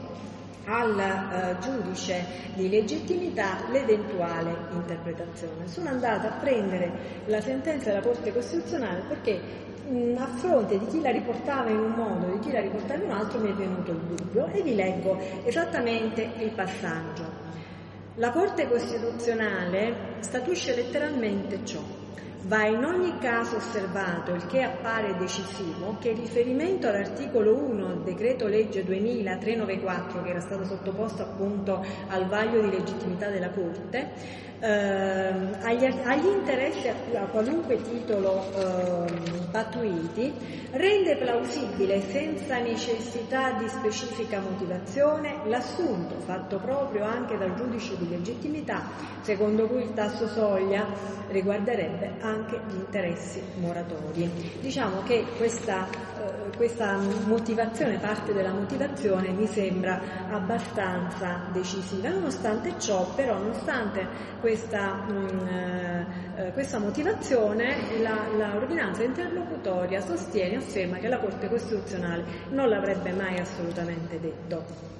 [0.66, 5.68] al eh, giudice di legittimità l'eventuale interpretazione.
[5.68, 9.40] Sono andata a prendere la sentenza della Corte Costituzionale perché
[9.88, 12.96] mh, a fronte di chi la riportava in un modo e di chi la riportava
[12.96, 17.44] in un altro mi è venuto il dubbio e vi leggo esattamente il passaggio.
[18.16, 21.82] La Corte Costituzionale statuisce letteralmente ciò
[22.48, 28.04] Va in ogni caso osservato, il che appare decisivo, che il riferimento all'articolo 1 del
[28.04, 34.12] decreto legge 2000-394, che era stato sottoposto appunto al vaglio di legittimità della Corte,
[34.66, 39.12] agli, agli, interessi a, a qualunque titolo eh,
[39.52, 40.34] pattuiti
[40.72, 48.82] rende plausibile senza necessità di specifica motivazione l'assunto fatto proprio anche dal giudice di legittimità
[49.22, 50.86] secondo cui il tasso soglia
[51.30, 54.30] riguarderebbe anche gli interessi moratori.
[54.60, 55.88] Diciamo che questa
[56.56, 60.00] questa motivazione, parte della motivazione mi sembra
[60.30, 62.10] abbastanza decisiva.
[62.10, 64.08] Nonostante ciò, però, nonostante
[64.40, 65.48] questa, mh, mm,
[66.38, 67.76] eh, questa motivazione,
[68.38, 74.95] l'ordinanza interlocutoria sostiene, afferma che la Corte Costituzionale non l'avrebbe mai assolutamente detto.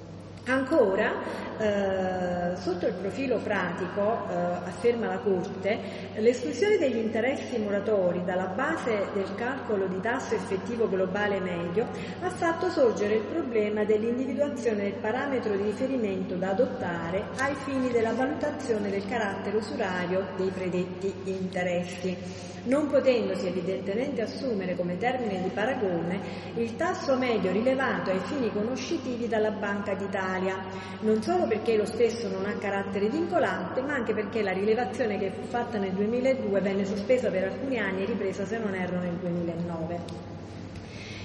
[0.48, 1.12] Ancora,
[1.58, 4.34] eh, sotto il profilo pratico, eh,
[4.66, 5.76] afferma la Corte,
[6.18, 11.88] l'esclusione degli interessi muratori dalla base del calcolo di tasso effettivo globale medio
[12.20, 18.12] ha fatto sorgere il problema dell'individuazione del parametro di riferimento da adottare ai fini della
[18.12, 26.20] valutazione del carattere usurario dei predetti interessi non potendosi evidentemente assumere come termine di paragone
[26.54, 30.56] il tasso medio rilevato ai fini conoscitivi dalla Banca d'Italia,
[31.00, 35.30] non solo perché lo stesso non ha carattere vincolante, ma anche perché la rilevazione che
[35.30, 39.14] fu fatta nel 2002 venne sospesa per alcuni anni e ripresa, se non erro, nel
[39.14, 40.35] 2009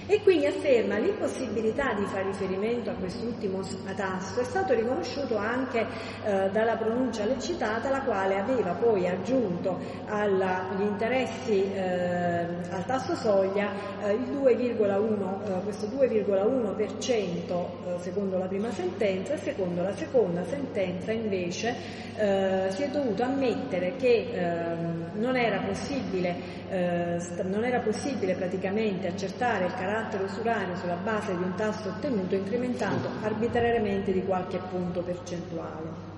[0.07, 3.61] e quindi afferma l'impossibilità di fare riferimento a quest'ultimo
[3.95, 5.85] tasso è stato riconosciuto anche
[6.25, 13.69] eh, dalla pronuncia lecitata la quale aveva poi aggiunto agli interessi eh, al tasso soglia
[14.03, 20.43] eh, il 2,1, eh, questo 2,1% eh, secondo la prima sentenza e secondo la seconda
[20.45, 21.75] sentenza invece
[22.15, 29.65] eh, si è dovuto ammettere che ehm, non era possibile non era possibile praticamente accertare
[29.65, 35.01] il carattere carattere usurario sulla base di un tasso ottenuto incrementato arbitrariamente di qualche punto
[35.01, 36.10] percentuale.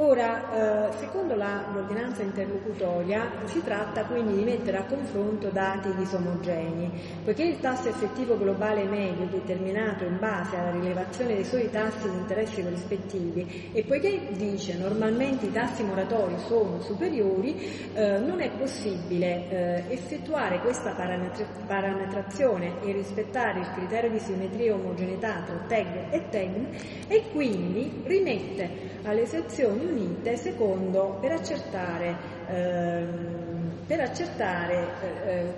[0.00, 6.88] Ora, eh, secondo l'ordinanza interlocutoria, si tratta quindi di mettere a confronto dati disomogenei,
[7.24, 12.16] poiché il tasso effettivo globale medio determinato in base alla rilevazione dei soli tassi di
[12.16, 19.48] interessi corrispettivi e poiché dice normalmente i tassi moratori sono superiori, eh, non è possibile
[19.48, 26.12] eh, effettuare questa parametra- parametrazione e rispettare il criterio di simmetria e omogeneità tra TEG
[26.12, 26.66] e TEGM
[27.08, 32.14] e quindi rimette alle sezioni unite secondo, per accertare,
[32.48, 34.86] ehm, per accertare
[35.24, 35.52] eh, eh,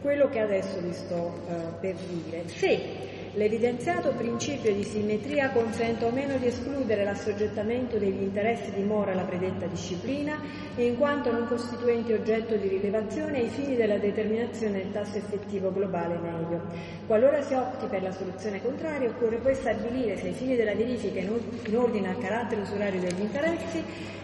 [0.00, 2.48] quello che adesso vi sto eh, per dire.
[2.48, 9.12] Se L'evidenziato principio di simmetria consente o meno di escludere l'assoggettamento degli interessi di mora
[9.12, 10.38] alla predetta disciplina,
[10.76, 16.18] in quanto non costituenti oggetto di rilevazione ai fini della determinazione del tasso effettivo globale
[16.18, 16.60] medio.
[17.06, 21.20] Qualora si opti per la soluzione contraria, occorre poi stabilire se ai fini della verifica
[21.20, 23.82] in ordine al carattere usurario degli interessi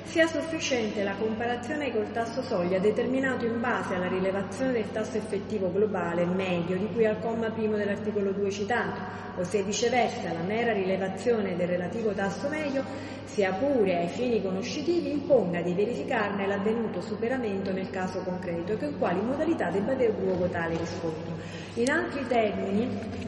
[0.08, 5.70] sia sufficiente la comparazione col tasso soglia determinato in base alla rilevazione del tasso effettivo
[5.70, 8.97] globale medio di cui al comma primo dell'articolo 2 citato,
[9.36, 12.84] o se viceversa la mera rilevazione del relativo tasso medio,
[13.24, 18.98] sia pure ai fini conoscitivi, imponga di verificarne l'avvenuto superamento nel caso concreto e con
[18.98, 21.36] quali modalità debba aver luogo tale riscontro.
[21.74, 23.27] In altri termini,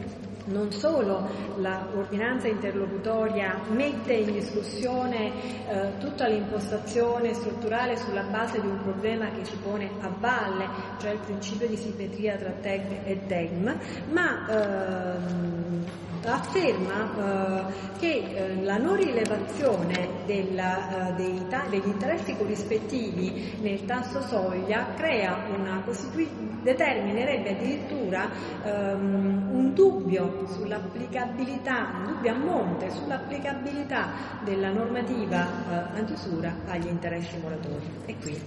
[0.50, 5.32] non solo l'ordinanza interlocutoria mette in discussione
[5.68, 10.68] eh, tutta l'impostazione strutturale sulla base di un problema che si pone a valle,
[10.98, 13.78] cioè il principio di simmetria tra TEG e TEGM,
[14.10, 15.84] ma ehm,
[16.24, 24.20] afferma eh, che eh, la non rilevazione della, eh, dei degli interessi corrispettivi nel tasso
[24.22, 24.86] soglia
[25.56, 26.28] una costitui-
[26.62, 28.28] determinerebbe addirittura
[28.62, 34.08] ehm, un dubbio sull'applicabilità, un dubbio a monte sull'applicabilità
[34.44, 37.90] della normativa eh, antiusura agli interessi moratori.
[38.06, 38.42] E qui.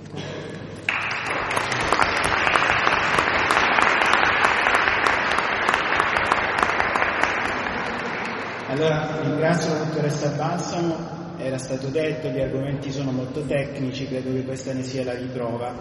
[8.68, 10.96] Allora ringrazio la dottoressa Balsamo,
[11.38, 15.74] era stato detto, gli argomenti sono molto tecnici, credo che questa ne sia la riprova.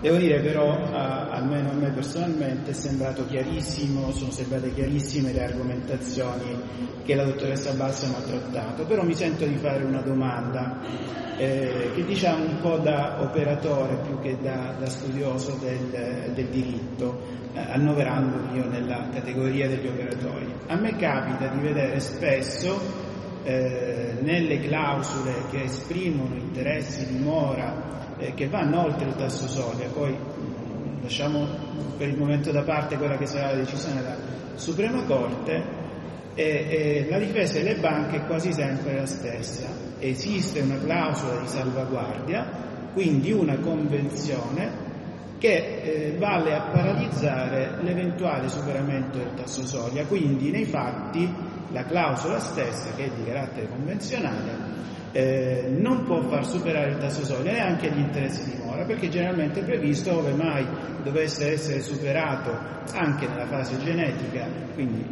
[0.00, 5.44] Devo dire però, a, almeno a me personalmente, è sembrato chiarissimo, sono sembrate chiarissime le
[5.44, 6.62] argomentazioni
[7.04, 10.80] che la dottoressa Balsamo ha trattato, però mi sento di fare una domanda
[11.36, 17.29] eh, che diciamo un po' da operatore più che da, da studioso del, del diritto
[17.52, 20.46] eh, annoverandomi io nella categoria degli operatori.
[20.66, 22.80] A me capita di vedere spesso
[23.42, 29.88] eh, nelle clausole che esprimono interessi di mora eh, che vanno oltre il tasso soglia,
[29.88, 31.46] poi mm, lasciamo
[31.96, 34.16] per il momento da parte quella che sarà la decisione della
[34.54, 35.78] Suprema Corte,
[36.34, 39.66] e, la difesa delle banche è quasi sempre la stessa.
[39.98, 42.46] Esiste una clausola di salvaguardia,
[42.92, 44.88] quindi una convenzione
[45.40, 51.26] che eh, vale a paralizzare l'eventuale superamento del tasso soglia, quindi nei fatti
[51.72, 54.78] la clausola stessa, che è di carattere convenzionale,
[55.12, 59.60] eh, non può far superare il tasso soglia neanche gli interessi di mora, perché generalmente
[59.60, 60.66] è previsto ove mai
[61.02, 62.50] dovesse essere superato
[62.92, 65.02] anche nella fase genetica, quindi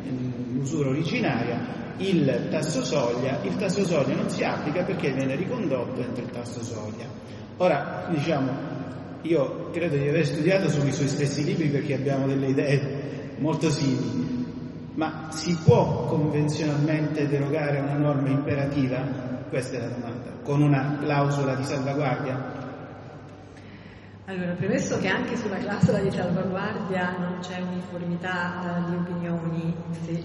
[0.52, 1.58] l'usura originaria,
[1.96, 6.62] il tasso soglia, il tasso soglia non si applica perché viene ricondotto entro il tasso
[6.62, 7.06] soglia.
[7.56, 8.77] Ora, diciamo,
[9.22, 12.80] io credo di aver studiato sui suoi stessi libri perché abbiamo delle idee
[13.38, 14.46] molto simili,
[14.94, 19.26] ma si può convenzionalmente derogare una norma imperativa?
[19.48, 20.30] Questa è la domanda.
[20.42, 22.57] Con una clausola di salvaguardia?
[24.28, 29.74] Allora, premesso che anche sulla clausola di salvaguardia non c'è uniformità eh, di opinioni,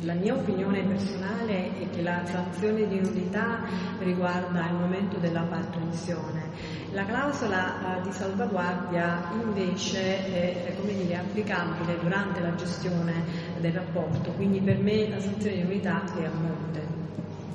[0.01, 3.65] la mia opinione personale è che la sanzione di nudità
[3.99, 6.49] riguarda il momento della partorizione.
[6.91, 13.23] La clausola eh, di salvaguardia invece è, è dire, applicabile durante la gestione
[13.61, 16.85] del rapporto, quindi per me la sanzione di nudità è a monte.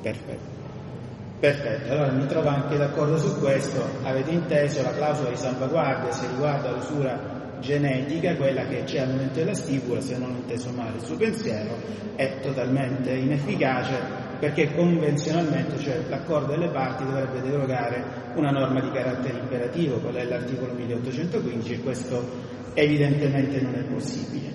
[0.01, 0.58] Perfetto.
[1.39, 3.81] Perfetto, allora mi trovo anche d'accordo su questo.
[4.03, 9.39] Avete inteso la clausola di salvaguardia se riguarda l'usura genetica, quella che c'è al momento
[9.39, 11.77] della stipula, se non ho inteso male il suo pensiero,
[12.17, 18.03] è totalmente inefficace perché convenzionalmente, cioè l'accordo delle parti dovrebbe derogare
[18.35, 22.25] una norma di carattere imperativo, quella è l'articolo 1815 e questo
[22.75, 24.51] evidentemente non è possibile.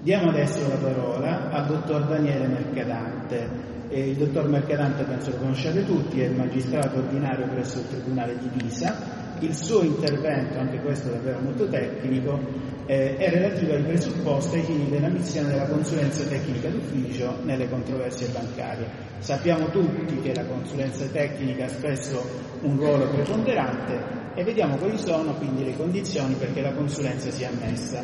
[0.00, 3.71] Diamo adesso la parola al dottor Daniele Mercadante.
[3.94, 8.48] Eh, il dottor Mercadante penso lo conosciate tutti, è magistrato ordinario presso il Tribunale di
[8.48, 9.20] Pisa.
[9.40, 12.40] Il suo intervento, anche questo davvero molto tecnico,
[12.86, 18.86] eh, è relativo ai presupposti ai fini dell'ammissione della consulenza tecnica d'ufficio nelle controversie bancarie.
[19.18, 22.24] Sappiamo tutti che la consulenza tecnica ha spesso
[22.62, 24.00] un ruolo preponderante
[24.34, 28.02] e vediamo quali sono quindi le condizioni perché la consulenza sia ammessa.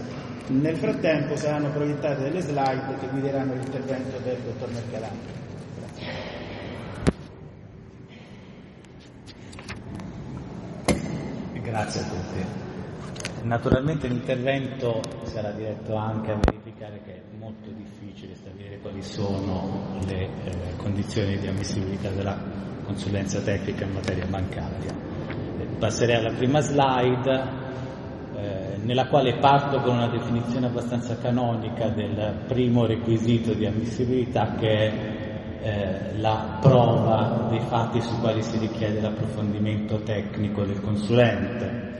[0.48, 5.47] Nel frattempo saranno proiettate delle slide che guideranno l'intervento del dottor Mercadante.
[11.68, 12.66] Grazie a tutti.
[13.42, 20.22] Naturalmente l'intervento sarà diretto anche a verificare che è molto difficile stabilire quali sono le
[20.22, 22.36] eh, condizioni di ammissibilità della
[22.84, 24.90] consulenza tecnica in materia bancaria.
[25.58, 27.42] Eh, passerei alla prima slide
[28.34, 34.68] eh, nella quale parto con una definizione abbastanza canonica del primo requisito di ammissibilità che
[34.68, 35.27] è
[35.62, 41.96] eh, la prova dei fatti sui quali si richiede l'approfondimento tecnico del consulente.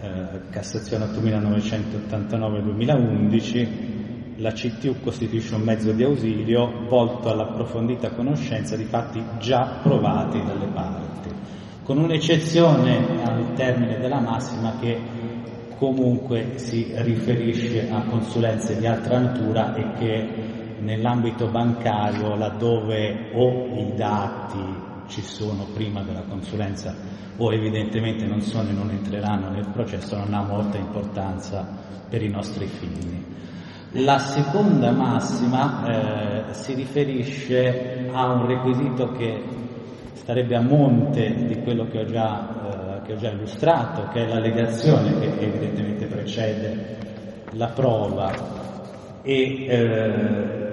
[0.00, 3.68] Eh, Cassazione 8989-2011,
[4.36, 10.66] la CTU costituisce un mezzo di ausilio volto all'approfondita conoscenza di fatti già provati dalle
[10.66, 11.30] parti,
[11.84, 14.98] con un'eccezione al termine della massima che
[15.76, 20.49] comunque si riferisce a consulenze di altra natura e che
[20.80, 24.58] nell'ambito bancario laddove o i dati
[25.06, 26.94] ci sono prima della consulenza
[27.36, 31.66] o evidentemente non sono e non entreranno nel processo non ha molta importanza
[32.08, 33.24] per i nostri fini.
[33.94, 39.42] La seconda massima eh, si riferisce a un requisito che
[40.12, 44.28] starebbe a monte di quello che ho già, eh, che ho già illustrato, che è
[44.28, 46.98] l'allegazione che evidentemente precede
[47.52, 48.30] la prova
[49.22, 50.69] e eh,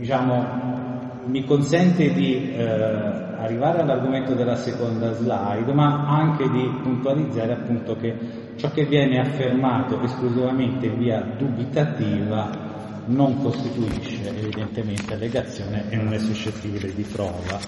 [0.00, 7.96] diciamo, mi consente di eh, arrivare all'argomento della seconda slide, ma anche di puntualizzare appunto
[7.96, 8.16] che
[8.56, 12.68] ciò che viene affermato esclusivamente in via dubitativa
[13.06, 17.58] non costituisce evidentemente allegazione e non è suscettibile di prova.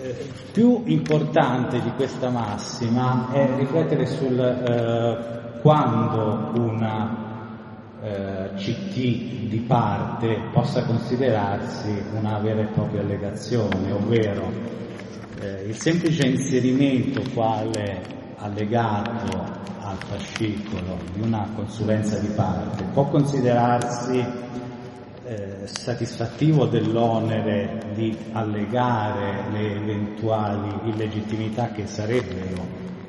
[0.00, 7.29] Eh, più importante di questa massima è riflettere sul eh, quando una
[8.02, 8.94] eh, CT
[9.48, 14.50] di parte possa considerarsi una vera e propria allegazione, ovvero
[15.40, 18.00] eh, il semplice inserimento quale
[18.36, 24.24] allegato al fascicolo di una consulenza di parte può considerarsi
[25.24, 32.66] eh, satisfattivo dell'onere di allegare le eventuali illegittimità che sarebbero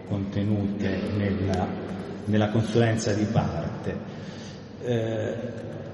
[0.08, 1.66] contenute nella,
[2.26, 4.11] nella consulenza di parte.
[4.84, 5.36] Eh,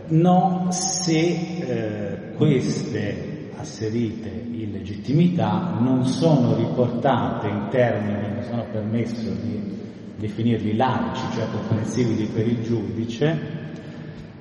[0.09, 9.76] no se eh, queste asserite illegittimità non sono riportate in termini, mi sono permesso di
[10.18, 13.39] definirli laici, cioè comprensibili per il giudice,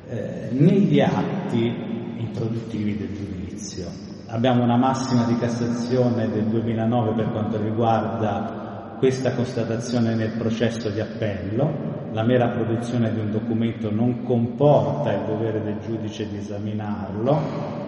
[0.08, 1.74] eh, negli atti
[2.18, 3.86] introduttivi del giudizio.
[4.26, 8.65] Abbiamo una massima di Cassazione del 2009 per quanto riguarda
[8.98, 15.24] questa constatazione nel processo di appello, la mera produzione di un documento non comporta il
[15.26, 17.84] dovere del giudice di esaminarlo,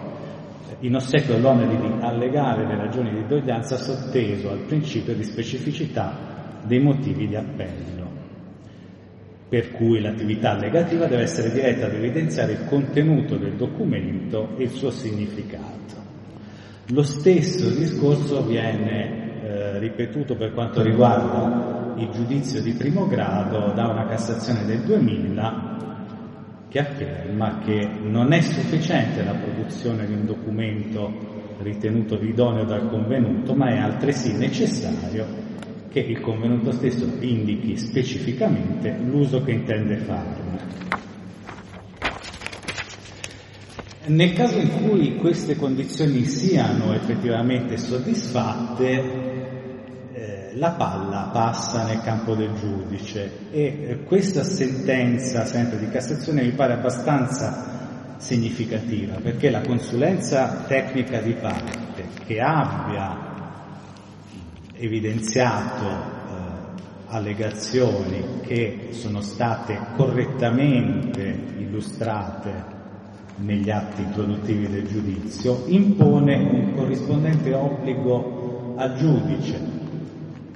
[0.81, 6.79] in ossequio all'onere di allegare le ragioni di doglianza sotteso al principio di specificità dei
[6.79, 8.07] motivi di appello,
[9.49, 14.69] per cui l'attività allegativa deve essere diretta ad evidenziare il contenuto del documento e il
[14.69, 15.97] suo significato.
[16.91, 23.87] Lo stesso discorso viene eh, ripetuto per quanto riguarda il giudizio di primo grado da
[23.87, 25.77] una Cassazione del 2000
[26.69, 33.55] che afferma che non è sufficiente la produzione di un documento ritenuto idoneo dal convenuto,
[33.55, 35.25] ma è altresì necessario
[35.89, 40.57] che il convenuto stesso indichi specificamente l'uso che intende farne.
[44.05, 49.38] Nel caso in cui queste condizioni siano effettivamente soddisfatte,
[50.55, 56.51] la palla passa nel campo del giudice e eh, questa sentenza sempre di Cassazione mi
[56.51, 63.27] pare abbastanza significativa perché la consulenza tecnica di parte che abbia
[64.73, 71.21] evidenziato eh, allegazioni che sono state correttamente
[71.57, 72.77] illustrate
[73.37, 79.68] negli atti introduttivi del giudizio, impone un corrispondente obbligo al giudice.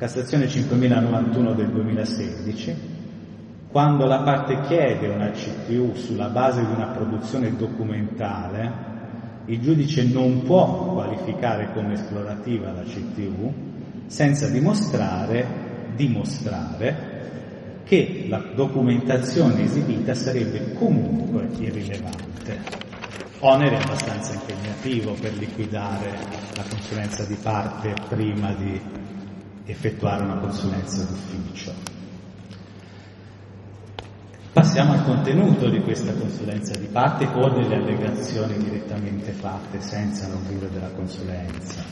[0.04, 2.76] Cassazione 5091 del 2016,
[3.70, 8.72] quando la parte chiede una CTU sulla base di una produzione documentale,
[9.46, 13.54] il giudice non può qualificare come esplorativa la CTU
[14.08, 15.48] senza dimostrare,
[15.96, 22.60] dimostrare che la documentazione esibita sarebbe comunque irrilevante.
[23.40, 26.12] Onere abbastanza impegnativo per liquidare
[26.58, 29.03] la consulenza di parte prima di
[29.66, 31.74] effettuare una consulenza d'ufficio.
[34.52, 40.68] Passiamo al contenuto di questa consulenza di parte o delle allegazioni direttamente fatte senza l'obbligo
[40.68, 41.84] della consulenza.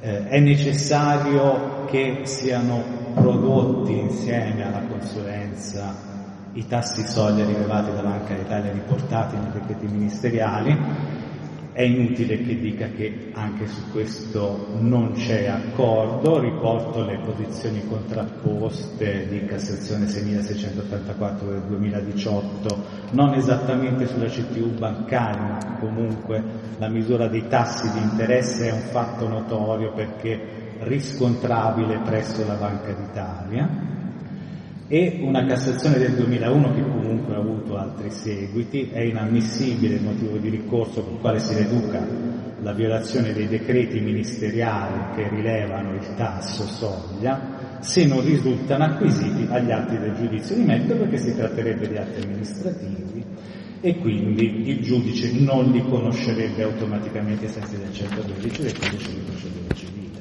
[0.00, 6.06] Eh, è necessario che siano prodotti insieme alla consulenza
[6.54, 10.76] i tassi soglia rilevati da Banca d'Italia riportati nei decreti ministeriali
[11.78, 19.28] è inutile che dica che anche su questo non c'è accordo, riporto le posizioni contrapposte
[19.28, 26.42] di Cassazione 6684 del 2018, non esattamente sulla CTU bancaria, ma comunque
[26.78, 32.92] la misura dei tassi di interesse è un fatto notorio perché riscontrabile presso la Banca
[32.92, 33.97] d'Italia
[34.88, 40.38] e una Cassazione del 2001 che comunque ha avuto altri seguiti, è inammissibile il motivo
[40.38, 42.06] di ricorso con il quale si riduca
[42.62, 49.70] la violazione dei decreti ministeriali che rilevano il tasso soglia se non risultano acquisiti agli
[49.70, 53.24] atti del giudizio di merito perché si tratterebbe di atti amministrativi
[53.80, 59.20] e quindi il giudice non li conoscerebbe automaticamente ai sensi del 112 del codice di
[59.20, 60.20] procedura civile.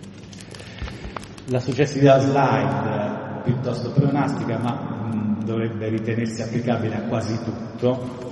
[1.46, 8.26] La successiva slide piuttosto pleonastica, ma mh, dovrebbe ritenersi applicabile a quasi tutto,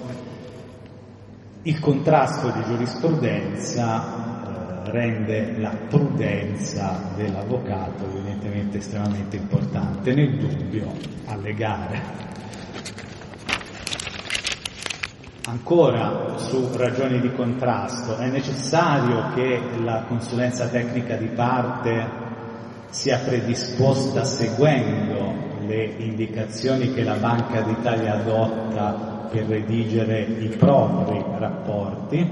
[1.63, 10.91] il contrasto di giurisprudenza eh, rende la prudenza dell'avvocato evidentemente estremamente importante, nel dubbio
[11.25, 12.23] allegare.
[15.47, 22.25] Ancora su ragioni di contrasto, è necessario che la consulenza tecnica di parte
[22.95, 25.33] sia predisposta seguendo
[25.67, 32.25] le indicazioni che la Banca d'Italia adotta per redigere i propri rapporti,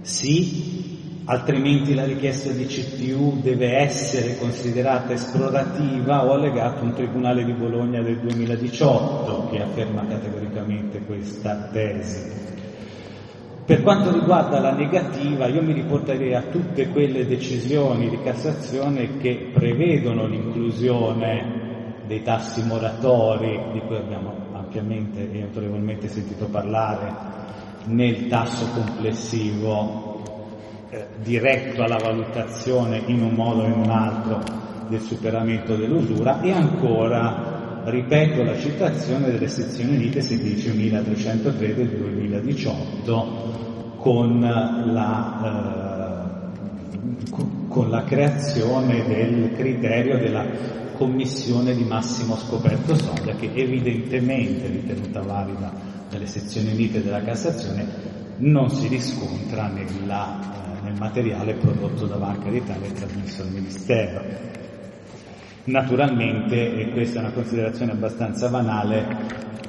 [0.00, 7.44] sì, altrimenti la richiesta di CTU deve essere considerata esplorativa o allegata a un Tribunale
[7.44, 12.55] di Bologna del 2018 che afferma categoricamente questa tesi.
[13.66, 19.50] Per quanto riguarda la negativa, io mi riporterei a tutte quelle decisioni di Cassazione che
[19.52, 27.12] prevedono l'inclusione dei tassi moratori, di cui abbiamo ampiamente e autorevolmente sentito parlare,
[27.86, 30.22] nel tasso complessivo
[30.90, 34.44] eh, diretto alla valutazione in un modo o in un altro
[34.86, 37.55] del superamento dell'usura e ancora
[37.90, 46.24] ripeto la citazione delle sezioni unite 16.303 del 2018 con la
[47.68, 50.46] con la creazione del criterio della
[50.96, 55.72] commissione di massimo scoperto soglia che evidentemente ritenuta valida
[56.08, 62.48] dalle sezioni unite della Cassazione non si riscontra nella, eh, nel materiale prodotto da Banca
[62.48, 64.55] d'Italia e trasmesso al Ministero.
[65.66, 69.06] Naturalmente, e questa è una considerazione abbastanza banale,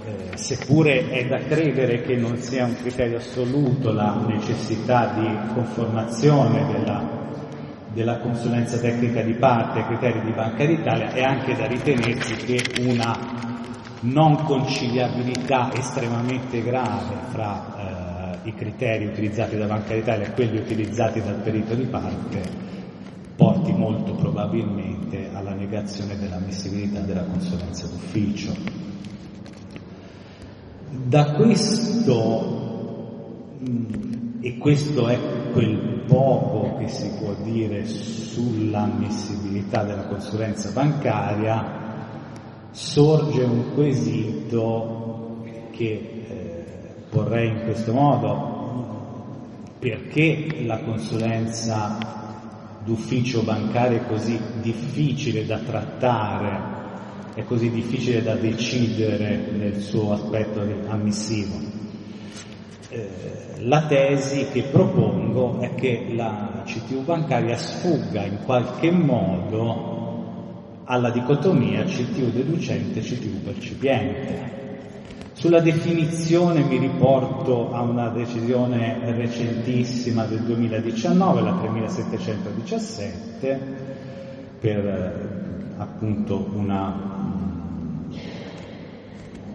[0.05, 6.65] eh, seppure è da credere che non sia un criterio assoluto la necessità di conformazione
[6.71, 7.15] della
[7.97, 12.61] della consulenza tecnica di parte ai criteri di Banca d'Italia è anche da ritenersi che
[12.81, 13.17] una
[14.01, 21.23] non conciliabilità estremamente grave fra eh, i criteri utilizzati da Banca d'Italia e quelli utilizzati
[21.23, 22.76] dal perito di parte
[23.37, 28.51] porti molto probabilmente alla negazione dell'ammissibilità della consulenza d'ufficio.
[30.89, 32.07] Da questo,
[33.69, 35.19] mm, e questo è
[35.53, 41.85] quel poco che si può dire sull'ammissibilità della consulenza bancaria,
[42.71, 45.91] sorge un quesito che
[46.27, 46.65] eh,
[47.09, 48.55] porrei in questo modo.
[49.79, 52.16] Perché la consulenza
[52.87, 56.75] d'ufficio bancario è così difficile da trattare,
[57.33, 61.59] è così difficile da decidere nel suo aspetto ammissivo?
[62.89, 63.09] Eh,
[63.59, 71.83] la tesi che propongo è che la CTU bancaria sfugga in qualche modo alla dicotomia
[71.83, 74.66] CTU deducente e CTU percipiente.
[75.47, 83.59] Sulla definizione mi riporto a una decisione recentissima del 2019, la 3717,
[84.59, 86.93] per appunto una,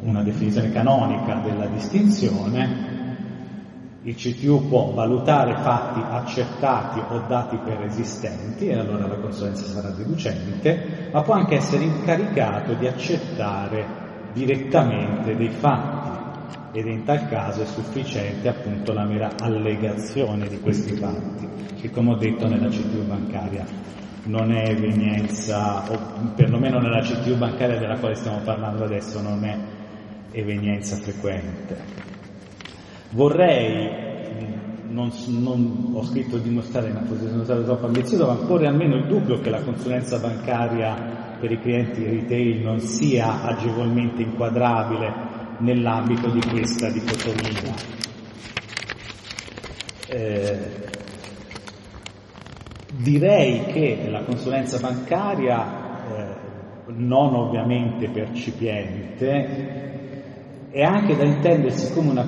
[0.01, 2.91] una definizione canonica della distinzione.
[4.05, 9.91] Il CTU può valutare fatti accertati o dati per esistenti e allora la consulenza sarà
[9.91, 14.02] deducente, ma può anche essere incaricato di accettare
[14.33, 16.11] direttamente dei fatti
[16.73, 21.47] ed in tal caso è sufficiente appunto la mera allegazione di questi fatti,
[21.79, 23.65] che come ho detto nella CTU bancaria
[24.25, 25.99] non è evenienza, o
[26.35, 29.59] perlomeno nella CTU bancaria della quale stiamo parlando adesso non è
[30.31, 31.77] evenienza frequente.
[33.11, 33.91] Vorrei,
[34.89, 39.07] non, non, ho scritto dimostrare in una posizione stato troppo ambizioso, ma porre almeno il
[39.07, 45.13] dubbio che la consulenza bancaria per i clienti retail non sia agevolmente inquadrabile
[45.59, 47.75] nell'ambito di questa dicotomia.
[50.07, 50.59] Eh,
[52.93, 56.37] direi che la consulenza bancaria, eh,
[56.95, 59.81] non ovviamente percipiente,
[60.71, 62.25] è anche da intendersi come una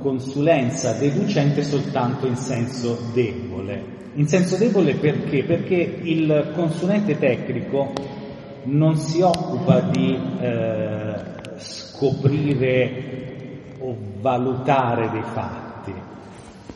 [0.00, 3.98] consulenza deducente soltanto in senso debole.
[4.14, 5.44] In senso debole perché?
[5.44, 8.18] Perché il consulente tecnico
[8.64, 11.14] non si occupa di eh,
[11.56, 13.18] scoprire
[13.78, 15.94] o valutare dei fatti.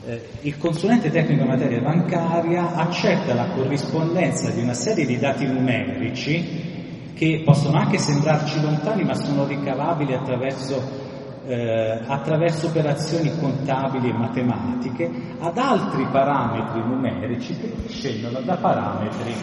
[0.07, 5.47] Eh, il consulente tecnico in materia bancaria accetta la corrispondenza di una serie di dati
[5.47, 6.73] numerici
[7.15, 11.03] che possono anche sembrarci lontani ma sono ricavabili attraverso
[11.47, 19.35] eh, attraverso operazioni contabili e matematiche ad altri parametri numerici che scendono da parametri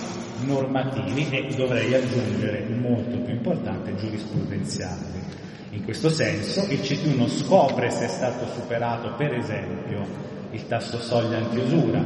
[0.45, 5.19] normativi e dovrei aggiungere molto più importante giurisprudenziali.
[5.71, 10.05] In questo senso il CTU non scopre se è stato superato per esempio
[10.51, 12.03] il tasso soglia antiusura,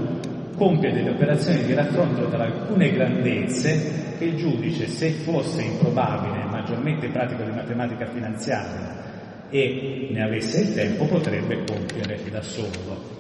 [0.56, 7.07] compie delle operazioni di raffronto tra alcune grandezze che il giudice, se fosse improbabile maggiormente
[7.10, 9.03] pratico di matematica finanziaria,
[9.49, 13.14] e ne avesse il tempo potrebbe compiere da solo.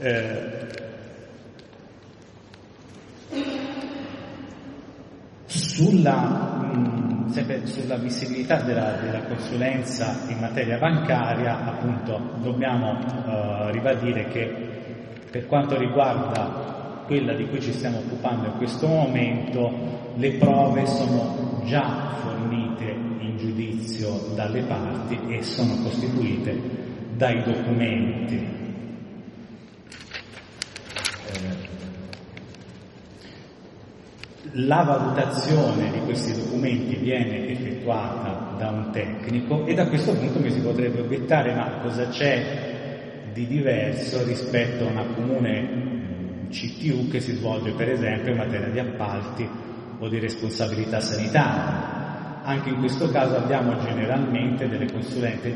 [0.00, 0.86] Eh,
[5.48, 14.28] sulla, mh, mm, sulla visibilità della, della, consulenza in materia bancaria, appunto, dobbiamo eh, ribadire
[14.28, 20.86] che per quanto riguarda quella di cui ci stiamo occupando in questo momento, le prove
[20.86, 23.08] sono già fornite
[23.38, 26.60] giudizio dalle parti e sono costituite
[27.14, 28.56] dai documenti.
[31.32, 31.67] Eh,
[34.52, 40.50] la valutazione di questi documenti viene effettuata da un tecnico e da questo punto mi
[40.50, 47.34] si potrebbe obiettare ma cosa c'è di diverso rispetto a una comune CTU che si
[47.34, 49.48] svolge per esempio in materia di appalti
[49.98, 51.96] o di responsabilità sanitaria.
[52.42, 54.86] Anche in questo caso abbiamo generalmente delle,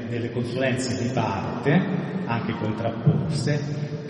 [0.08, 1.80] delle consulenze di parte,
[2.26, 3.60] anche contrapposte,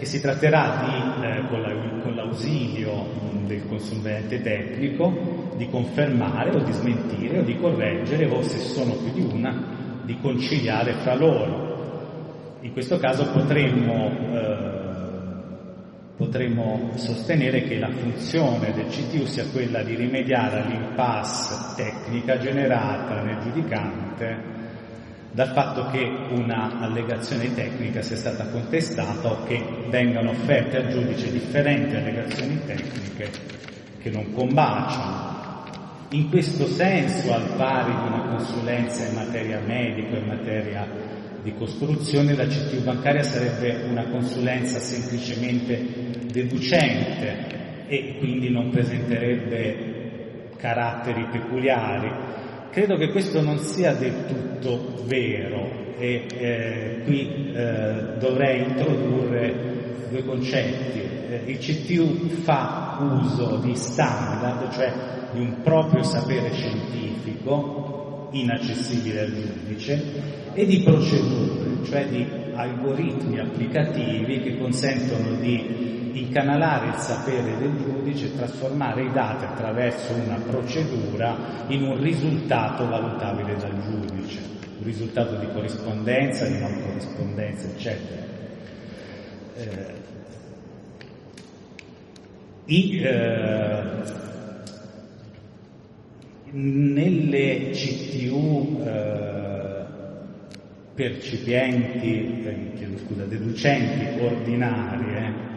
[0.02, 3.06] che si tratterà di, eh, con, la, con l'ausilio
[3.46, 9.12] del consulente tecnico di confermare o di smentire o di correggere o se sono più
[9.12, 12.56] di una di conciliare fra loro.
[12.62, 14.70] In questo caso potremmo, eh,
[16.16, 23.38] potremmo sostenere che la funzione del CTU sia quella di rimediare all'impasse tecnica generata nel
[23.38, 24.61] giudicante
[25.32, 31.32] dal fatto che una allegazione tecnica sia stata contestata o che vengano offerte al giudice
[31.32, 33.30] differenti allegazioni tecniche
[33.98, 35.30] che non combaciano.
[36.10, 40.86] In questo senso, al pari di una consulenza in materia medica, in materia
[41.42, 45.82] di costruzione, la CTU bancaria sarebbe una consulenza semplicemente
[46.30, 52.10] deducente e quindi non presenterebbe caratteri peculiari
[52.72, 60.24] Credo che questo non sia del tutto vero e eh, qui eh, dovrei introdurre due
[60.24, 61.00] concetti.
[61.00, 64.90] Eh, il CTU fa uso di standard, cioè
[65.34, 70.02] di un proprio sapere scientifico inaccessibile al giudice
[70.54, 78.26] e di procedure, cioè di algoritmi applicativi che consentono di incanalare il sapere del giudice
[78.26, 81.36] e trasformare i dati attraverso una procedura
[81.68, 84.40] in un risultato valutabile dal giudice,
[84.78, 88.22] un risultato di corrispondenza, di non corrispondenza, eccetera.
[89.56, 90.00] Eh,
[92.66, 93.82] i, eh,
[96.52, 99.84] nelle CTU eh,
[100.94, 105.51] percipienti, eh, scusa, deducenti ordinarie,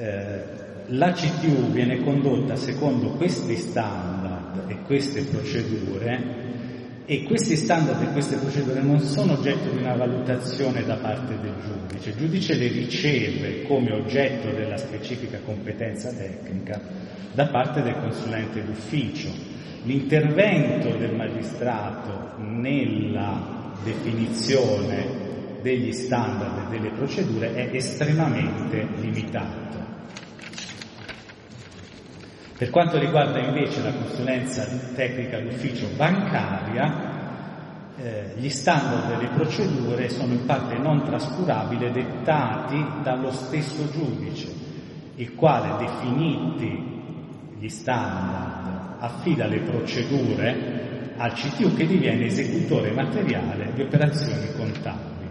[0.00, 6.48] eh, la CTU viene condotta secondo questi standard e queste procedure
[7.04, 11.54] e questi standard e queste procedure non sono oggetto di una valutazione da parte del
[11.62, 16.80] giudice, il giudice le riceve come oggetto della specifica competenza tecnica
[17.32, 19.28] da parte del consulente d'ufficio.
[19.84, 25.28] L'intervento del magistrato nella definizione
[25.62, 29.89] degli standard e delle procedure è estremamente limitato.
[32.60, 36.92] Per quanto riguarda invece la consulenza tecnica d'ufficio bancaria,
[37.96, 44.52] eh, gli standard delle procedure sono in parte non trascurabili dettati dallo stesso giudice,
[45.14, 47.02] il quale definiti
[47.58, 55.28] gli standard affida le procedure al CTU che diviene esecutore materiale di operazioni contabili.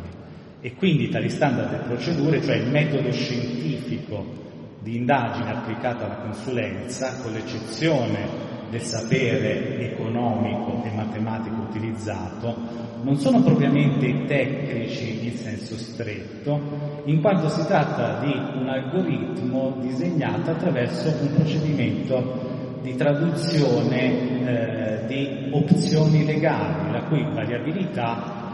[0.61, 4.47] E quindi tali standard e procedure, cioè il metodo scientifico
[4.81, 12.55] di indagine applicata alla consulenza, con l'eccezione del sapere economico e matematico utilizzato,
[13.01, 20.51] non sono propriamente tecnici in senso stretto, in quanto si tratta di un algoritmo disegnato
[20.51, 28.51] attraverso un procedimento di traduzione eh, di opzioni legali, la cui variabilità,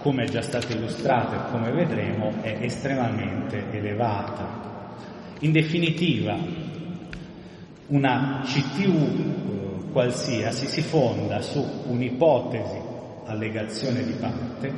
[0.00, 4.73] come è già stato illustrato e come vedremo, è estremamente elevata.
[5.44, 6.38] In definitiva,
[7.88, 12.78] una CTU eh, qualsiasi si fonda su un'ipotesi,
[13.26, 14.72] allegazione di parte,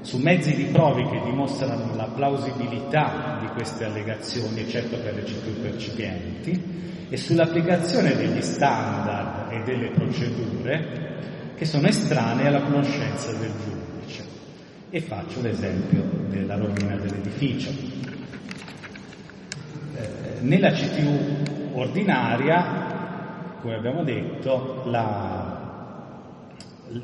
[0.00, 5.60] su mezzi di prove che dimostrano la plausibilità di queste allegazioni, certo per le CTU
[5.60, 6.60] percipienti,
[7.08, 14.24] e sull'applicazione degli standard e delle procedure che sono estranee alla conoscenza del giudice.
[14.90, 18.18] E faccio l'esempio della rovina dell'edificio
[20.40, 25.58] nella CTU ordinaria, come abbiamo detto, la,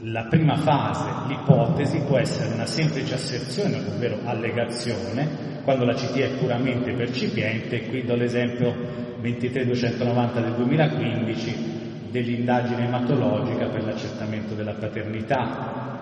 [0.02, 6.36] la prima fase, l'ipotesi, può essere una semplice asserzione, ovvero allegazione, quando la CT è
[6.38, 8.74] puramente percipiente, qui do l'esempio
[9.20, 11.74] 23290 del 2015
[12.10, 15.95] dell'indagine ematologica per l'accertamento della paternità,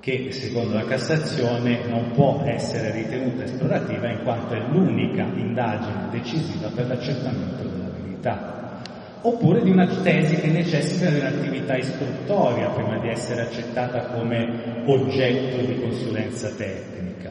[0.00, 6.68] che secondo la Cassazione non può essere ritenuta esplorativa in quanto è l'unica indagine decisiva
[6.74, 8.80] per l'accertamento della verità,
[9.20, 15.58] oppure di una tesi che necessita di un'attività istruttoria prima di essere accettata come oggetto
[15.66, 17.30] di consulenza tecnica.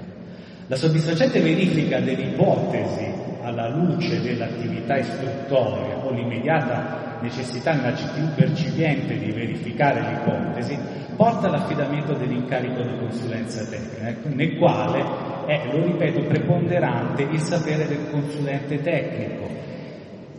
[0.68, 10.02] La soddisfacente verifica dell'ipotesi alla luce dell'attività istruttoria o l'immediata necessità CTU percipiente di verificare
[10.02, 10.78] l'ipotesi
[11.16, 15.04] porta all'affidamento dell'incarico di consulenza tecnica, nel quale
[15.46, 19.48] è, lo ripeto, preponderante il sapere del consulente tecnico.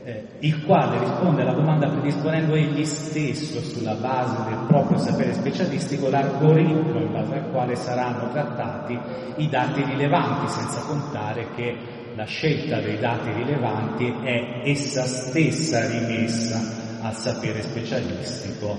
[0.05, 6.09] eh, il quale risponde alla domanda predisponendo egli stesso, sulla base del proprio sapere specialistico,
[6.09, 8.98] l'algoritmo in base al quale saranno trattati
[9.36, 11.77] i dati rilevanti, senza contare che
[12.20, 18.78] la scelta dei dati rilevanti è essa stessa rimessa al sapere specialistico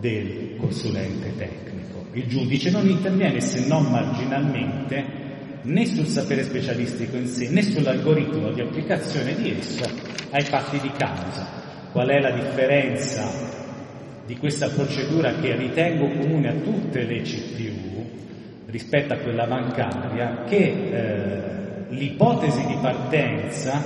[0.00, 2.06] del consulente tecnico.
[2.14, 5.04] Il giudice non interviene se non marginalmente
[5.62, 9.88] né sul sapere specialistico in sé né sull'algoritmo di applicazione di esso
[10.30, 11.46] ai fatti di causa.
[11.92, 13.30] Qual è la differenza
[14.26, 18.10] di questa procedura che ritengo comune a tutte le CTU
[18.66, 20.42] rispetto a quella bancaria?
[20.48, 21.55] Che eh,
[21.88, 23.82] l'ipotesi di partenza,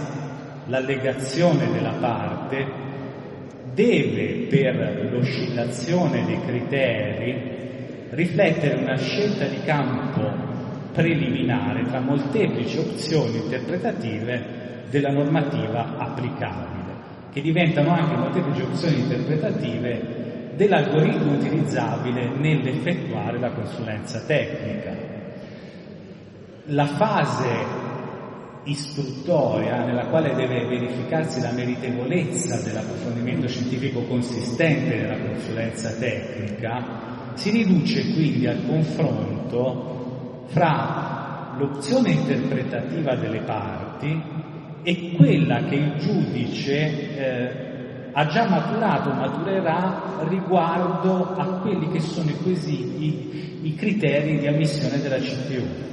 [0.66, 2.88] l'allegazione della parte,
[3.74, 7.58] deve per l'oscillazione dei criteri
[8.10, 10.48] riflettere una scelta di campo
[10.92, 14.58] preliminare tra molteplici opzioni interpretative
[14.90, 16.92] della normativa applicabile,
[17.32, 24.90] che diventano anche molteplici opzioni interpretative dell'algoritmo utilizzabile nell'effettuare la consulenza tecnica.
[26.64, 27.88] La fase
[28.64, 38.12] istruttoria nella quale deve verificarsi la meritevolezza dell'approfondimento scientifico consistente della consulenza tecnica si riduce
[38.12, 44.22] quindi al confronto fra l'opzione interpretativa delle parti
[44.82, 47.68] e quella che il giudice eh,
[48.12, 55.00] ha già maturato, maturerà riguardo a quelli che sono i quesiti, i criteri di ammissione
[55.00, 55.89] della CTU.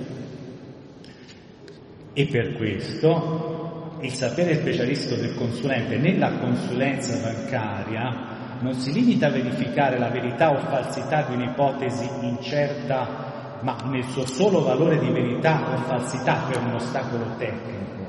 [2.19, 9.29] E per questo il sapere specialistico del consulente nella consulenza bancaria non si limita a
[9.29, 15.75] verificare la verità o falsità di un'ipotesi incerta, ma nel suo solo valore di verità
[15.75, 18.07] o falsità per un ostacolo tecnico.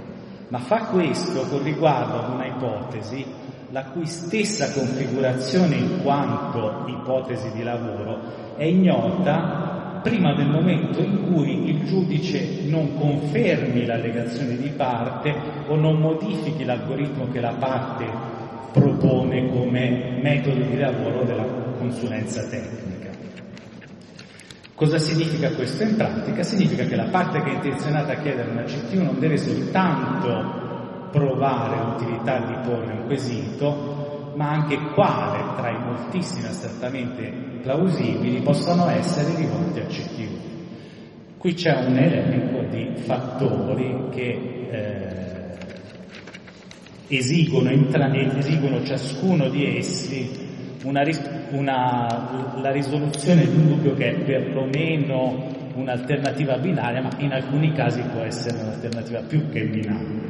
[0.48, 3.26] Ma fa questo con riguardo ad una ipotesi
[3.72, 11.32] la cui stessa configurazione in quanto ipotesi di lavoro è ignota prima del momento in
[11.32, 15.34] cui il giudice non confermi l'allegazione di parte
[15.66, 18.06] o non modifichi l'algoritmo che la parte
[18.72, 21.44] propone come metodo di lavoro della
[21.78, 23.10] consulenza tecnica.
[24.74, 26.42] Cosa significa questo in pratica?
[26.44, 31.82] Significa che la parte che è intenzionata a chiedere una CTU non deve soltanto provare
[31.82, 39.34] l'utilità di porre un quesito, ma anche quale tra i moltissimi astrattamente plausibili possano essere
[39.36, 40.46] rivolti a CTU.
[41.38, 45.56] Qui c'è un elenco di fattori che eh,
[47.08, 50.46] esigono, intra- esigono ciascuno di essi
[50.84, 51.02] una,
[51.50, 58.00] una, la risoluzione di un dubbio che è perlomeno un'alternativa binaria, ma in alcuni casi
[58.02, 60.26] può essere un'alternativa più che binaria.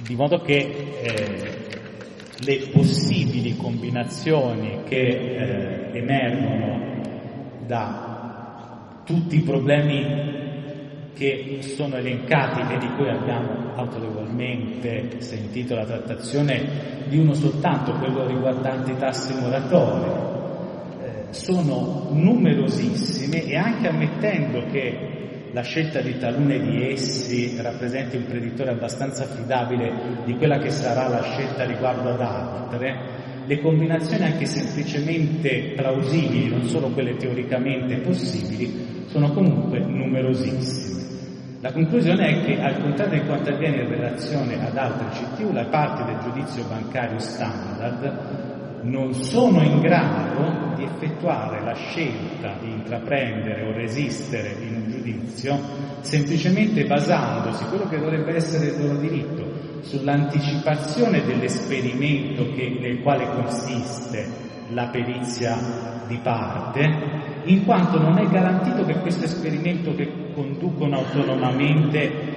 [0.00, 0.56] Di modo che
[1.02, 1.67] eh,
[2.40, 7.00] le possibili combinazioni che eh, emergono
[7.66, 10.36] da tutti i problemi
[11.14, 18.26] che sono elencati e di cui abbiamo autorevolmente sentito la trattazione di uno soltanto, quello
[18.26, 20.10] riguardante i tassi moratori,
[21.02, 25.07] eh, sono numerosissime e anche ammettendo che
[25.58, 31.08] la scelta di talune di essi rappresenti un preditore abbastanza affidabile di quella che sarà
[31.08, 32.96] la scelta riguardo ad altre,
[33.44, 41.02] le combinazioni anche semplicemente plausibili, non solo quelle teoricamente possibili, sono comunque numerosissime.
[41.60, 45.64] La conclusione è che, al contrario di quanto avviene in relazione ad altre CTU, la
[45.64, 48.38] parte del giudizio bancario standard
[48.82, 55.58] non sono in grado di effettuare la scelta di intraprendere o resistere in giudizio
[56.00, 64.46] semplicemente basandosi, quello che dovrebbe essere il loro diritto, sull'anticipazione dell'esperimento che, nel quale consiste
[64.70, 72.36] la perizia di parte, in quanto non è garantito che questo esperimento che conducono autonomamente,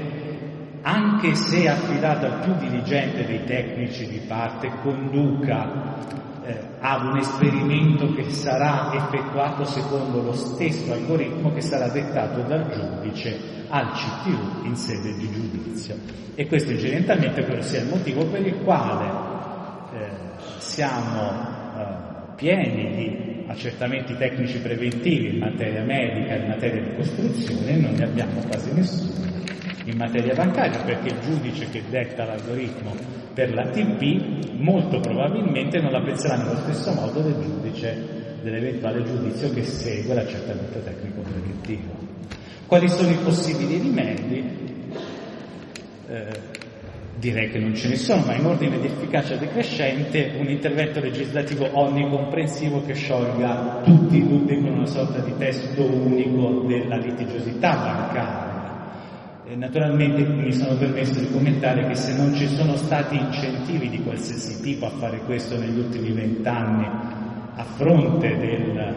[0.81, 8.13] anche se affidato al più diligente dei tecnici di parte, conduca eh, ad un esperimento
[8.13, 14.75] che sarà effettuato secondo lo stesso algoritmo che sarà dettato dal giudice al CTU in
[14.75, 15.95] sede di giudizio.
[16.35, 19.05] E questo incidentalmente credo sia il motivo per il quale
[19.93, 20.09] eh,
[20.57, 21.29] siamo
[21.77, 27.93] eh, pieni di accertamenti tecnici preventivi in materia medica, in materia di costruzione, e non
[27.93, 29.29] ne abbiamo quasi nessuno
[29.85, 32.93] in materia bancaria, perché il giudice che detta l'algoritmo
[33.33, 39.51] per la TP molto probabilmente non la penserà nello stesso modo del giudice dell'eventuale giudizio
[39.51, 41.93] che segue l'accertamento tecnico preventivo.
[42.65, 44.59] Quali sono i possibili rimedi?
[46.07, 46.59] Eh,
[47.15, 51.67] direi che non ce ne sono, ma in ordine di efficacia decrescente un intervento legislativo
[51.71, 58.50] onnicomprensivo che sciolga tutti i dubbi con una sorta di testo unico della litigiosità bancaria.
[59.55, 64.61] Naturalmente mi sono permesso di commentare che se non ci sono stati incentivi di qualsiasi
[64.61, 66.85] tipo a fare questo negli ultimi vent'anni
[67.55, 68.93] a fronte del,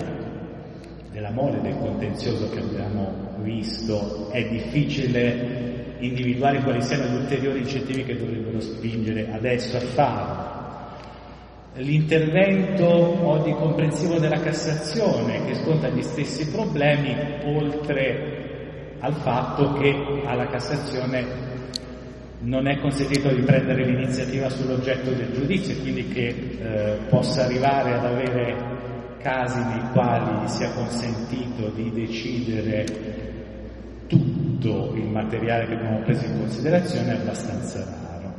[1.11, 8.05] della mole del contenzioso che abbiamo visto, è difficile individuare quali siano gli ulteriori incentivi
[8.05, 10.53] che dovrebbero spingere adesso a farlo.
[11.79, 17.13] L'intervento onnicomprensivo della Cassazione che sconta gli stessi problemi,
[17.45, 18.34] oltre
[19.05, 21.53] al fatto che alla Cassazione
[22.41, 28.05] non è consentito di prendere l'iniziativa sull'oggetto del giudizio, quindi che eh, possa arrivare ad
[28.07, 32.87] avere casi nei quali sia consentito di decidere
[34.07, 38.35] tutto il materiale che abbiamo preso in considerazione è abbastanza raro.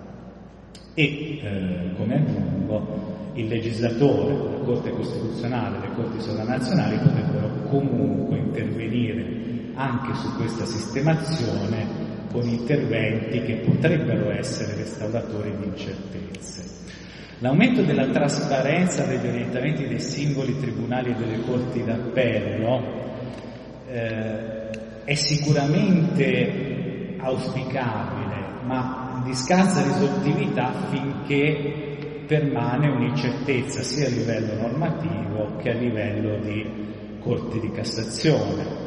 [0.95, 9.54] E, eh, come aggiungo, il legislatore, la Corte Costituzionale, le Corti Sovranazionali potrebbero comunque intervenire
[9.75, 16.63] anche su questa sistemazione con interventi che potrebbero essere restauratori di incertezze.
[17.39, 23.03] L'aumento della trasparenza degli orientamenti dei singoli tribunali e delle corti d'appello
[23.87, 24.69] eh,
[25.03, 35.71] è sicuramente auspicabile, ma di scarsa risolutividà finché permane un'incertezza sia a livello normativo che
[35.71, 38.84] a livello di corte di Cassazione.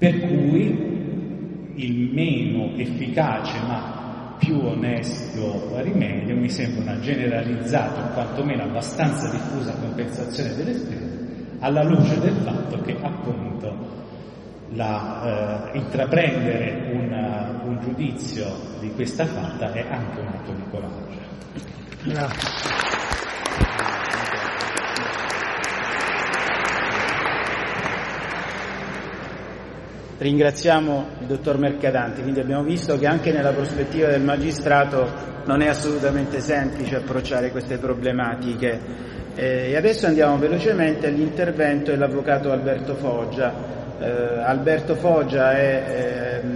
[0.00, 8.62] Per cui il meno efficace ma più onesto rimedio mi sembra una generalizzata o quantomeno
[8.62, 11.18] abbastanza diffusa compensazione delle spese
[11.58, 13.76] alla luce del fatto che appunto
[14.70, 18.46] la, eh, intraprendere una, un giudizio
[18.80, 21.28] di questa fatta è anche un atto di coraggio.
[22.04, 23.29] Grazie.
[30.20, 35.08] Ringraziamo il dottor Mercadanti, quindi abbiamo visto che anche nella prospettiva del magistrato
[35.46, 38.78] non è assolutamente semplice approcciare queste problematiche.
[39.34, 43.50] Eh, e adesso andiamo velocemente all'intervento dell'avvocato Alberto Foggia.
[43.98, 46.48] Eh, Alberto Foggia è eh,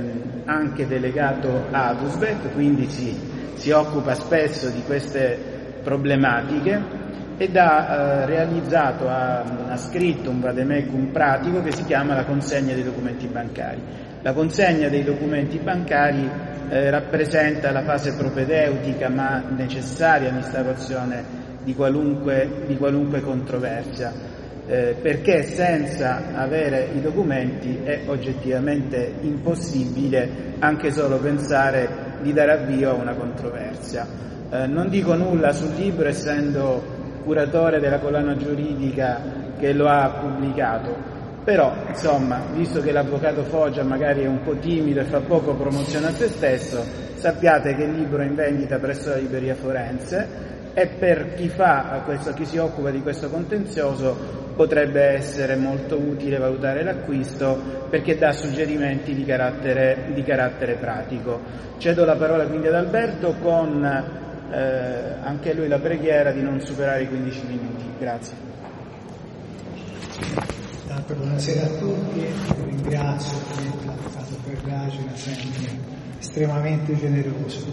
[0.44, 3.18] anche delegato ad USBEC, quindi si,
[3.54, 5.38] si occupa spesso di queste
[5.82, 7.03] problematiche
[7.36, 7.86] ed ha
[8.22, 13.26] eh, realizzato, ha, ha, scritto un vademecum pratico che si chiama la consegna dei documenti
[13.26, 13.80] bancari.
[14.22, 16.28] La consegna dei documenti bancari
[16.68, 24.12] eh, rappresenta la fase propedeutica ma necessaria all'instaurazione di qualunque, di qualunque controversia,
[24.66, 32.90] eh, perché senza avere i documenti è oggettivamente impossibile anche solo pensare di dare avvio
[32.90, 34.06] a una controversia.
[34.50, 36.93] Eh, non dico nulla sul libro essendo
[37.24, 39.20] curatore della collana giuridica
[39.58, 41.12] che lo ha pubblicato.
[41.42, 46.06] Però, insomma, visto che l'avvocato Foggia magari è un po' timido e fa poco promozione
[46.06, 46.82] a se stesso,
[47.16, 52.02] sappiate che il libro è in vendita presso la libreria forense e per chi, fa
[52.04, 58.32] questo, chi si occupa di questo contenzioso potrebbe essere molto utile valutare l'acquisto perché dà
[58.32, 61.40] suggerimenti di carattere, di carattere pratico.
[61.78, 64.22] Cedo la parola quindi ad Alberto con
[64.54, 67.84] eh, anche lui la preghiera di non superare i 15 minuti.
[67.98, 68.36] Grazie.
[70.86, 72.24] Tanto buonasera a tutti,
[72.66, 73.36] ringrazio
[73.84, 75.70] l'avvocato Ferragina, sempre
[76.20, 77.66] estremamente generoso.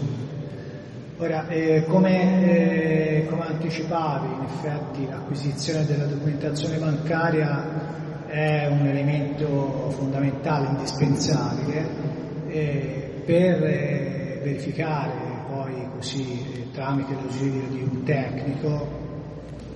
[1.18, 9.90] Ora, eh, come, eh, come, anticipavi, in effetti l'acquisizione della documentazione bancaria è un elemento
[9.90, 11.86] fondamentale, indispensabile,
[12.48, 15.12] eh, per eh, verificare
[15.48, 19.00] poi così tramite l'ausilio di un tecnico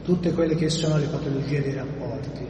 [0.06, 2.47] tutte quelle che sono le patologie dei rapporti.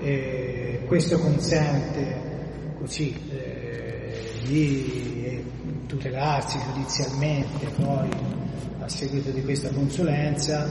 [0.00, 2.32] E questo consente
[2.80, 5.42] così eh, di
[5.86, 8.08] tutelarsi giudizialmente poi
[8.80, 10.68] a seguito di questa consulenza,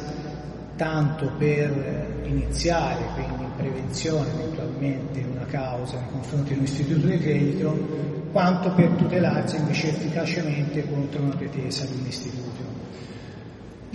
[0.76, 7.18] tanto per iniziare quindi in prevenzione eventualmente una causa nei confronti di un istituto di
[7.18, 7.88] credito,
[8.34, 12.53] quanto per tutelarsi invece efficacemente contro una pretesa di un istituto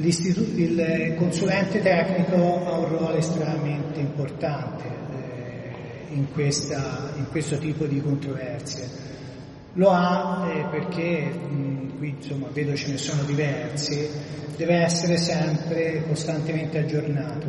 [0.00, 8.00] il consulente tecnico ha un ruolo estremamente importante eh, in, questa, in, questo tipo di
[8.00, 8.88] controversie.
[9.72, 14.08] Lo ha eh, perché, mh, qui insomma vedo ce ne sono diversi,
[14.56, 17.46] deve essere sempre costantemente aggiornato,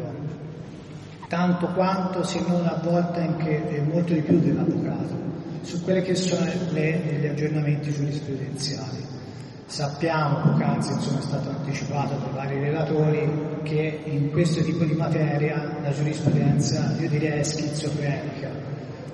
[1.27, 5.17] tanto quanto se non a volte anche molto di più dell'avvocato,
[5.61, 9.17] su quelli che sono le, gli aggiornamenti giurisprudenziali
[9.69, 15.77] Sappiamo, poc'anzi insomma, è stato anticipato da vari relatori, che in questo tipo di materia
[15.83, 18.49] la giurisprudenza, io direi, è schizofrenica,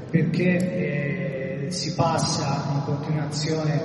[0.09, 3.81] perché eh, si passa in continuazione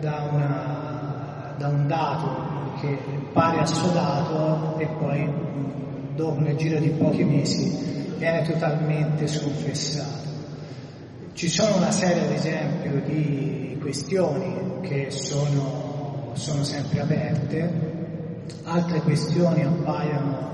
[0.00, 2.98] da, una, da, un dato che
[3.34, 5.30] pare assodato e poi
[6.14, 10.26] dopo nel giro di pochi mesi viene totalmente sconfessato.
[11.34, 15.87] Ci sono una serie, ad esempio, di questioni che sono
[16.38, 17.70] sono sempre aperte,
[18.64, 20.50] altre questioni appaiono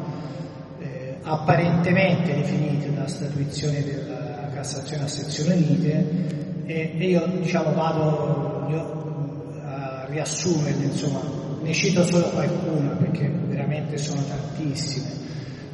[0.78, 8.66] eh, apparentemente definite dalla statuizione della Cassazione a sezione unite e, e io diciamo vado
[8.70, 11.20] io, a riassumerle, insomma,
[11.60, 15.22] ne cito solo qualcuna perché veramente sono tantissime.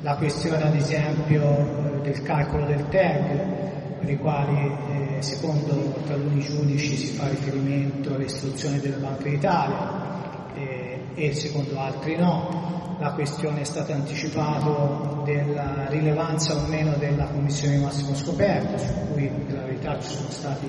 [0.03, 6.97] La questione ad esempio del calcolo del TEG, per i quali eh, secondo taluni giudici
[6.97, 12.97] si fa riferimento alle istruzioni della Banca d'Italia eh, e secondo altri no.
[12.98, 18.92] La questione è stata anticipata della rilevanza o meno della commissione di massimo scoperto, su
[19.12, 20.68] cui in verità ci sono stati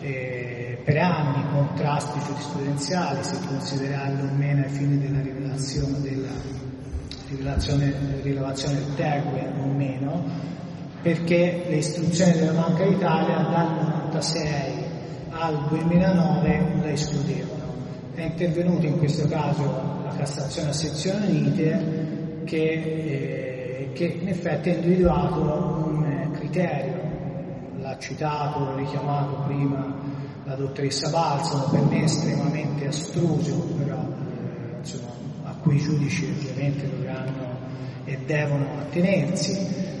[0.00, 6.32] eh, per anni contrasti giurisprudenziali se considerarlo o meno ai fini della rivelazione della
[8.22, 10.24] rilevazione del tergue o meno
[11.02, 13.66] perché le istruzioni della Banca d'Italia dal
[14.12, 14.84] 1996
[15.30, 17.60] al 2009 la escludevano.
[18.14, 19.62] È intervenuta in questo caso
[20.04, 27.00] la Cassazione a sezione unite che, eh, che in effetti ha individuato un criterio,
[27.80, 29.94] l'ha citato, l'ha richiamato prima
[30.44, 35.10] la dottoressa Balsamo, per me estremamente astruso, però eh, insomma,
[35.44, 37.50] a cui i giudici ovviamente dovranno
[38.04, 39.91] e devono attenersi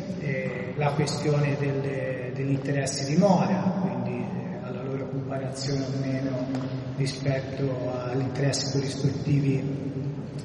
[0.82, 6.46] la questione delle, degli interessi di mora, quindi eh, alla loro comparazione o meno
[6.96, 9.62] rispetto agli interessi corrispettivi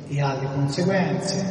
[0.09, 1.43] e alle conseguenze,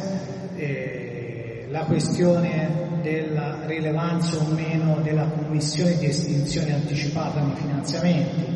[0.55, 8.55] e la questione della rilevanza o meno della commissione di estinzione anticipata nei finanziamenti.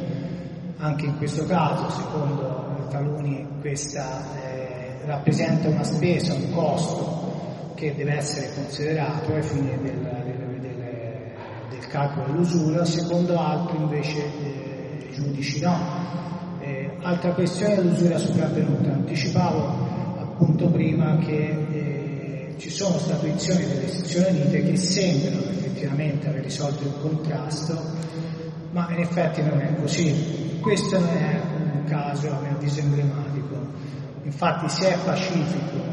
[0.78, 8.16] Anche in questo caso, secondo taluni, questa eh, rappresenta una spesa, un costo che deve
[8.16, 10.21] essere considerato ai fini del,
[11.82, 16.00] del calcolo dell'usura, secondo altri invece eh, i giudici no.
[16.60, 18.92] Eh, altra questione è l'usura sopravvenuta.
[18.94, 19.90] Anticipavo
[20.20, 26.84] appunto prima che eh, ci sono statuizioni delle sezioni unite che sembrano effettivamente aver risolto
[26.84, 27.82] il contrasto,
[28.72, 30.60] ma in effetti non è così.
[30.62, 31.42] Questo non è
[31.74, 33.56] un caso, a mio avviso, emblematico.
[34.24, 35.91] Infatti se è pacifico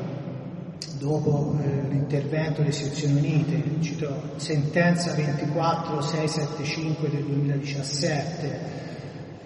[0.99, 8.77] dopo eh, l'intervento delle sezioni unite, cito sentenza 24675 del 2017,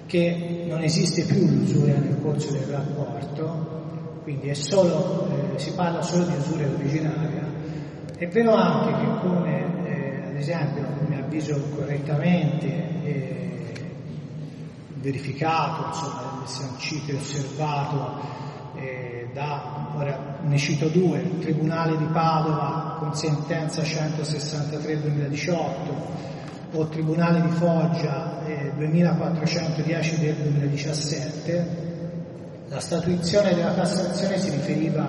[0.06, 6.24] che non esiste più l'usura nel corso del rapporto, quindi solo, eh, si parla solo
[6.24, 7.50] di usura originaria.
[8.16, 12.66] È vero anche che come, eh, ad esempio, come avviso correttamente
[13.02, 13.72] eh,
[14.94, 18.20] verificato, insomma, sancito e osservato
[18.76, 25.56] eh, da, ora ne cito due, il Tribunale di Padova con sentenza 163-2018
[26.72, 31.90] o il Tribunale di Foggia eh, 2410 del 2017,
[32.68, 35.06] la statuizione della Cassazione si riferiva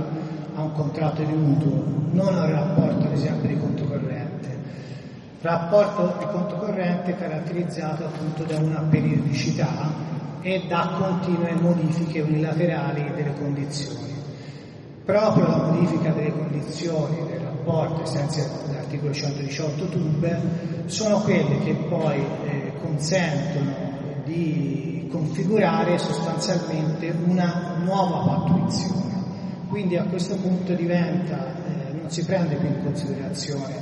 [0.55, 4.21] a un contratto di mutuo, non a un rapporto ad esempio di conto corrente.
[5.41, 10.11] Rapporto di conto corrente caratterizzato appunto da una periodicità
[10.41, 14.12] e da continue modifiche unilaterali delle condizioni.
[15.05, 21.73] Proprio la modifica delle condizioni del rapporto ai sensi dell'articolo 118 TUB sono quelle che
[21.73, 23.73] poi eh, consentono
[24.23, 29.01] di configurare sostanzialmente una nuova pattuizione.
[29.67, 33.75] Quindi a questo punto diventa, eh, non si prende più in considerazione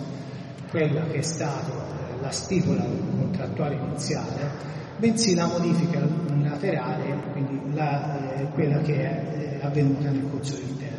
[0.72, 4.50] quella che è stata eh, la stipula contrattuale iniziale,
[4.98, 6.00] bensì la modifica
[6.30, 10.91] unilaterale, quindi la, eh, quella che è eh, avvenuta nel corso del tempo.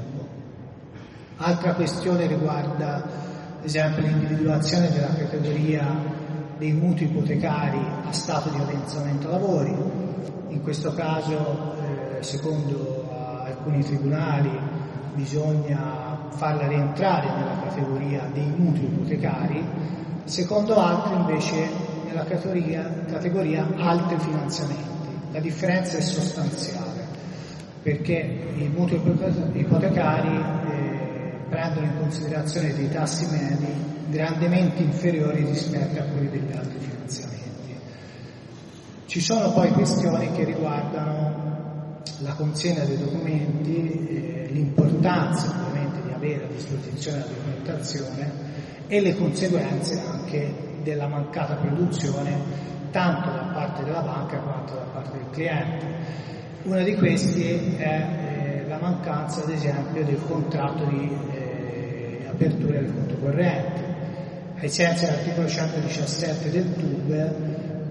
[1.36, 5.84] Altra questione riguarda, ad esempio, l'individuazione della categoria
[6.58, 9.74] dei mutui ipotecari a stato di avanzamento lavori.
[10.48, 11.74] In questo caso,
[12.18, 13.08] eh, secondo
[13.44, 14.50] alcuni tribunali,
[15.14, 19.64] bisogna farla rientrare nella categoria dei mutui ipotecari,
[20.24, 21.68] secondo altri invece
[22.06, 24.90] nella categoria, categoria altri finanziamenti.
[25.32, 26.92] La differenza è sostanziale
[27.82, 28.14] perché
[28.56, 29.00] i mutui
[29.54, 30.61] ipotecari
[31.52, 33.66] prendono in considerazione dei tassi medi
[34.08, 37.76] grandemente inferiori rispetto a quelli degli altri finanziamenti.
[39.04, 46.44] Ci sono poi questioni che riguardano la consegna dei documenti, eh, l'importanza ovviamente di avere
[46.44, 48.32] a disposizione la documentazione
[48.86, 55.18] e le conseguenze anche della mancata produzione tanto da parte della banca quanto da parte
[55.18, 55.86] del cliente.
[56.62, 61.41] Una di queste è eh, la mancanza, ad esempio, del contratto di eh,
[62.42, 63.80] apertura del conto corrente.
[64.58, 67.10] Ai sensi dell'articolo 117 del TUB,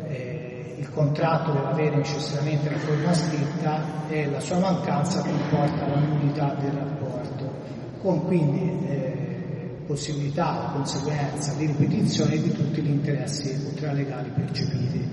[0.07, 5.99] eh, il contratto deve avere necessariamente la forma scritta e la sua mancanza comporta la
[5.99, 7.53] nullità del rapporto,
[8.01, 15.09] con quindi eh, possibilità o conseguenza di ripetizione di tutti gli interessi ultralegali percepiti.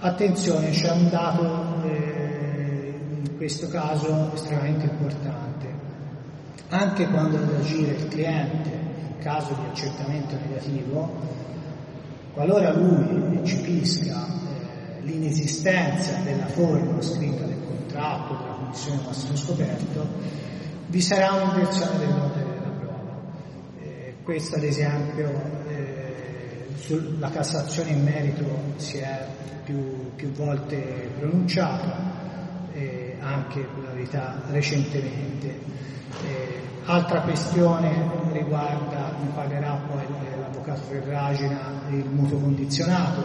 [0.00, 5.73] Attenzione, c'è un dato eh, in questo caso estremamente importante.
[6.68, 11.12] Anche quando ad agire il cliente in caso di accertamento negativo,
[12.32, 20.06] qualora lui eccepisca eh, l'inesistenza della forma scritta del contratto, della commissione massimo scoperto,
[20.86, 22.54] vi sarà un'inversione del nome
[24.24, 25.30] questo ad esempio
[25.68, 29.26] eh, sulla Cassazione in merito si è
[29.64, 35.92] più, più volte pronunciata, eh, anche per la verità recentemente.
[36.22, 40.04] Eh, altra questione riguarda, ne parlerà poi
[40.38, 43.22] l'avvocato Ferragina, il mutuo condizionato,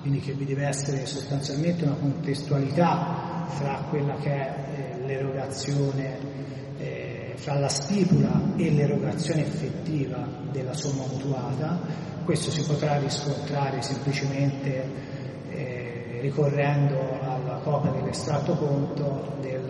[0.00, 4.54] quindi che vi deve essere sostanzialmente una contestualità fra quella che è
[5.00, 6.34] eh, l'erogazione
[7.44, 11.78] fra la stipula e l'erogazione effettiva della somma mutuata,
[12.24, 14.88] questo si potrà riscontrare semplicemente
[15.50, 19.60] eh, ricorrendo alla copia dell'estratto conto eh,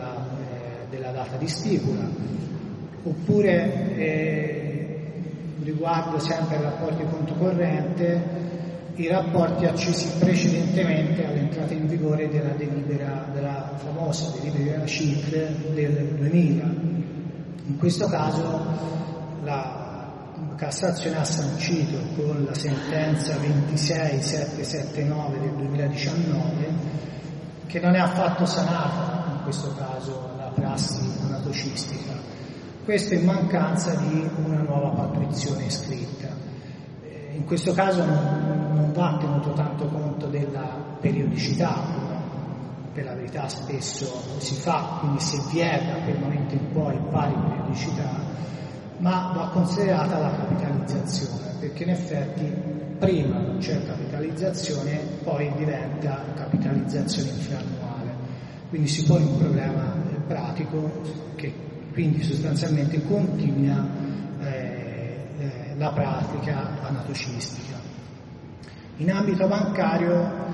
[0.90, 2.06] della data di stipula,
[3.02, 5.12] oppure eh,
[5.62, 8.43] riguardo sempre ai rapporti conto corrente
[8.97, 16.65] i rapporti accesi precedentemente all'entrata in vigore della delibera, della famosa delibera CIT del 2000
[17.66, 18.93] in questo caso
[19.43, 19.82] la
[20.56, 26.69] Cassazione ha sancito con la sentenza 26779 del 2019
[27.66, 32.12] che non è affatto sanata in questo caso prassi anatocistica.
[32.85, 36.28] Questo in mancanza di una nuova pattuizione scritta.
[37.02, 41.82] Eh, in questo caso non, va tenuto tanto conto della periodicità,
[42.93, 47.35] per la verità spesso si fa, quindi si vieta per il momento in poi pari
[47.35, 48.20] periodicità,
[48.98, 52.52] ma va considerata la capitalizzazione, perché in effetti
[52.98, 58.12] prima non c'è capitalizzazione, poi diventa capitalizzazione infrannuale.
[58.68, 61.01] Quindi si pone un problema pratico
[61.36, 61.52] che
[61.92, 63.86] quindi sostanzialmente continua
[64.40, 67.78] eh, eh, la pratica anatocistica.
[68.96, 70.44] In ambito bancario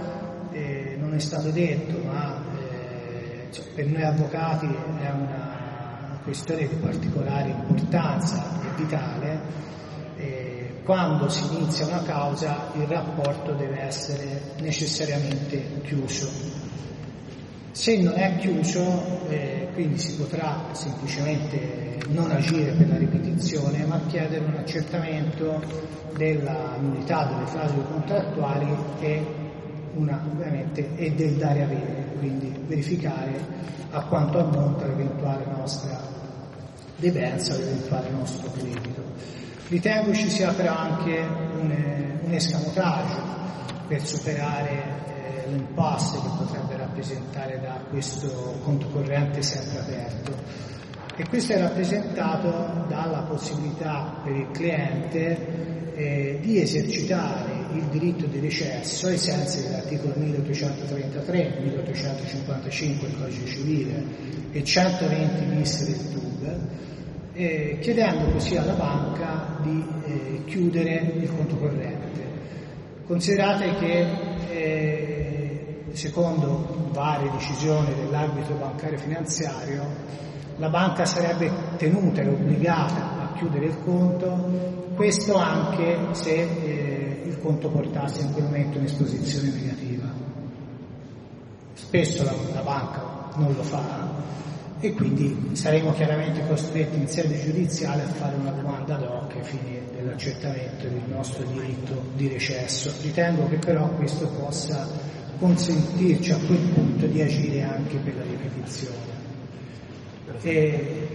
[0.53, 6.75] eh, non è stato detto, ma eh, cioè, per noi avvocati è una questione di
[6.77, 9.41] particolare importanza e vitale.
[10.17, 16.60] Eh, quando si inizia una causa il rapporto deve essere necessariamente chiuso.
[17.73, 24.01] Se non è chiuso, eh, quindi si potrà semplicemente non agire per la ripetizione, ma
[24.09, 25.63] chiedere un accertamento
[26.17, 29.25] della nullità delle frasi contrattuali e
[29.95, 30.21] una
[30.97, 33.33] è del dare avere, quindi verificare
[33.91, 36.19] a quanto ammonta l'eventuale nostra
[36.97, 39.03] debenza l'eventuale nostro credito.
[39.69, 41.75] Ritengo ci sia però anche un,
[42.23, 43.15] un escamotage
[43.89, 44.83] per superare
[45.47, 48.29] eh, l'impasse che potrebbe rappresentare da questo
[48.63, 50.37] conto corrente sempre aperto
[51.17, 58.39] e questo è rappresentato dalla possibilità per il cliente eh, di esercitare il diritto di
[58.39, 64.05] recesso ai sensi dell'articolo 1833, 1855 del codice civile
[64.53, 66.59] e 120 bis del TUB,
[67.33, 72.09] eh, chiedendo così alla banca di eh, chiudere il conto corrente.
[73.07, 74.07] Considerate che
[74.51, 75.10] eh,
[75.93, 80.19] secondo varie decisioni dell'arbitro bancario finanziario
[80.61, 87.39] la banca sarebbe tenuta e obbligata a chiudere il conto, questo anche se eh, il
[87.41, 90.05] conto portasse in quel momento un'esposizione negativa.
[91.73, 94.19] Spesso la, la banca non lo fa
[94.81, 99.45] e quindi saremo chiaramente costretti in sede giudiziale a fare una domanda ad hoc ai
[99.45, 102.93] fini dell'accertamento del nostro diritto di recesso.
[103.01, 104.87] Ritengo che però questo possa
[105.41, 109.19] consentirci a quel punto di agire anche per la ripetizione.
[110.43, 111.09] E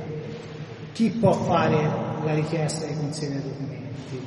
[0.91, 1.75] chi può fare
[2.25, 4.19] la richiesta di consegna dei documenti?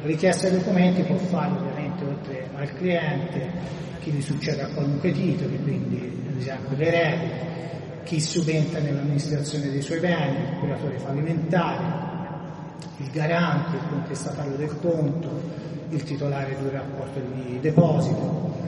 [0.00, 3.50] La richiesta dei documenti può fare ovviamente oltre al cliente,
[4.00, 7.46] chi gli succede a qualunque titolo, quindi ad esempio l'erede,
[8.04, 12.06] chi subentra nell'amministrazione dei suoi beni, il curatore fallimentare,
[12.98, 15.40] il garante, il contestatario del conto,
[15.90, 18.66] il titolare di un rapporto di deposito.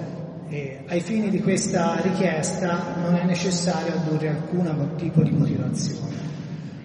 [0.53, 6.17] E ai fini di questa richiesta non è necessario addurre alcun tipo di motivazione,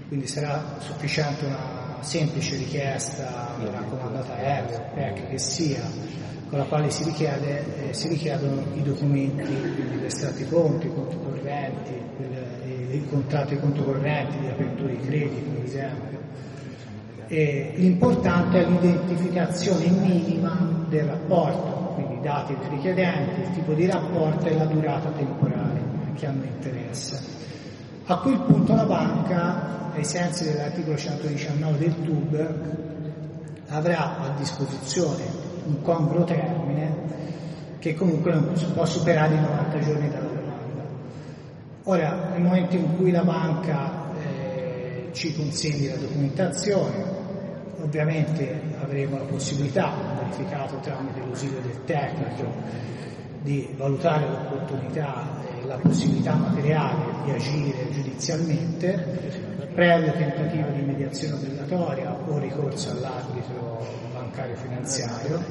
[0.07, 5.81] quindi sarà sufficiente una semplice richiesta raccomandata aerea o PEC che sia,
[6.47, 10.93] con la quale si, richiede, eh, si richiedono i documenti, quindi gli estratti conti, i
[10.93, 16.19] conti correnti, il, il contratto di conto correnti, di apertura di credito, per esempio.
[17.27, 21.84] E l'importante è l'identificazione minima del rapporto,
[22.25, 25.79] dati del richiedente, il tipo di rapporto e la durata temporale
[26.15, 27.21] che hanno interesse.
[28.05, 32.55] A quel punto la banca, ai sensi dell'articolo 119 del TUB,
[33.67, 35.23] avrà a disposizione
[35.67, 37.13] un congruo termine
[37.77, 40.83] che comunque non può superare i 90 giorni dalla domanda.
[41.83, 47.14] Ora, nel momento in cui la banca eh, ci consegni la documentazione,
[47.85, 52.51] ovviamente avremo la possibilità, verificato tramite l'ausilio del tecnico,
[53.41, 62.17] di valutare l'opportunità e la possibilità materiale di agire giudizialmente, previo tentativo di mediazione obbligatoria
[62.25, 65.43] o ricorso all'arbitro bancario finanziario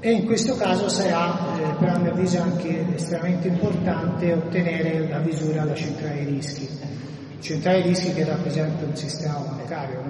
[0.00, 5.62] e in questo caso sarà eh, per mio avviso anche estremamente importante ottenere la misura
[5.62, 6.68] alla centrale rischi.
[7.40, 10.02] Centrale rischi che rappresenta un sistema bancario,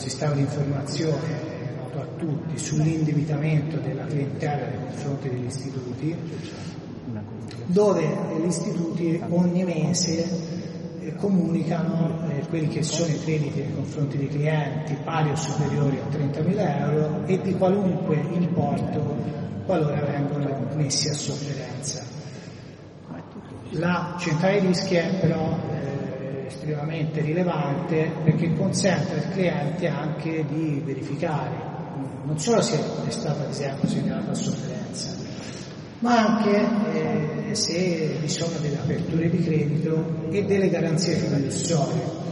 [0.00, 6.16] sistema di informazione noto a tutti sull'indebitamento della clientela nei confronti degli istituti,
[7.66, 10.26] dove gli istituti ogni mese
[11.00, 15.98] eh, comunicano eh, quelli che sono i crediti nei confronti dei clienti pari o superiori
[15.98, 22.02] a 30.000 euro e di qualunque importo qualora vengono messi a sofferenza.
[23.72, 25.77] La centrale rischi è però eh,
[26.48, 31.68] estremamente rilevante perché consente al cliente anche di verificare
[32.28, 35.14] non solo se è stata ad esempio segnalata sofferenza,
[36.00, 42.26] ma anche eh, se vi sono delle aperture di credito e delle garanzie fideiussorie.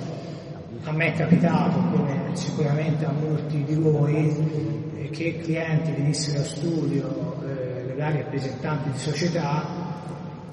[0.85, 6.45] A me è capitato, come sicuramente a molti di voi, eh, che clienti venissero a
[6.45, 9.95] studio, eh, legali rappresentanti di società,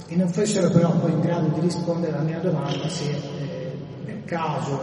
[0.08, 3.42] e non fossero però poi in grado di rispondere alla mia domanda se eh,
[4.33, 4.81] caso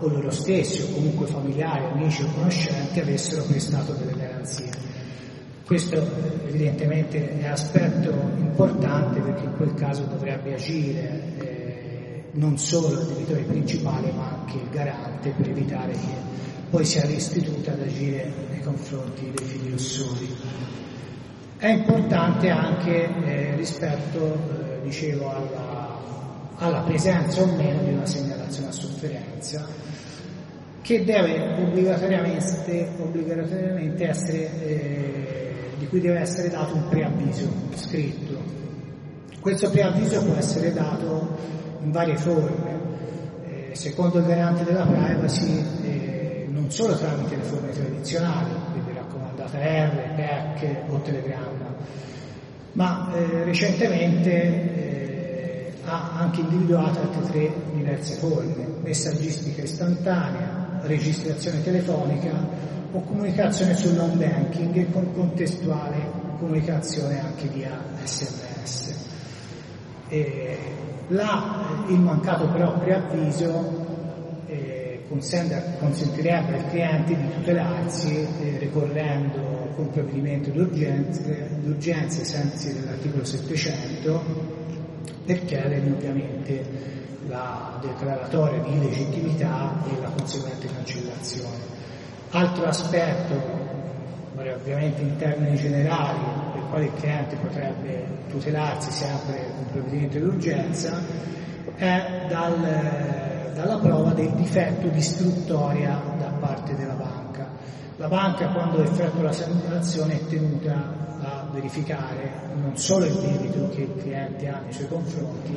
[0.00, 4.70] o loro stessi o comunque familiari, amici o conoscenti avessero prestato delle garanzie.
[5.64, 5.96] Questo
[6.46, 13.42] evidentemente è aspetto importante perché in quel caso dovrebbe agire eh, non solo il debitore
[13.42, 16.30] principale ma anche il garante per evitare che
[16.68, 20.36] poi sia l'istituto ad agire nei confronti dei fideiussori.
[21.56, 25.71] È importante anche eh, rispetto, eh, dicevo, alla,
[26.62, 29.66] alla presenza o meno di una segnalazione a sofferenza
[30.80, 38.40] che deve obbligatoriamente, obbligatoriamente essere, eh, di cui deve essere dato un preavviso scritto.
[39.40, 41.36] Questo preavviso può essere dato
[41.82, 42.78] in varie forme,
[43.44, 49.58] eh, secondo il garante della privacy, eh, non solo tramite le forme tradizionali, quindi raccomandata
[49.58, 51.74] R, PEC o telegramma,
[52.72, 54.71] ma eh, recentemente
[55.84, 62.30] ha anche individuato altre tre diverse forme, messaggistica istantanea, registrazione telefonica
[62.92, 67.70] o comunicazione sull'home banking e con contestuale comunicazione anche via
[68.04, 68.94] sms.
[70.08, 70.58] E
[71.08, 73.86] là il mancato però preavviso
[74.46, 81.22] eh, consentirebbe al cliente di tutelarsi eh, ricorrendo con provvedimento d'urgenza,
[81.60, 84.51] d'urgenza ai sensi dell'articolo 700
[85.24, 86.64] per chiedere ovviamente
[87.28, 91.70] la declaratoria di illegittimità e la conseguente cancellazione.
[92.30, 93.34] Altro aspetto,
[94.36, 96.18] ovviamente in termini generali,
[96.52, 100.98] per quale il cliente potrebbe tutelarsi sempre con provvedimento d'urgenza,
[101.76, 107.46] è dal, dalla prova del difetto di istruttoria da parte della banca.
[107.96, 111.01] La banca quando effettua la segnalazione è tenuta
[111.52, 115.54] verificare non solo il debito che il cliente ha nei suoi confronti,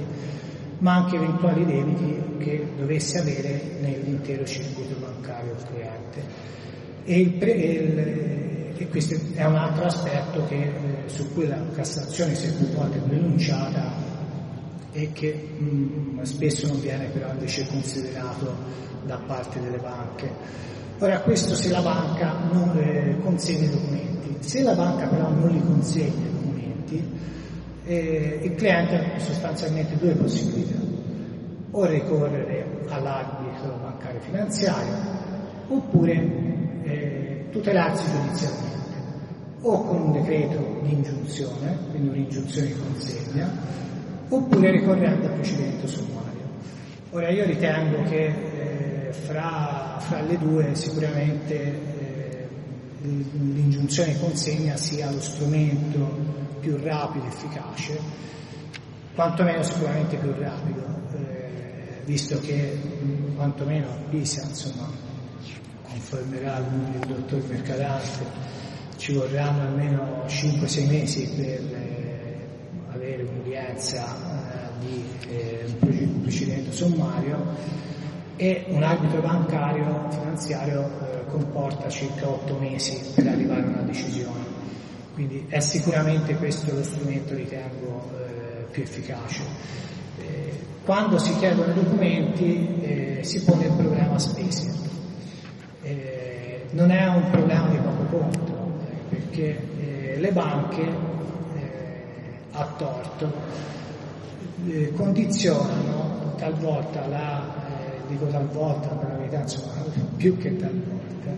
[0.80, 6.24] ma anche eventuali debiti che dovesse avere nell'intero circuito bancario il cliente.
[7.06, 10.72] E, il pre, il, e questo è un altro aspetto che, eh,
[11.08, 13.94] su cui la Cassazione si è più volte pronunciata
[14.92, 18.54] e che mh, spesso non viene però invece considerato
[19.06, 20.30] da parte delle banche.
[21.00, 24.36] Ora questo se la banca non eh, consegna i documenti.
[24.40, 27.10] Se la banca però non li consegna i documenti,
[27.86, 30.80] eh, il cliente ha sostanzialmente due possibilità.
[31.72, 34.94] O ricorrere all'arbitro bancario finanziario
[35.68, 36.14] oppure
[36.84, 38.74] eh, tutelarsi giudizialmente
[39.62, 43.52] o con un decreto di ingiunzione, quindi un'ingiunzione di consegna,
[44.30, 46.44] oppure ricorrendo al procedimento sommario.
[47.10, 48.55] Ora io ritengo che
[49.24, 52.48] fra, fra, le due sicuramente eh,
[53.02, 58.00] l'ingiunzione consegna sia lo strumento più rapido efficace,
[59.14, 62.78] quantomeno sicuramente più rapido, eh, visto che
[63.36, 64.90] quantomeno a Pisa, insomma,
[65.84, 68.26] confermerà il dottor Mercadante,
[68.98, 72.48] ci vorranno almeno 5-6 mesi per eh,
[72.92, 77.94] avere un'udienza eh, di eh, un procedimento sommario
[78.38, 84.44] e un arbitro bancario finanziario eh, comporta circa 8 mesi per arrivare a una decisione.
[85.14, 89.44] Quindi è sicuramente questo lo strumento, ritengo, eh, più efficace.
[90.20, 94.72] Eh, quando si chiedono i documenti si pone il problema spese.
[96.72, 98.56] non è un problema di poco conto,
[99.10, 102.04] perché eh, le banche eh,
[102.52, 103.32] a torto
[104.68, 107.65] eh, condizionano talvolta la, eh,
[108.08, 109.74] dico talvolta per la verità insomma
[110.16, 111.38] più che talvolta,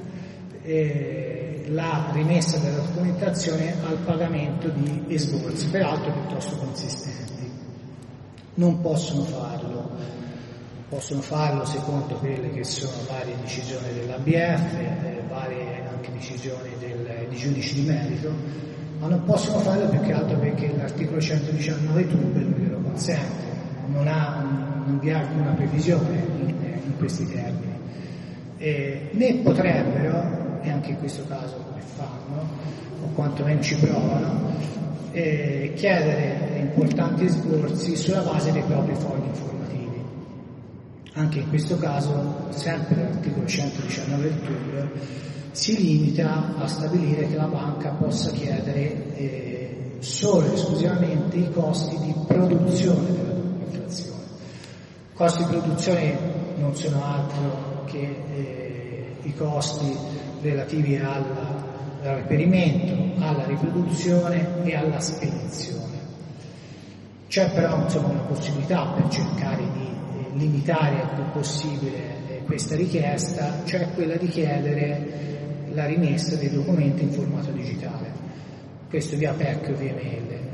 [0.64, 7.26] eh, la rimessa della documentazione al pagamento di esborsi, peraltro piuttosto consistenti.
[8.56, 9.90] Non possono farlo,
[10.90, 17.36] possono farlo secondo quelle che sono varie decisioni dell'ABF, eh, varie anche decisioni del, di
[17.36, 18.32] giudici di merito,
[19.00, 23.46] ma non possono farlo più che altro perché l'articolo 119 TUB non glielo consente,
[23.88, 24.44] non, ha,
[24.86, 26.56] non vi ha alcuna previsione
[26.88, 27.74] in, questi termini.
[28.58, 32.48] E, né potrebbero, e anche in questo caso come fanno,
[33.04, 34.56] o quantomeno ci provano,
[35.12, 40.02] eh, chiedere importanti sborsi sulla base dei propri fogli informativi.
[41.14, 44.90] Anche in questo caso, sempre l'articolo 119 del TUB,
[45.52, 51.98] si limita a stabilire che la banca possa chiedere eh, solo e esclusivamente i costi
[51.98, 54.17] di produzione della documentazione.
[55.18, 56.16] Costi di produzione
[56.58, 59.98] non sono altro che eh, i costi
[60.42, 61.66] relativi alla,
[62.04, 65.98] al reperimento, alla riproduzione e alla spedizione.
[67.28, 71.98] C'è però insomma, una possibilità per cercare di eh, limitare il più possibile
[72.28, 78.12] eh, questa richiesta, cioè quella di chiedere la rimessa dei documenti in formato digitale.
[78.88, 80.47] Questo via PEC o via mail.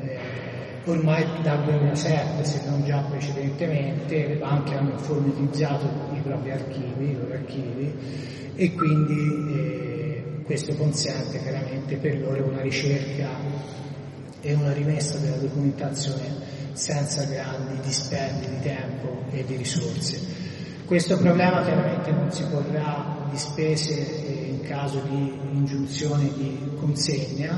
[0.86, 7.14] Ormai dal 2007, se non già precedentemente, le banche hanno informatizzato i propri archivi, i
[7.14, 7.94] loro archivi,
[8.56, 13.30] e quindi eh, questo consente chiaramente per loro una ricerca
[14.42, 20.20] e una rimessa della documentazione senza grandi dispendi di tempo e di risorse.
[20.86, 27.58] Questo problema chiaramente non si porrà di spese eh, in caso di ingiunzione di consegna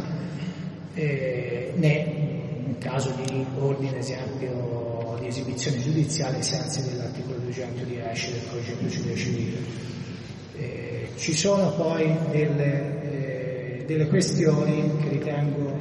[0.93, 2.24] eh, né
[2.65, 8.77] in caso di ordine, esempio, di esibizione giudiziale ai sensi dell'articolo 210 del codice di
[8.79, 9.57] procedura civile.
[10.57, 13.01] Eh, ci sono poi delle,
[13.81, 15.77] eh, delle, questioni che ritengo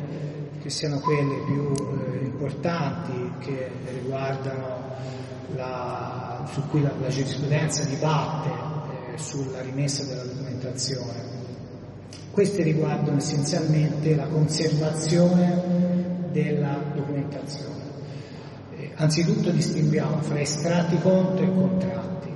[0.60, 4.92] che siano quelle più eh, importanti che riguardano
[5.54, 8.48] la, su cui la, la giurisprudenza dibatte
[9.14, 11.32] eh, sulla rimessa della documentazione.
[12.30, 15.93] Queste riguardano essenzialmente la conservazione
[16.34, 17.82] della documentazione.
[18.76, 22.28] Eh, anzitutto distinguiamo fra estratti conto e contratti.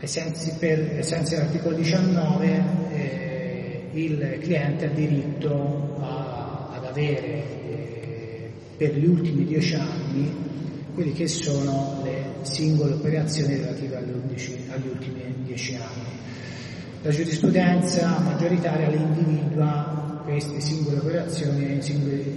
[0.00, 7.26] Ai sensi, per, ai sensi dell'articolo 19 eh, il cliente ha diritto a, ad avere
[7.26, 10.46] eh, per gli ultimi dieci anni
[10.94, 16.16] quelli che sono le singole operazioni relative agli ultimi dieci anni.
[17.02, 21.80] La giurisprudenza maggioritaria le individua queste singole operazioni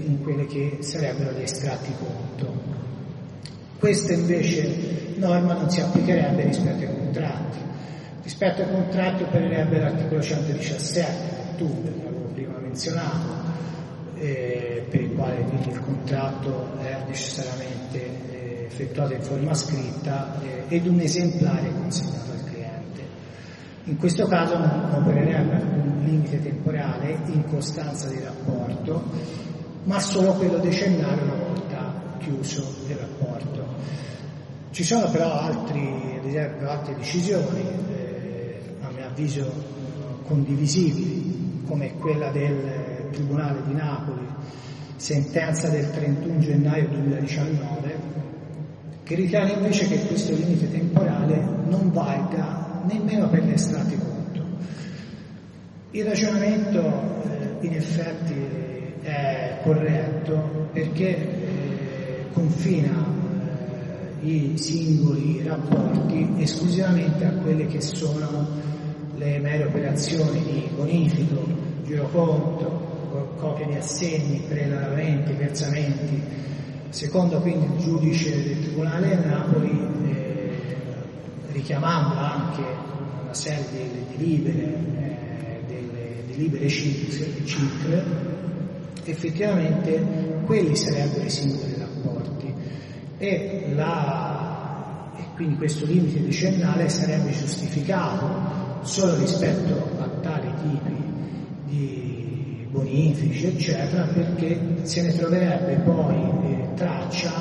[0.06, 2.53] in quelle che sarebbero gli estratti conto.
[3.78, 7.58] Questa invece norma non si applicherebbe rispetto ai contratti.
[8.24, 13.28] Rispetto ai contratti opererebbe l'articolo 117 del TUB, che avevo prima menzionato,
[14.20, 21.00] eh, per il quale il contratto è necessariamente effettuata in forma scritta eh, ed un
[21.02, 22.50] esemplare consegnato al.
[23.85, 29.03] In questo caso non opererebbe alcun limite temporale in costanza di rapporto,
[29.85, 33.66] ma solo quello decennale una volta chiuso il rapporto.
[34.69, 37.61] Ci sono però altri, ad esempio, altre decisioni,
[37.92, 39.51] eh, a mio avviso
[40.27, 44.27] condivisibili, come quella del Tribunale di Napoli,
[44.95, 48.00] sentenza del 31 gennaio 2019,
[49.03, 54.43] che ritiene invece che questo limite temporale non valga nemmeno per gli estratti conto.
[55.92, 58.34] Il ragionamento eh, in effetti
[59.01, 63.19] è corretto perché eh, confina
[64.22, 68.48] i singoli rapporti esclusivamente a quelle che sono
[69.16, 71.43] le mere operazioni di bonifico,
[71.85, 72.90] giroconto,
[73.38, 76.22] copia di assegni, prelevamenti, versamenti.
[76.90, 80.00] Secondo quindi il giudice del Tribunale a Napoli, eh,
[81.51, 82.61] richiamando anche
[83.23, 88.03] una serie di delibere, eh, delle delibere CIC,
[89.03, 90.03] effettivamente
[90.45, 92.53] quelli sarebbero i singoli rapporti
[93.17, 101.03] e, la, e quindi questo limite decennale sarebbe giustificato solo rispetto a tali tipi
[101.65, 107.31] di bonifici, eccetera, perché se ne troverebbe poi eh, traccia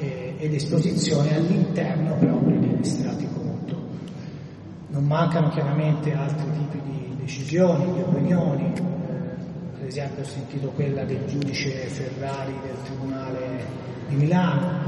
[0.00, 3.33] eh, ed esposizione all'interno proprio degli strati.
[4.94, 8.72] Non mancano chiaramente altri tipi di decisioni, di opinioni,
[9.76, 13.66] per esempio ho sentito quella del giudice Ferrari del Tribunale
[14.06, 14.84] di Milano,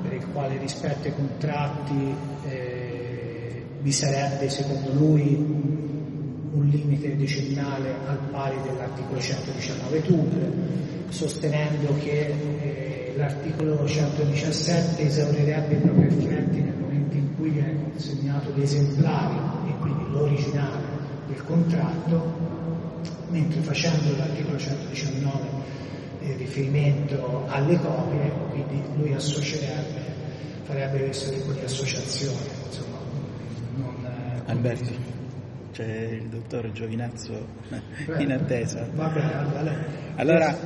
[0.00, 2.14] per il quale rispetto ai contratti
[2.44, 5.34] eh, vi sarebbe secondo lui
[6.52, 10.52] un limite decennale al pari dell'articolo 119 TUB,
[11.08, 16.67] sostenendo che eh, l'articolo 117 esaurirebbe i propri effetti
[17.98, 19.34] consegnato l'esemplare
[19.66, 20.86] e quindi l'originale
[21.26, 22.32] del contratto,
[23.30, 25.66] mentre facendo l'articolo 119
[26.36, 30.00] riferimento alle copie, quindi lui associerebbe,
[30.62, 32.36] farebbe questo tipo di associazione.
[32.66, 32.98] Insomma,
[33.76, 34.96] non, eh, Alberti,
[35.72, 37.46] c'è il dottor Giovinazzo
[38.18, 38.86] in attesa.
[38.94, 39.74] Va bene, allora,
[40.16, 40.58] allora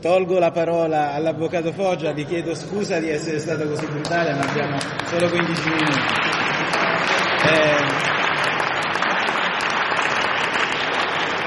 [0.00, 4.78] tolgo la parola all'avvocato Foggia, vi chiedo scusa di essere stato così brutale, ma abbiamo
[5.06, 6.25] solo 15 minuti.
[7.48, 8.05] Eh,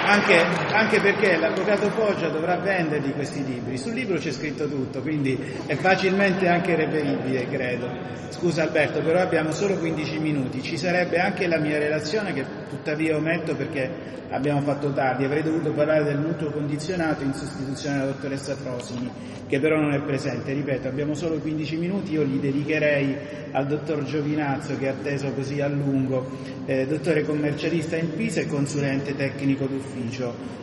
[0.09, 0.39] Anche,
[0.73, 3.77] anche, perché l'avvocato Foggia dovrà venderli questi libri.
[3.77, 7.87] Sul libro c'è scritto tutto, quindi è facilmente anche reperibile, credo.
[8.29, 10.63] Scusa Alberto, però abbiamo solo 15 minuti.
[10.63, 15.25] Ci sarebbe anche la mia relazione che tuttavia ometto perché abbiamo fatto tardi.
[15.25, 19.11] Avrei dovuto parlare del mutuo condizionato in sostituzione della dottoressa Frosini,
[19.47, 20.53] che però non è presente.
[20.53, 23.17] Ripeto, abbiamo solo 15 minuti, io li dedicherei
[23.51, 26.29] al dottor Giovinazzo che ha atteso così a lungo,
[26.65, 29.98] eh, dottore commercialista in Pisa e consulente tecnico d'ufficio.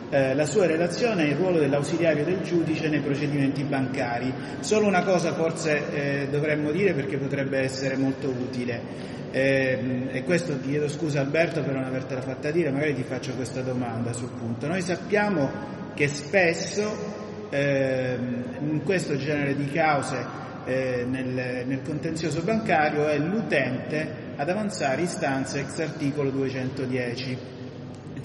[0.09, 4.33] Eh, la sua relazione è il ruolo dell'ausiliario del giudice nei procedimenti bancari.
[4.61, 9.15] Solo una cosa forse eh, dovremmo dire perché potrebbe essere molto utile.
[9.31, 13.33] Eh, e questo ti chiedo scusa Alberto per non avertela fatta dire, magari ti faccio
[13.33, 14.67] questa domanda sul punto.
[14.67, 15.49] Noi sappiamo
[15.93, 18.17] che spesso eh,
[18.59, 25.61] in questo genere di cause eh, nel, nel, contenzioso bancario è l'utente ad avanzare istanze
[25.61, 27.37] ex articolo 210,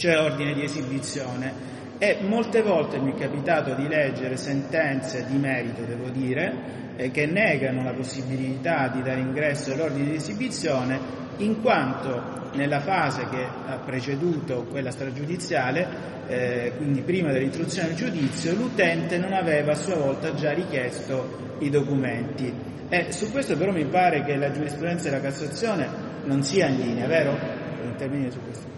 [0.03, 1.71] cioè ordine di esibizione.
[1.99, 7.27] E molte volte mi è capitato di leggere sentenze di merito, devo dire, eh, che
[7.27, 10.99] negano la possibilità di dare ingresso all'ordine di esibizione
[11.37, 15.87] in quanto nella fase che ha preceduto quella stragiudiziale,
[16.27, 21.71] eh, quindi prima dell'introduzione del giudizio, l'utente non aveva a sua volta già richiesto i
[21.71, 22.53] documenti.
[22.89, 25.89] E su questo però mi pare che la giurisprudenza della Cassazione
[26.25, 27.39] non sia in linea, vero?
[27.85, 28.72] Intervenire su questo.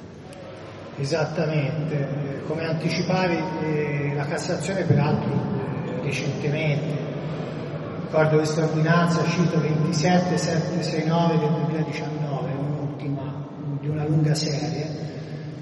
[0.97, 7.05] Esattamente, come anticipavi eh, la Cassazione peraltro eh, recentemente
[8.15, 13.45] ricordo questa ordinanza cito 27769 del 2019, un'ultima
[13.81, 14.89] di una lunga serie,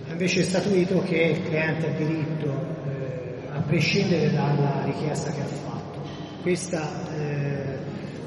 [0.07, 2.47] ha invece statuito che il cliente ha diritto,
[2.87, 6.01] eh, a prescindere dalla richiesta che ha fatto.
[6.43, 6.87] Questa,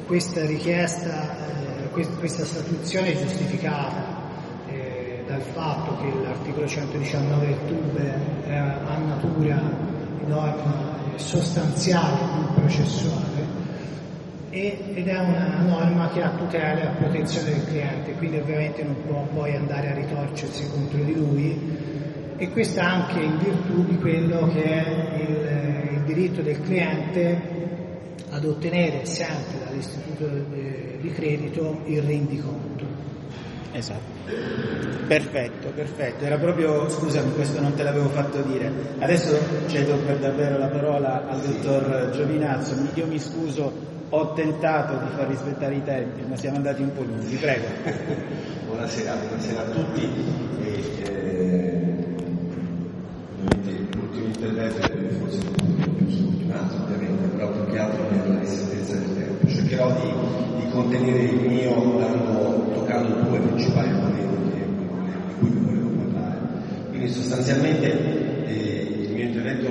[0.07, 1.37] questa richiesta,
[1.91, 4.14] questa statuizione è giustificata
[5.35, 7.99] eh, dal fatto che l'articolo 119 del TUB
[8.47, 9.61] ha natura
[10.27, 13.63] norma eh, sostanziale, non processuale,
[14.49, 19.27] ed è una norma che ha tutela e protezione del cliente, quindi ovviamente non può
[19.33, 21.77] poi andare a ritorcersi contro di lui
[22.37, 27.63] e questo anche in virtù di quello che è il, il diritto del cliente
[28.29, 30.27] ad ottenere sempre dall'istituto
[31.05, 32.74] di credito il rendiconto.
[33.75, 34.13] Esatto.
[35.05, 36.23] Perfetto, perfetto.
[36.23, 38.71] Era proprio, scusami, questo non te l'avevo fatto dire.
[38.99, 39.37] Adesso
[39.67, 42.73] cedo per davvero la parola al dottor Giovinazzo.
[42.93, 43.71] Io mi scuso,
[44.09, 47.65] ho tentato di far rispettare i tempi, ma siamo andati un po' lunghi, prego.
[48.65, 50.09] Buonasera, buonasera a tutti.
[50.63, 51.95] E, eh,
[53.91, 59.47] l'ultimo intervento è forse l'ultimato, ovviamente, però più che altro mi la ristrettezza del tempo.
[59.47, 62.34] Cercherò di, di contenere il mio dando
[67.05, 69.69] Quindi sostanzialmente eh, il mio intervento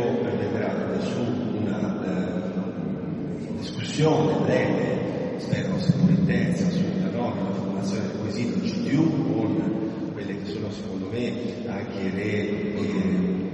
[0.53, 1.19] verrà su
[1.59, 10.13] una eh, discussione breve, spero seppur intensa, sulla norma, la formazione del quesito CTU con
[10.13, 11.33] quelle che sono secondo me
[11.67, 13.51] anche le, eh,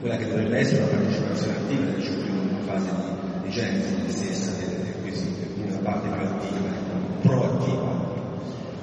[0.00, 3.94] quella che dovrebbe essere una partecipazione attiva del CTU in una fase di, di genesi
[4.08, 6.85] stessa del, del quesito, quindi una parte più attiva.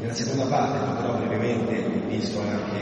[0.03, 2.77] Nella seconda parte però brevemente, visto anche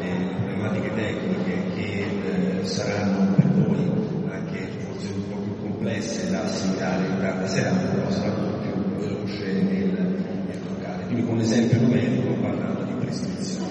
[0.00, 3.90] eh, le problematiche tecniche che eh, saranno per voi
[4.30, 9.52] anche forse un po' più complesse da assimilare in carta serata, però po' più veloce
[9.52, 11.04] nel, nel toccare.
[11.04, 13.70] Quindi con un esempio numerico parlando di prescrizione.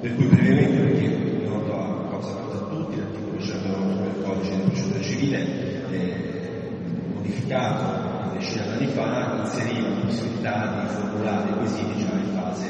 [0.00, 4.62] Per cui brevemente, perché noto a cosa nota a tutti, l'articolo 19 del codice di
[4.62, 6.70] procedura civile eh,
[7.12, 12.66] modificato decina d'anni fa inseriva la possibilità di formulare quesiti già in fase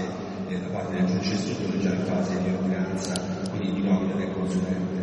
[0.49, 3.15] eh, da parte del giudice istruttore già in fase di ordinanza,
[3.51, 5.03] quindi di nomina del consulente.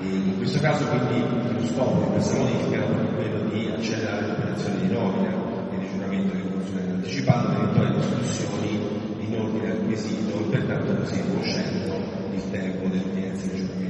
[0.00, 1.20] E in questo caso quindi
[1.52, 5.88] lo scopo di questa modifica era proprio quello di accelerare l'operazione di nomina e di
[5.92, 8.80] giuramento del consulente, anticipando eventuali discussioni
[9.18, 11.94] in ordine al quesito e pertanto così riducendo
[12.32, 13.88] il tempo dell'udienza di giuramento.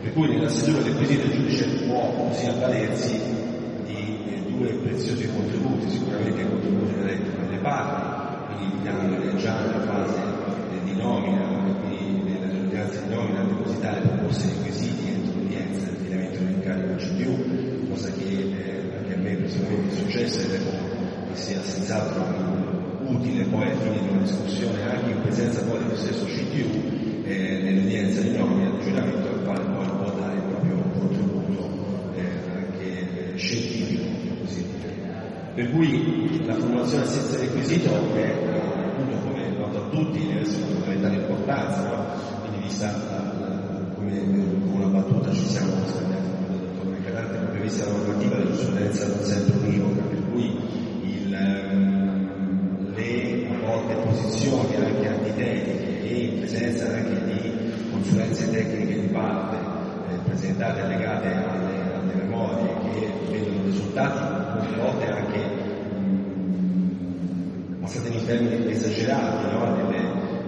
[0.00, 3.44] Per cui nella seduta del quesito il giudice può così avvalersi
[3.86, 10.16] di eh, due preziosi contributi, sicuramente i contributi delle parti, quindi dandole già nella fase
[10.16, 11.44] eh, di nomina,
[11.80, 17.88] quindi nell'ordinanza di nomina, depositare proposte di quesiti entro l'udienza del affidamento dell'incarico al CPU,
[17.88, 20.70] cosa che eh, anche a me personalmente è successa e ritengo
[21.32, 22.44] che sia senz'altro
[23.06, 26.26] utile poi alla fine di una discussione anche in presenza poi dello stesso
[27.26, 32.30] eh, nell'udienza di nomina di giuramento al quale poi può dare il proprio contributo eh,
[32.54, 34.04] anche eh, scientifico,
[34.40, 34.94] così dire.
[35.56, 38.30] Per cui la formulazione senza requisito è
[38.84, 42.04] appunto come noto a tutti essere una fondamentale importanza, no?
[42.42, 42.92] quindi vista
[43.94, 44.20] come
[44.70, 49.06] una battuta ci siamo scambiati con il dottor Mercadante, proprio vista la normativa la giurisprudenza
[49.06, 50.60] non sempre univoca, per cui
[51.04, 59.00] il, ehm, le a volte posizioni anche antitetiche e in presenza anche di consulenze tecniche
[59.00, 65.40] di parte eh, presentate allegate alle, alle memorie che vedono risultati molte volte anche
[67.80, 69.76] passate in termini esagerati no?
[69.76, 69.98] nelle,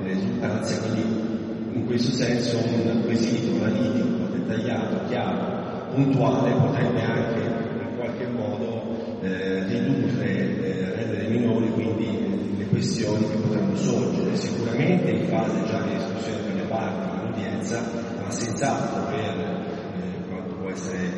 [0.01, 7.97] nelle risultanze, quindi in questo senso un quesito analitico, dettagliato, chiaro, puntuale potrebbe anche in
[7.97, 15.29] qualche modo eh, ridurre, eh, rendere minori quindi le questioni che potranno sorgere, sicuramente in
[15.29, 17.83] fase già di discussione per le parti in udienza,
[18.25, 21.18] ma senz'altro per eh, quanto può essere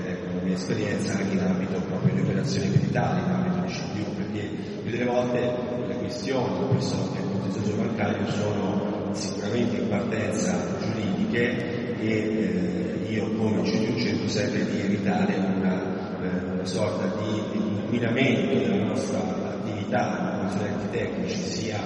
[0.52, 4.48] esperienza anche in ambito proprio di operazioni militari, in ambito di CPU, perché
[4.82, 5.38] più delle volte
[5.86, 13.62] le questioni, che il contenzioso bancario, sono sicuramente in partenza giuridiche e eh, io come
[13.62, 20.90] CGU cerco sempre di evitare una, eh, una sorta di inquinamento della nostra attività consulenti
[20.90, 21.78] tecnici, sia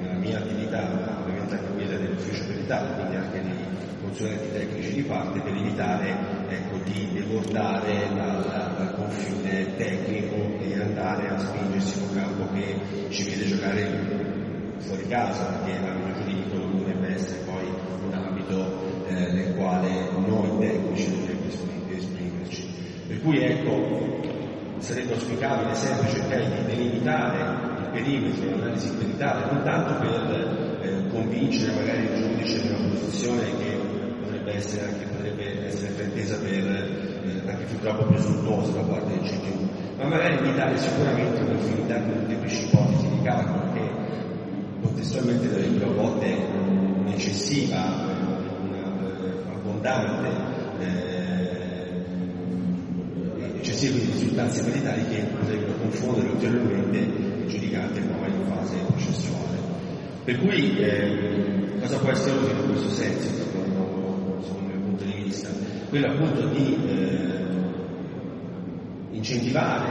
[0.00, 3.56] nella mia attività, ma ovviamente anche quella dell'ufficio peritale, quindi anche dei
[4.00, 11.28] consulenti tecnici di parte, per evitare ecco, di debordare dal, dal confine tecnico e andare
[11.28, 14.36] a spingersi in un campo che ci vede giocare
[14.78, 17.64] fuori casa, perché l'ambito giuridico non dovrebbe essere poi
[18.06, 19.88] un ambito eh, nel quale
[20.26, 21.46] noi tecnici dovremmo
[21.90, 22.68] esprimerci.
[23.06, 24.20] Per cui ecco,
[24.78, 31.72] sarebbe auspicabile sempre cercare di delimitare il perimetro dell'analisi peritale, non tanto per eh, convincere
[31.72, 33.78] magari il giudice di una posizione che
[34.22, 35.37] dovrebbe essere anche, potrebbe
[35.68, 40.76] essere pretesa per eh, anche più troppo presuntuosa da parte del CTU, ma magari evitare
[40.76, 43.80] sicuramente un'infinità di molteplici ipotesi di calcolo che
[44.80, 46.36] contestualmente darebbero a volte
[47.04, 48.06] un'eccessiva,
[48.62, 50.28] una abbondante,
[50.80, 50.96] eh,
[53.56, 59.56] eccessive risultanze veritali che potrebbero confondere ulteriormente il giudicante poi in fase processuale.
[60.24, 63.47] Per cui eh, cosa può essere utile in questo senso,
[65.88, 67.46] Quello appunto di eh,
[69.12, 69.86] incentivare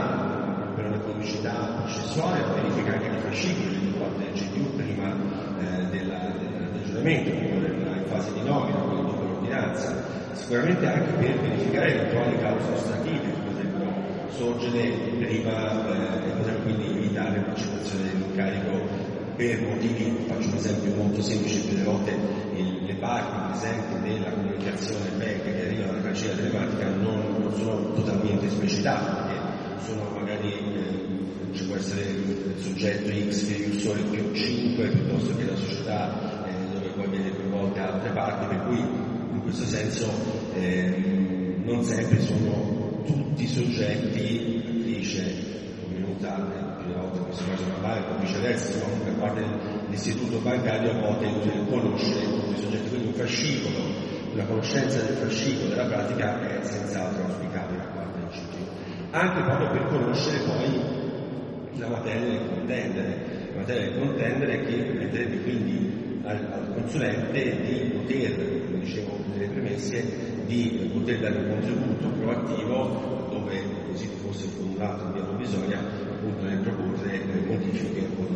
[0.76, 1.50] per una comicità
[1.82, 5.12] processuale la verifica anche di fascicoli da parte del CTU prima
[5.58, 10.04] eh, della, del, giuramento, prima in fase di nomina, quindi dopo l'ordinanza,
[10.34, 13.92] sicuramente anche per verificare eventuali cause ostative che potrebbero
[14.28, 21.22] sorgere prima eh, e poter quindi evitare l'accettazione dell'incarico per motivi, faccio un esempio molto
[21.22, 22.16] semplice, delle volte
[22.54, 27.92] il, le parti presenti della comunicazione bank che arriva dalla cancelleria telematica non, non sono
[27.92, 33.80] totalmente esplicitate, perché sono magari eh, ci può essere il soggetto X che è il
[33.80, 38.66] sole più 5 piuttosto che la società eh, dove poi viene coinvolte altre parti, per
[38.66, 40.10] cui in questo senso
[40.54, 45.34] eh, non sempre sono tutti soggetti, dice,
[45.82, 46.34] come venuta
[46.82, 51.00] più volte in questo caso una banca, o viceversa, comunque a parte l'istituto bancario a
[51.00, 51.26] volte
[51.68, 53.84] conoscere tutti i soggetti, quindi un fascicolo,
[54.32, 59.10] una conoscenza del fascicolo della pratica è senz'altro auspicabile a del CG.
[59.10, 65.42] Anche proprio per conoscere poi la materia del contendere, la materia del contendere che permetterebbe
[65.42, 70.04] quindi al, al consulente di poter, come dicevo nelle premesse,
[70.46, 76.58] di poter dare un contributo proattivo dove così fosse formulato in via bisogna appunto nel
[76.58, 78.27] proporre modifiche o.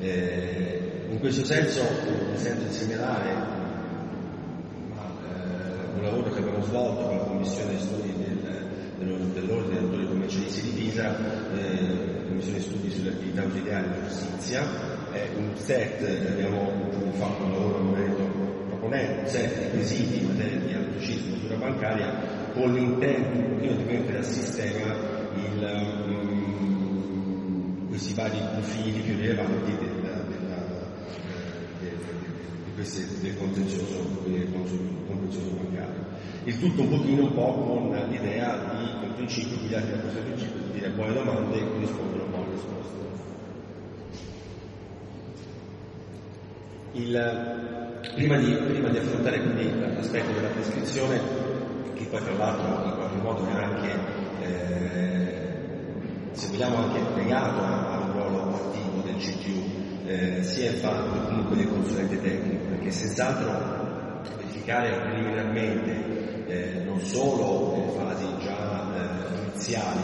[0.00, 0.80] Eh,
[1.10, 1.82] in questo senso
[2.30, 3.34] mi sento di segnalare eh,
[5.94, 10.80] un lavoro che abbiamo svolto con la Commissione Studi del, dell'Ordine dei Autori Commercialisti di
[10.80, 11.14] Pisa,
[11.54, 14.66] eh, Commissione Studi sulle attività ausiliari di giustizia,
[15.12, 16.72] è un set, abbiamo
[17.18, 18.24] fatto un lavoro in merito
[18.68, 22.08] proponendo set di quesiti in materia di anatocismo e bancaria
[22.54, 24.94] con l'intento di mettere a sistema
[25.34, 26.39] il, um,
[27.90, 30.00] questi vari profili più rilevanti del,
[32.74, 34.48] queste, del contenzioso, del
[35.06, 36.04] contenzioso bancario.
[36.44, 40.60] Il tutto un pochino un po' con l'idea di un principio, guidati da questo principio,
[40.62, 42.98] di dire buone domande e rispondono buone risposte.
[46.92, 51.20] Il, prima, di, prima, di, affrontare quindi l'aspetto della prescrizione,
[51.94, 53.94] che poi tra l'altro in qualche modo è anche,
[54.40, 55.39] eh,
[56.40, 61.68] se vogliamo, anche legato al ruolo attivo del CTU, eh, sia il fatto comunque del
[61.68, 70.00] consulente tecnico, perché senz'altro verificare preliminarmente eh, non solo nelle fasi già eh, iniziali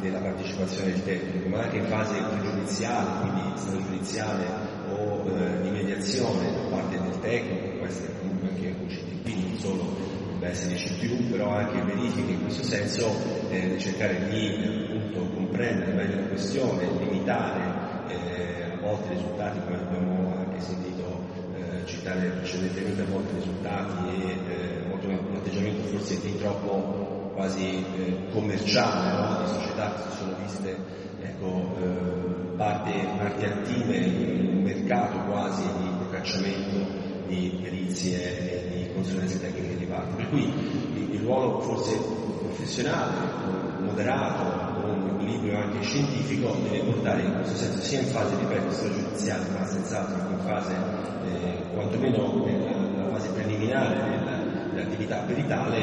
[0.00, 4.46] della partecipazione del tecnico, ma anche in fase pregiudiziale, quindi stato giudiziale
[4.90, 9.58] o eh, di mediazione da parte del tecnico, può essere comunque anche un CTP, non
[9.58, 13.14] solo deve essere CTU, però anche verifiche in questo senso,
[13.50, 17.84] eh, cercare di appunto comprendere meglio la questione, limitare
[18.80, 21.20] volte i risultati, come abbiamo anche sentito
[21.54, 27.32] eh, citare precedentemente, a volte i risultati e eh, molto un atteggiamento forse di troppo
[27.34, 29.42] quasi eh, commerciale, no?
[29.42, 30.76] di società che si sono viste
[31.22, 38.92] ecco, eh, parti, parti attive in un mercato quasi di procacciamento di perizie e di
[38.92, 40.16] consulenze tecniche di parte.
[40.16, 41.96] Per cui il, il ruolo forse
[42.40, 43.12] professionale,
[43.80, 44.63] moderato,
[45.24, 50.14] equilibrio anche scientifico deve portare in questo senso sia in fase, ripeto, stragiudiziale, ma senz'altro
[50.20, 55.80] anche in fase, eh, quantomeno nella, nella, fase preliminare dell'attività peritale,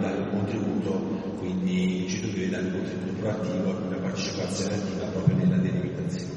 [0.00, 0.90] dare un contributo,
[1.38, 6.32] quindi ci deve dare un contributo proattivo una partecipazione attiva proprio nella delimitazione.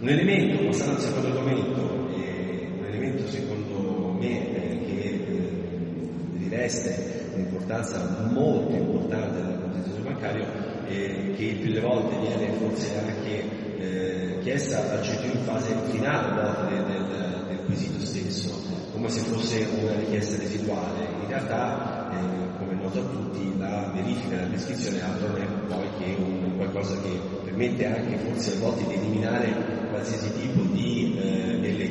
[0.00, 7.30] Un elemento, passando al secondo argomento, eh, un elemento secondo me eh, che eh, riveste
[7.34, 13.44] un'importanza molto importante nel contenzioso bancario eh, che più delle volte viene forse anche
[13.78, 19.66] eh, chiesta al CTU in fase finale del, del, del, quesito stesso, come se fosse
[19.80, 21.04] una richiesta residuale.
[21.22, 25.46] In realtà, eh, come è noto a tutti, la verifica della prescrizione altro non è
[25.66, 29.52] poi che un, qualcosa che permette anche forse a volte di eliminare
[29.90, 31.46] qualsiasi tipo di eh,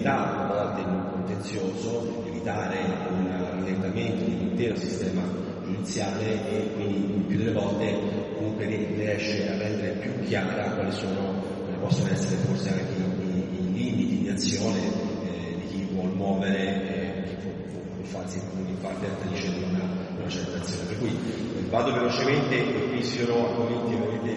[0.08, 2.78] a volte in un contenzioso, evitare
[3.10, 5.22] un rallentamento dell'intero sistema
[5.64, 11.78] giudiziale e quindi più delle volte comunque riesce a rendere più chiara quali sono, eh,
[11.80, 17.24] possono essere forse anche i, i limiti di azione eh, di chi vuole muovere eh,
[17.24, 17.52] chi può,
[17.96, 19.84] può farsi in parte attrice di una,
[20.20, 20.84] una certa azione.
[20.90, 24.36] Per cui eh, vado velocemente e qui sfiorò argomenti ovviamente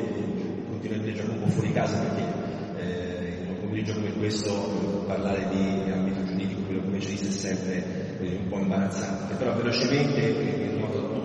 [0.70, 2.24] continuamente già un po' fuori casa perché
[2.80, 7.30] eh, in un pomeriggio come questo parlare di ambito giuridico, quello come ci dice è
[7.30, 7.84] sempre
[8.20, 11.17] eh, un po' imbarazzante, però velocemente in modo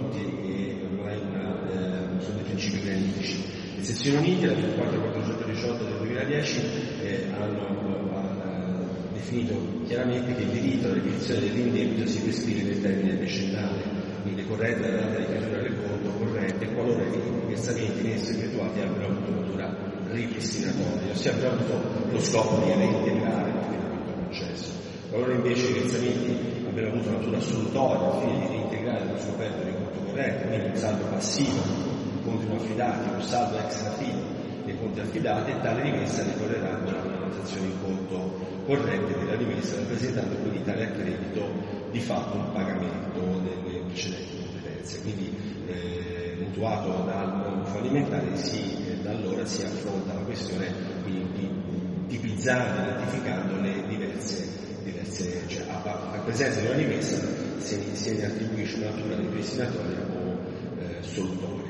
[2.53, 3.43] principi creditici.
[3.75, 6.61] Le sezioni unite, la 24.418 del 2010,
[7.01, 9.55] eh, hanno eh, definito
[9.87, 13.81] chiaramente che il diritto alla ripetizione dell'indebito si prescrive nel termine decennale,
[14.21, 18.79] quindi decorrente dalla data di chiusura del conto corrente qualora i versamenti in esso effettuati
[18.79, 19.75] abbiano avuto natura
[20.11, 24.71] ripristinatoria, ossia abbiano avuto lo scopo di reintegrare il processo.
[25.09, 29.73] Qualora invece i versamenti abbiano avuto natura assolutoria al fine di reintegrare lo scoperto del
[29.73, 31.92] conto corrente, quindi un saldo passivo
[32.23, 37.09] conti non affidati o saldo ex affido dei conti affidati e tale rimessa decorrerà durante
[37.09, 43.19] la transazione in conto corrente della rimessa rappresentando quindi tale accredito di fatto un pagamento
[43.19, 45.01] delle precedenti competenze.
[45.01, 45.35] Quindi
[45.67, 50.71] eh, mutuato dal mondo fallimentare si eh, da allora si affronta la questione
[51.03, 51.49] quindi
[52.07, 54.47] tipizzando, identificando le diverse,
[54.83, 57.17] diverse cioè a, a, presenza di una rimessa
[57.57, 60.37] se, se ne attribuisce una natura ripristinatoria o
[60.79, 61.62] eh, solutoria.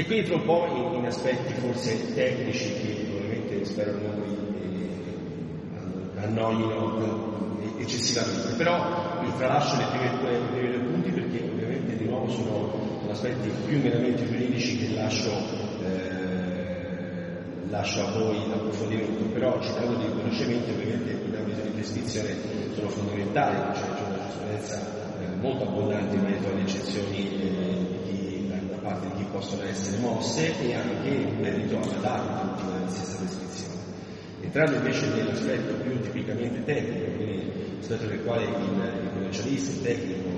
[0.00, 4.24] E qui entro un po' in, in, aspetti forse tecnici che probabilmente spero non
[6.16, 11.50] eh, annoino eh, eccessivamente, però vi tralascio le prime due, le prime due punti perché
[11.52, 15.32] ovviamente di nuovo sono aspetti più meramente giuridici che lascio,
[15.84, 22.36] eh, lascio a voi l'approfondimento, però citando dei riconoscimenti ovviamente in ambito di prescrizione
[22.72, 24.80] sono fondamentali, cioè c'è una giurisprudenza
[25.20, 27.89] eh, molto abbondante in merito alle eccezioni
[28.98, 33.78] di, chi possono essere mosse e anche in merito alla data della stessa prescrizione.
[34.40, 40.28] Entrando invece nell'aspetto più tipicamente tecnico, quindi l'aspetto nel quale il, il commercialista, il tecnico,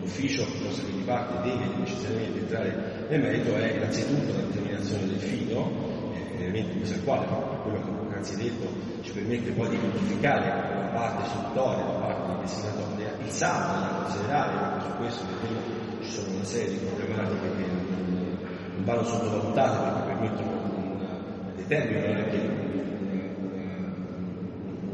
[0.00, 5.18] l'ufficio piuttosto che di parte deve necessariamente entrare nel merito è innanzitutto la determinazione del
[5.18, 7.26] fido, eh, elemento in base al quale,
[7.62, 8.68] quello che poc'anzi detto,
[9.02, 14.52] ci permette poi di identificare la parte istruttoria, la parte destinatoria, il saldo da considerare,
[14.52, 17.64] anche su questo vedremo ci sono una serie di problematiche che
[18.84, 20.98] vanno sottovalutate perché permettono un,
[21.56, 22.36] determinano anche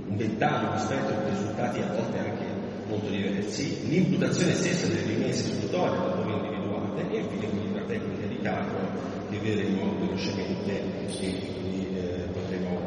[0.07, 2.45] un ventaglio, un spettro di risultati a volte anche
[2.87, 8.39] molto diversi, l'imputazione stessa delle rimesse istruttorie laddove individuate e infine quindi una tecnica di
[8.41, 8.89] calcolo
[9.31, 12.81] che vedremo velocemente e quindi eh, potremo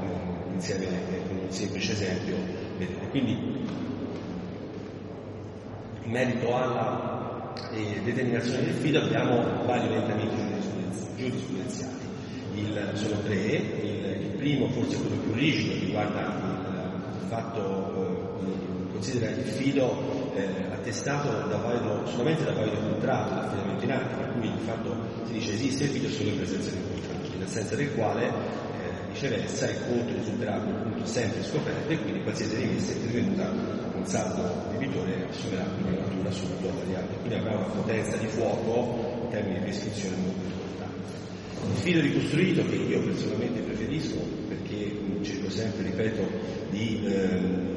[0.53, 0.87] insieme
[1.27, 2.35] con un semplice esempio
[2.77, 3.09] vedere.
[3.09, 3.31] Quindi
[6.03, 7.12] in merito alla
[7.71, 10.35] eh, determinazione del fido abbiamo vari orientamenti
[11.15, 11.91] giurisprudenziali.
[12.55, 18.91] Il, sono tre, il, il, primo forse quello più rigido riguarda il, il fatto eh,
[18.91, 24.33] considera il fido eh, attestato da valido, solamente da valido contratto d'affidamento in atto, per
[24.33, 27.43] cui di fatto si dice esiste il fido solo in presenza di un contratto, in
[27.43, 28.31] assenza del quale eh,
[29.11, 35.27] viceversa il conto risulterà punto sempre scoperto e quindi qualsiasi rimessa intervenuta un saldo debitore
[35.29, 40.15] assumerà quindi una natura e quindi avrà una potenza di fuoco in termini di prescrizione
[40.17, 41.11] molto importante.
[41.71, 44.15] Il fido ricostruito che io personalmente preferisco
[44.49, 46.29] perché cerco sempre, ripeto,
[46.69, 47.71] di ehm,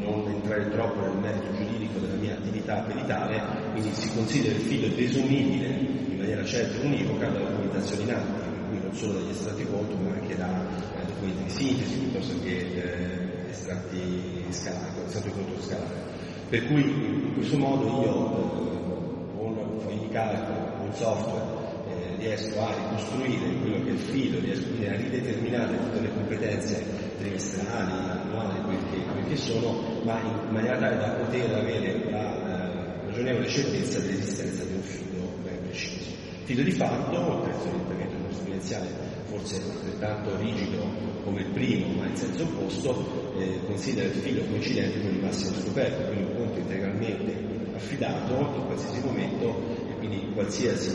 [0.00, 3.40] non entrare troppo nel merito giuridico della mia attività peritale,
[3.72, 8.40] quindi si considera il figlio desumibile in maniera certa e univoca dalla documentazione in atto,
[8.40, 10.66] per cui non solo dagli estratti conto ma anche da
[11.00, 13.21] eh, documenti di sintesi piuttosto che eh,
[13.52, 16.00] estratti scalati, estratti conto scalati.
[16.48, 21.44] Per cui in questo modo io eh, con un foglio di calcolo, un software,
[21.88, 26.84] eh, riesco a ricostruire quello che è il filo, riesco a rideterminare tutte le competenze
[27.18, 32.36] trimestrali, annuali, quel che, quel che sono, ma in maniera tale da poter avere la
[32.36, 36.10] eh, ragionevole certezza dell'esistenza di un fido ben preciso.
[36.44, 40.84] Fido di fatto, il terzo orientamento giurisprudenziale forse altrettanto rigido
[41.24, 45.54] come il primo, ma in senso opposto, eh, considera il fido coincidente con il massimo
[45.58, 47.34] scoperto, quindi un conto integralmente
[47.74, 50.94] affidato in qualsiasi momento e quindi qualsiasi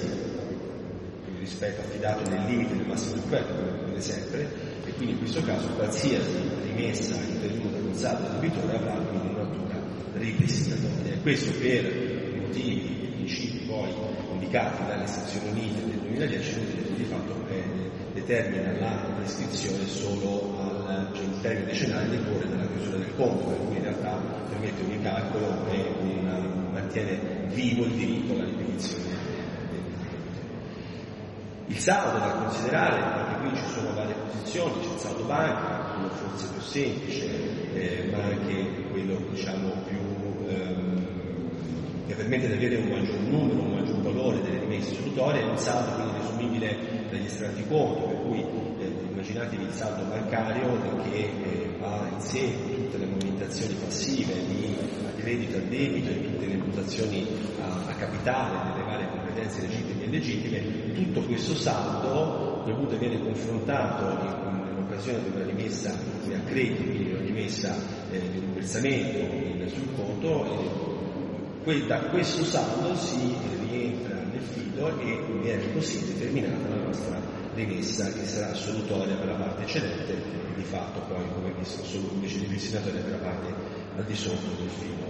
[1.40, 3.53] rispetto affidato nel limite del massimo scoperto,
[3.85, 4.48] come sempre,
[4.85, 9.82] e quindi in questo caso qualsiasi rimessa intervenuta con saldo debitore avrà quindi una natura
[10.14, 11.14] ripristinatoria.
[11.14, 13.90] E questo per motivi e principi poi
[14.33, 16.59] indicati dalle sezioni unite del 2010,
[16.95, 17.76] di fatto eh,
[18.19, 23.75] determina la prescrizione solo al cioè, termine decennale decorre dalla chiusura del conto, per cui
[23.75, 26.39] in realtà permette un ricalcolo e una,
[26.71, 27.19] mantiene
[27.53, 29.17] vivo il diritto alla ripetizione
[31.67, 36.09] il saldo da considerare, anche qui ci sono varie posizioni, c'è il saldo banca, quello
[36.09, 41.05] forse più semplice, eh, ma anche quello diciamo più ehm,
[42.07, 45.95] che permette di avere un maggior numero, un maggior valore delle rimesse istruttorie, un saldo
[45.95, 46.77] quindi desumibile
[47.09, 48.40] dagli estratti conto, per cui
[48.80, 54.76] eh, immaginatevi il saldo bancario che eh, ha in sé tutte le movimentazioni passive di
[55.17, 57.27] credito a debito e tutte le imputazioni
[57.61, 64.26] a, a capitale delle varie competenze legittime e illegittime, tutto questo saldo dovuto viene confrontato
[64.26, 67.76] in, in occasione di una rimessa a credito, quindi una rimessa
[68.11, 70.86] eh, di un versamento sul conto, e
[71.67, 73.35] da questo saldo si
[73.67, 77.19] rientra nel fido e viene così determinata la nostra
[77.55, 82.07] rimessa che sarà assolutoria per la parte eccedente e di fatto poi come visto solo
[82.13, 83.53] invece di destinatoria per la parte
[83.97, 85.03] al di sotto del fido.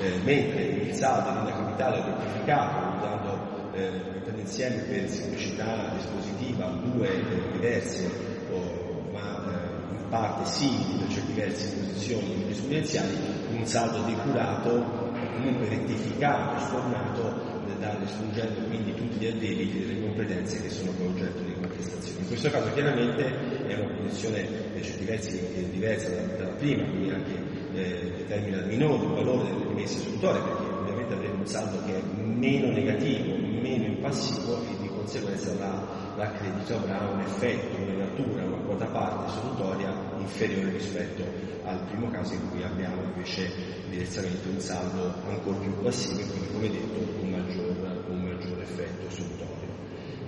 [0.00, 7.08] Eh, mentre il saldo una capitale rettificato, dando eh, mettendo insieme per semplicità dispositiva due
[7.08, 8.08] eh, diverse,
[8.52, 13.16] oh, ma eh, in parte simili per certi versi posizioni giurisprudenziali,
[13.56, 15.05] un saldo depurato,
[15.36, 21.42] comunque rettificato, stornato, da espungendo quindi tutti gli addebiti delle competenze che sono poi oggetto
[21.42, 22.20] di contestazione.
[22.20, 24.42] In questo caso chiaramente è una posizione
[24.72, 26.08] per certi versi diversa
[26.38, 27.34] dalla prima, quindi anche
[27.74, 32.02] eh, determina minore il valore delle rimesse istruttorie, perché ovviamente avremo un saldo che è
[32.14, 38.64] meno negativo, meno impassivo e di conseguenza la, l'accredito avrà un effetto, una natura, una
[38.64, 39.92] quota parte assolutoria
[40.26, 41.24] inferiore rispetto
[41.64, 43.50] al primo caso in cui abbiamo invece
[43.88, 49.06] direttamente un saldo ancora più passivo e quindi come detto un maggior, un maggior effetto
[49.06, 49.54] assolutorio.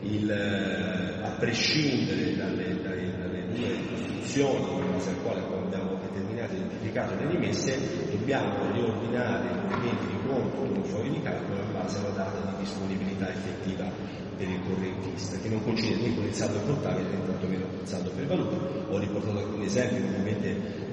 [0.00, 6.54] Il, eh, a prescindere dalle, dalle, dalle due costruzioni in base al quale abbiamo determinato
[6.54, 7.76] e identificato le rimesse,
[8.10, 12.38] dobbiamo riordinare gli elementi di conto di un foglio di calcolo in base alla data
[12.38, 17.26] di disponibilità effettiva per il correntista, che non coincide né con il saldo contabile né
[17.26, 18.56] tantomeno con il saldo per valuta.
[18.88, 20.86] Ho riportato alcuni esempi, ovviamente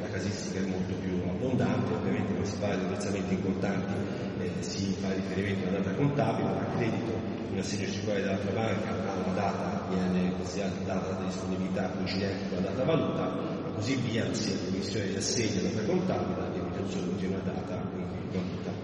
[0.00, 3.92] la casistica è molto più abbondante, ovviamente quando si parla di versamenti in contanti
[4.40, 7.12] eh, si fa riferimento alla data contabile, a credito
[7.52, 12.70] un assegno circolare dell'altra banca alla data viene considerata data di disponibilità coincidente con la
[12.70, 13.32] data valuta,
[13.74, 18.75] così via, sia l'emissione di assegno data contabile, la l'emissione di una data in valuta.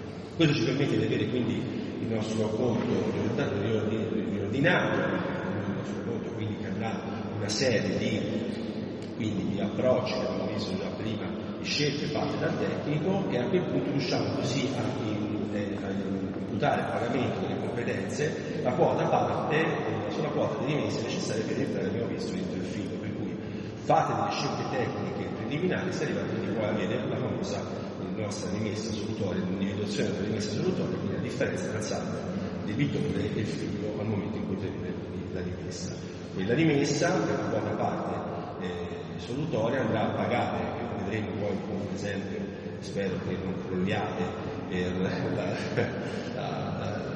[0.42, 2.82] Questo ci permette di avere quindi il nostro conto
[3.62, 7.00] riordinato, il nostro conto quindi che avrà
[7.36, 8.20] una serie di,
[9.14, 11.26] quindi, di approcci che abbiamo visto già prima,
[11.60, 14.82] di scelte fatte dal tecnico e a quel punto riusciamo così a,
[15.54, 15.78] eh,
[16.40, 19.64] imputare il pagamento delle competenze la quota parte
[20.08, 23.32] sulla quota di rimesse necessarie per entrare, abbiamo visto, dentro il filo, per cui
[23.84, 27.81] fate delle scelte tecniche preliminari si arriva quindi poi avere la famosa
[28.16, 32.32] nostra rimessa assolutoria, l'individuazione della rimessa assolutoria, quindi la differenza tra saldo
[32.64, 34.94] debitore e figlio al momento in cui deve
[35.32, 35.94] la rimessa.
[36.36, 40.58] E la rimessa, per una buona parte eh, assolutoria, andrà a pagare,
[40.98, 42.38] vedremo poi come esempio,
[42.80, 44.24] spero che non crolliate
[44.68, 47.11] per, la, la,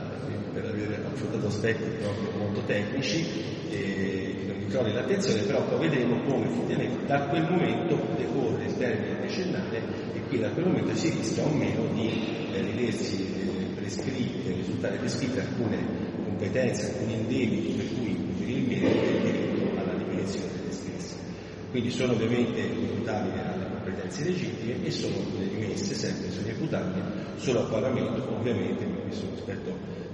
[0.60, 3.26] per aver affrontato aspetti proprio molto tecnici,
[3.70, 8.76] e non mi crolli l'attenzione, però poi vedremo come effettivamente da quel momento decorre il
[8.76, 12.10] termine decennale qui da quel momento si rischia o meno di
[12.52, 15.78] eh, vedersi eh, prescritte, risultare prescritte alcune
[16.24, 21.14] competenze, alcuni indebiti per cui preferibilmente il diritto alla ripetizione delle stesse.
[21.70, 27.02] Quindi sono ovviamente imputabili alle competenze legittime e sono rimesse sempre, sono imputabili
[27.36, 30.05] solo al pagamento, ovviamente, questo eh,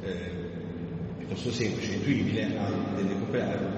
[1.19, 3.71] piuttosto semplice, intuibile, a delle competenze,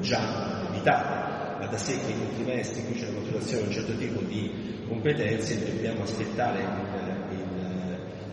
[0.00, 3.66] già evitate va da sé che in un trimestre in cui c'è la maturazione di
[3.66, 4.50] un certo tipo di
[4.86, 6.64] competenze dobbiamo aspettare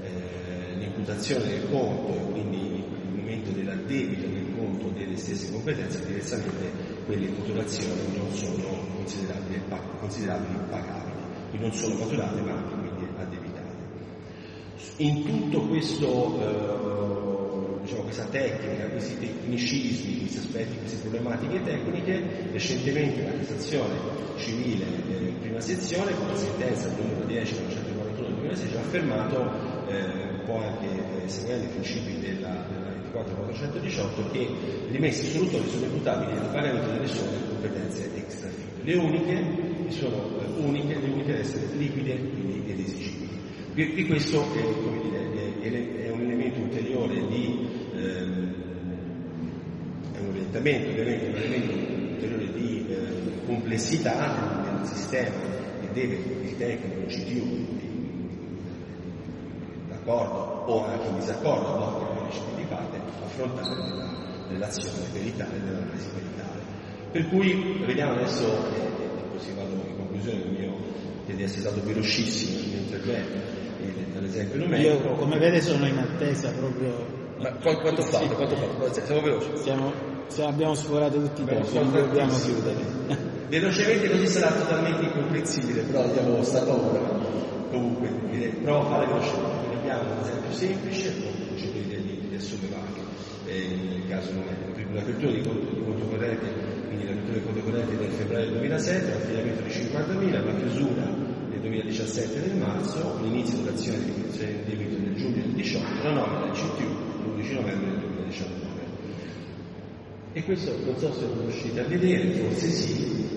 [0.03, 6.72] eh, l'imputazione del conto e quindi il momento dell'addebito del conto delle stesse competenze, diversamente
[7.06, 8.53] quelle maturazioni non sono
[8.95, 9.61] considerabili,
[10.00, 12.84] considerabili pagabili, non sono maturate ma.
[14.97, 23.23] In tutto questo eh, diciamo, questa tecnica, questi tecnicismi, questi aspetti, queste problematiche tecniche, recentemente
[23.23, 23.93] la Cassazione
[24.37, 30.29] civile eh, prima sezione, con la sentenza numero 10 141 del 2016, ha affermato, eh,
[30.31, 30.87] un po' anche
[31.23, 36.91] eh, seguendo i principi della, della 24418, che le rimesse assolutorie sono imputabili al pagamento
[36.91, 38.67] delle sole competenze extrafilo.
[38.81, 39.43] Le uniche
[39.89, 42.79] sono eh, uniche, le uniche ad essere liquide quindi ed
[43.75, 44.01] esigibili.
[44.01, 48.53] E questo è, come dire, è, è un elemento ulteriore di ehm,
[50.13, 55.35] è un orientamento, ovviamente un elemento ulteriore di eh, complessità del sistema
[55.81, 57.65] che deve il tecnico, il CTU,
[59.89, 64.09] d'accordo o anche in disaccordo dopo che viene di parte, affrontare nella
[64.47, 66.61] relazione veritale dell'analisi veritale.
[67.11, 70.73] Per cui vediamo adesso, e così vado in conclusione del mio,
[71.25, 73.65] di essere stato velocissimo nel mio intervento,
[74.14, 74.89] dall'esempio numerico.
[74.89, 78.19] Io come vede sono in attesa proprio ma quanto fa?
[78.19, 78.27] Sì.
[78.30, 79.03] Quanto fa?
[79.03, 79.49] Siamo veloci.
[79.55, 79.91] Siamo,
[80.27, 82.77] siamo, abbiamo sforato tutti i tempi, non dobbiamo chiudere.
[83.49, 86.99] Velocemente così sarà totalmente incomprensibile, però abbiamo sta paura.
[87.69, 88.07] Comunque,
[88.64, 89.75] provo a fare velocemente.
[89.75, 91.31] Abbiamo un esempio semplice, con
[91.88, 93.01] dei limiti del sollevare,
[93.45, 94.93] eh, nel caso numerico.
[94.93, 96.45] L'apertura di conto, di conto corrente,
[96.88, 101.24] quindi l'apertura di conto corrente del febbraio 2007, l'affidamento di 50.000, la chiusura
[101.66, 104.11] 2017 del marzo, l'inizio dell'azione di
[104.66, 108.53] debito nel giugno del 18, la nomina del CTU l'11 novembre del 2019.
[110.34, 113.27] E questo non so se lo riuscite a vedere, forse sì,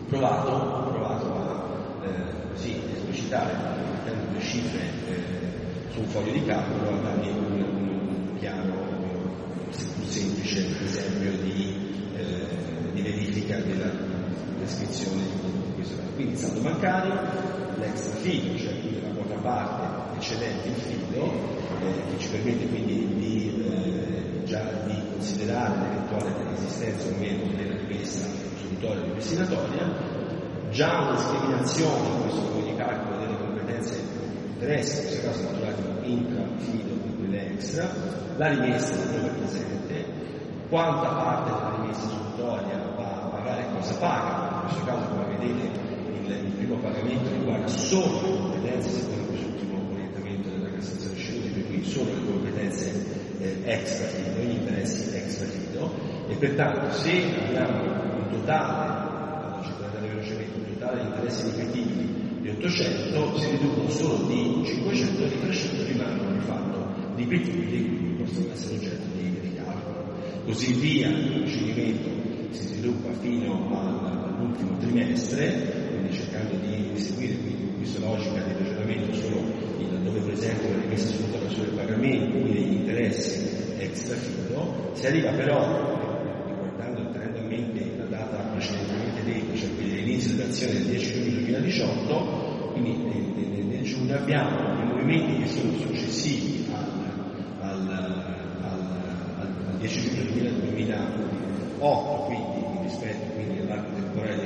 [0.00, 3.52] ho provato, ho provato a eh, così, esplicitare
[3.92, 8.88] mettendo le cifre eh, su un foglio di calcolo a darmi un, un chiaro,
[9.70, 11.76] più semplice esempio di,
[12.16, 13.92] eh, di verifica della
[14.58, 15.59] descrizione di.
[16.14, 17.14] Quindi il saldo bancario,
[17.78, 23.14] l'extra fido, cioè quindi la quota parte, eccedente il fido, eh, che ci permette quindi
[23.16, 29.92] di, eh, già di considerare l'eventuale esistenza o meno della rimessa istruttoria e destinatoria,
[30.70, 34.00] già una discriminazione in questo tipo di calcolo delle competenze
[34.52, 37.88] interesse, in questo caso naturali intra, fido e quelle extra,
[38.36, 40.04] la rimessa del dove presente,
[40.68, 45.88] quanta parte della rimessa istruttoria va a pagare cosa paga, in questo caso come vedete
[46.28, 52.10] il, primo pagamento riguarda solo le competenze, secondo quest'ultimo orientamento della Cassazione per cui solo
[52.12, 52.92] le competenze
[53.40, 55.90] eh, extra fido, gli interessi extra fido,
[56.28, 59.08] e pertanto se abbiamo un totale,
[59.84, 65.28] andare velocemente, un totale di interessi negativi di 800, si riducono solo di 500 e
[65.28, 70.14] di 300 rimangono di fatto ripetibili, quindi possono essere oggetto di ricalcolo.
[70.44, 72.08] Così via il procedimento
[72.50, 79.36] si sviluppa fino all'ultimo trimestre, quindi cercando di seguire quindi questa logica di ragionamento solo
[79.78, 85.06] il, dove presente la rimessa sfruttata solo il pagamento, quindi gli interessi extra fido, si
[85.06, 86.08] arriva però,
[86.46, 92.70] riguardando tenendo a mente la data precedentemente detta, cioè l'inizio dell'azione del 10 giugno 2018,
[92.72, 96.86] quindi nel, nel giugno abbiamo i movimenti che sono successivi al,
[97.60, 97.88] al,
[98.62, 102.49] al, al 10 giugno 2008, quindi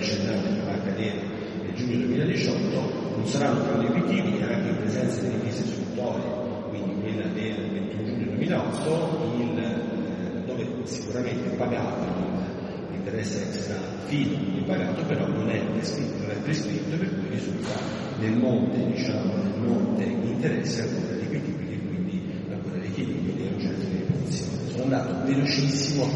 [0.05, 1.35] che va a cadere
[1.75, 6.31] giugno 2018 non saranno più ripetibili anche in presenza delle crisi istruttorie,
[6.69, 12.53] quindi quella del 21 giugno 2008, il, eh, dove sicuramente è pagato
[12.91, 13.77] l'interesse extra
[14.07, 17.75] fino è pagato, però non è prescritto, non è prescritto per cui risulta
[18.19, 24.71] nel monte, diciamo, nel monte interesse ancora ripetibili, quindi ancora richiedibili e oggetto di ripetizione.
[24.71, 26.09] Sono andato velocissimo.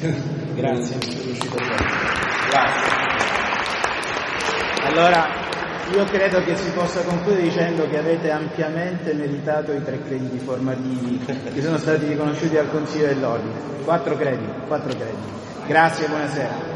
[0.54, 0.98] Grazie.
[2.50, 2.89] Grazie.
[4.90, 5.28] Allora,
[5.94, 11.24] io credo che si possa concludere dicendo che avete ampiamente meritato i tre crediti formativi
[11.24, 13.54] che sono stati riconosciuti dal Consiglio dell'Ordine.
[13.84, 15.32] Quattro crediti, quattro crediti.
[15.66, 16.69] Grazie, buonasera.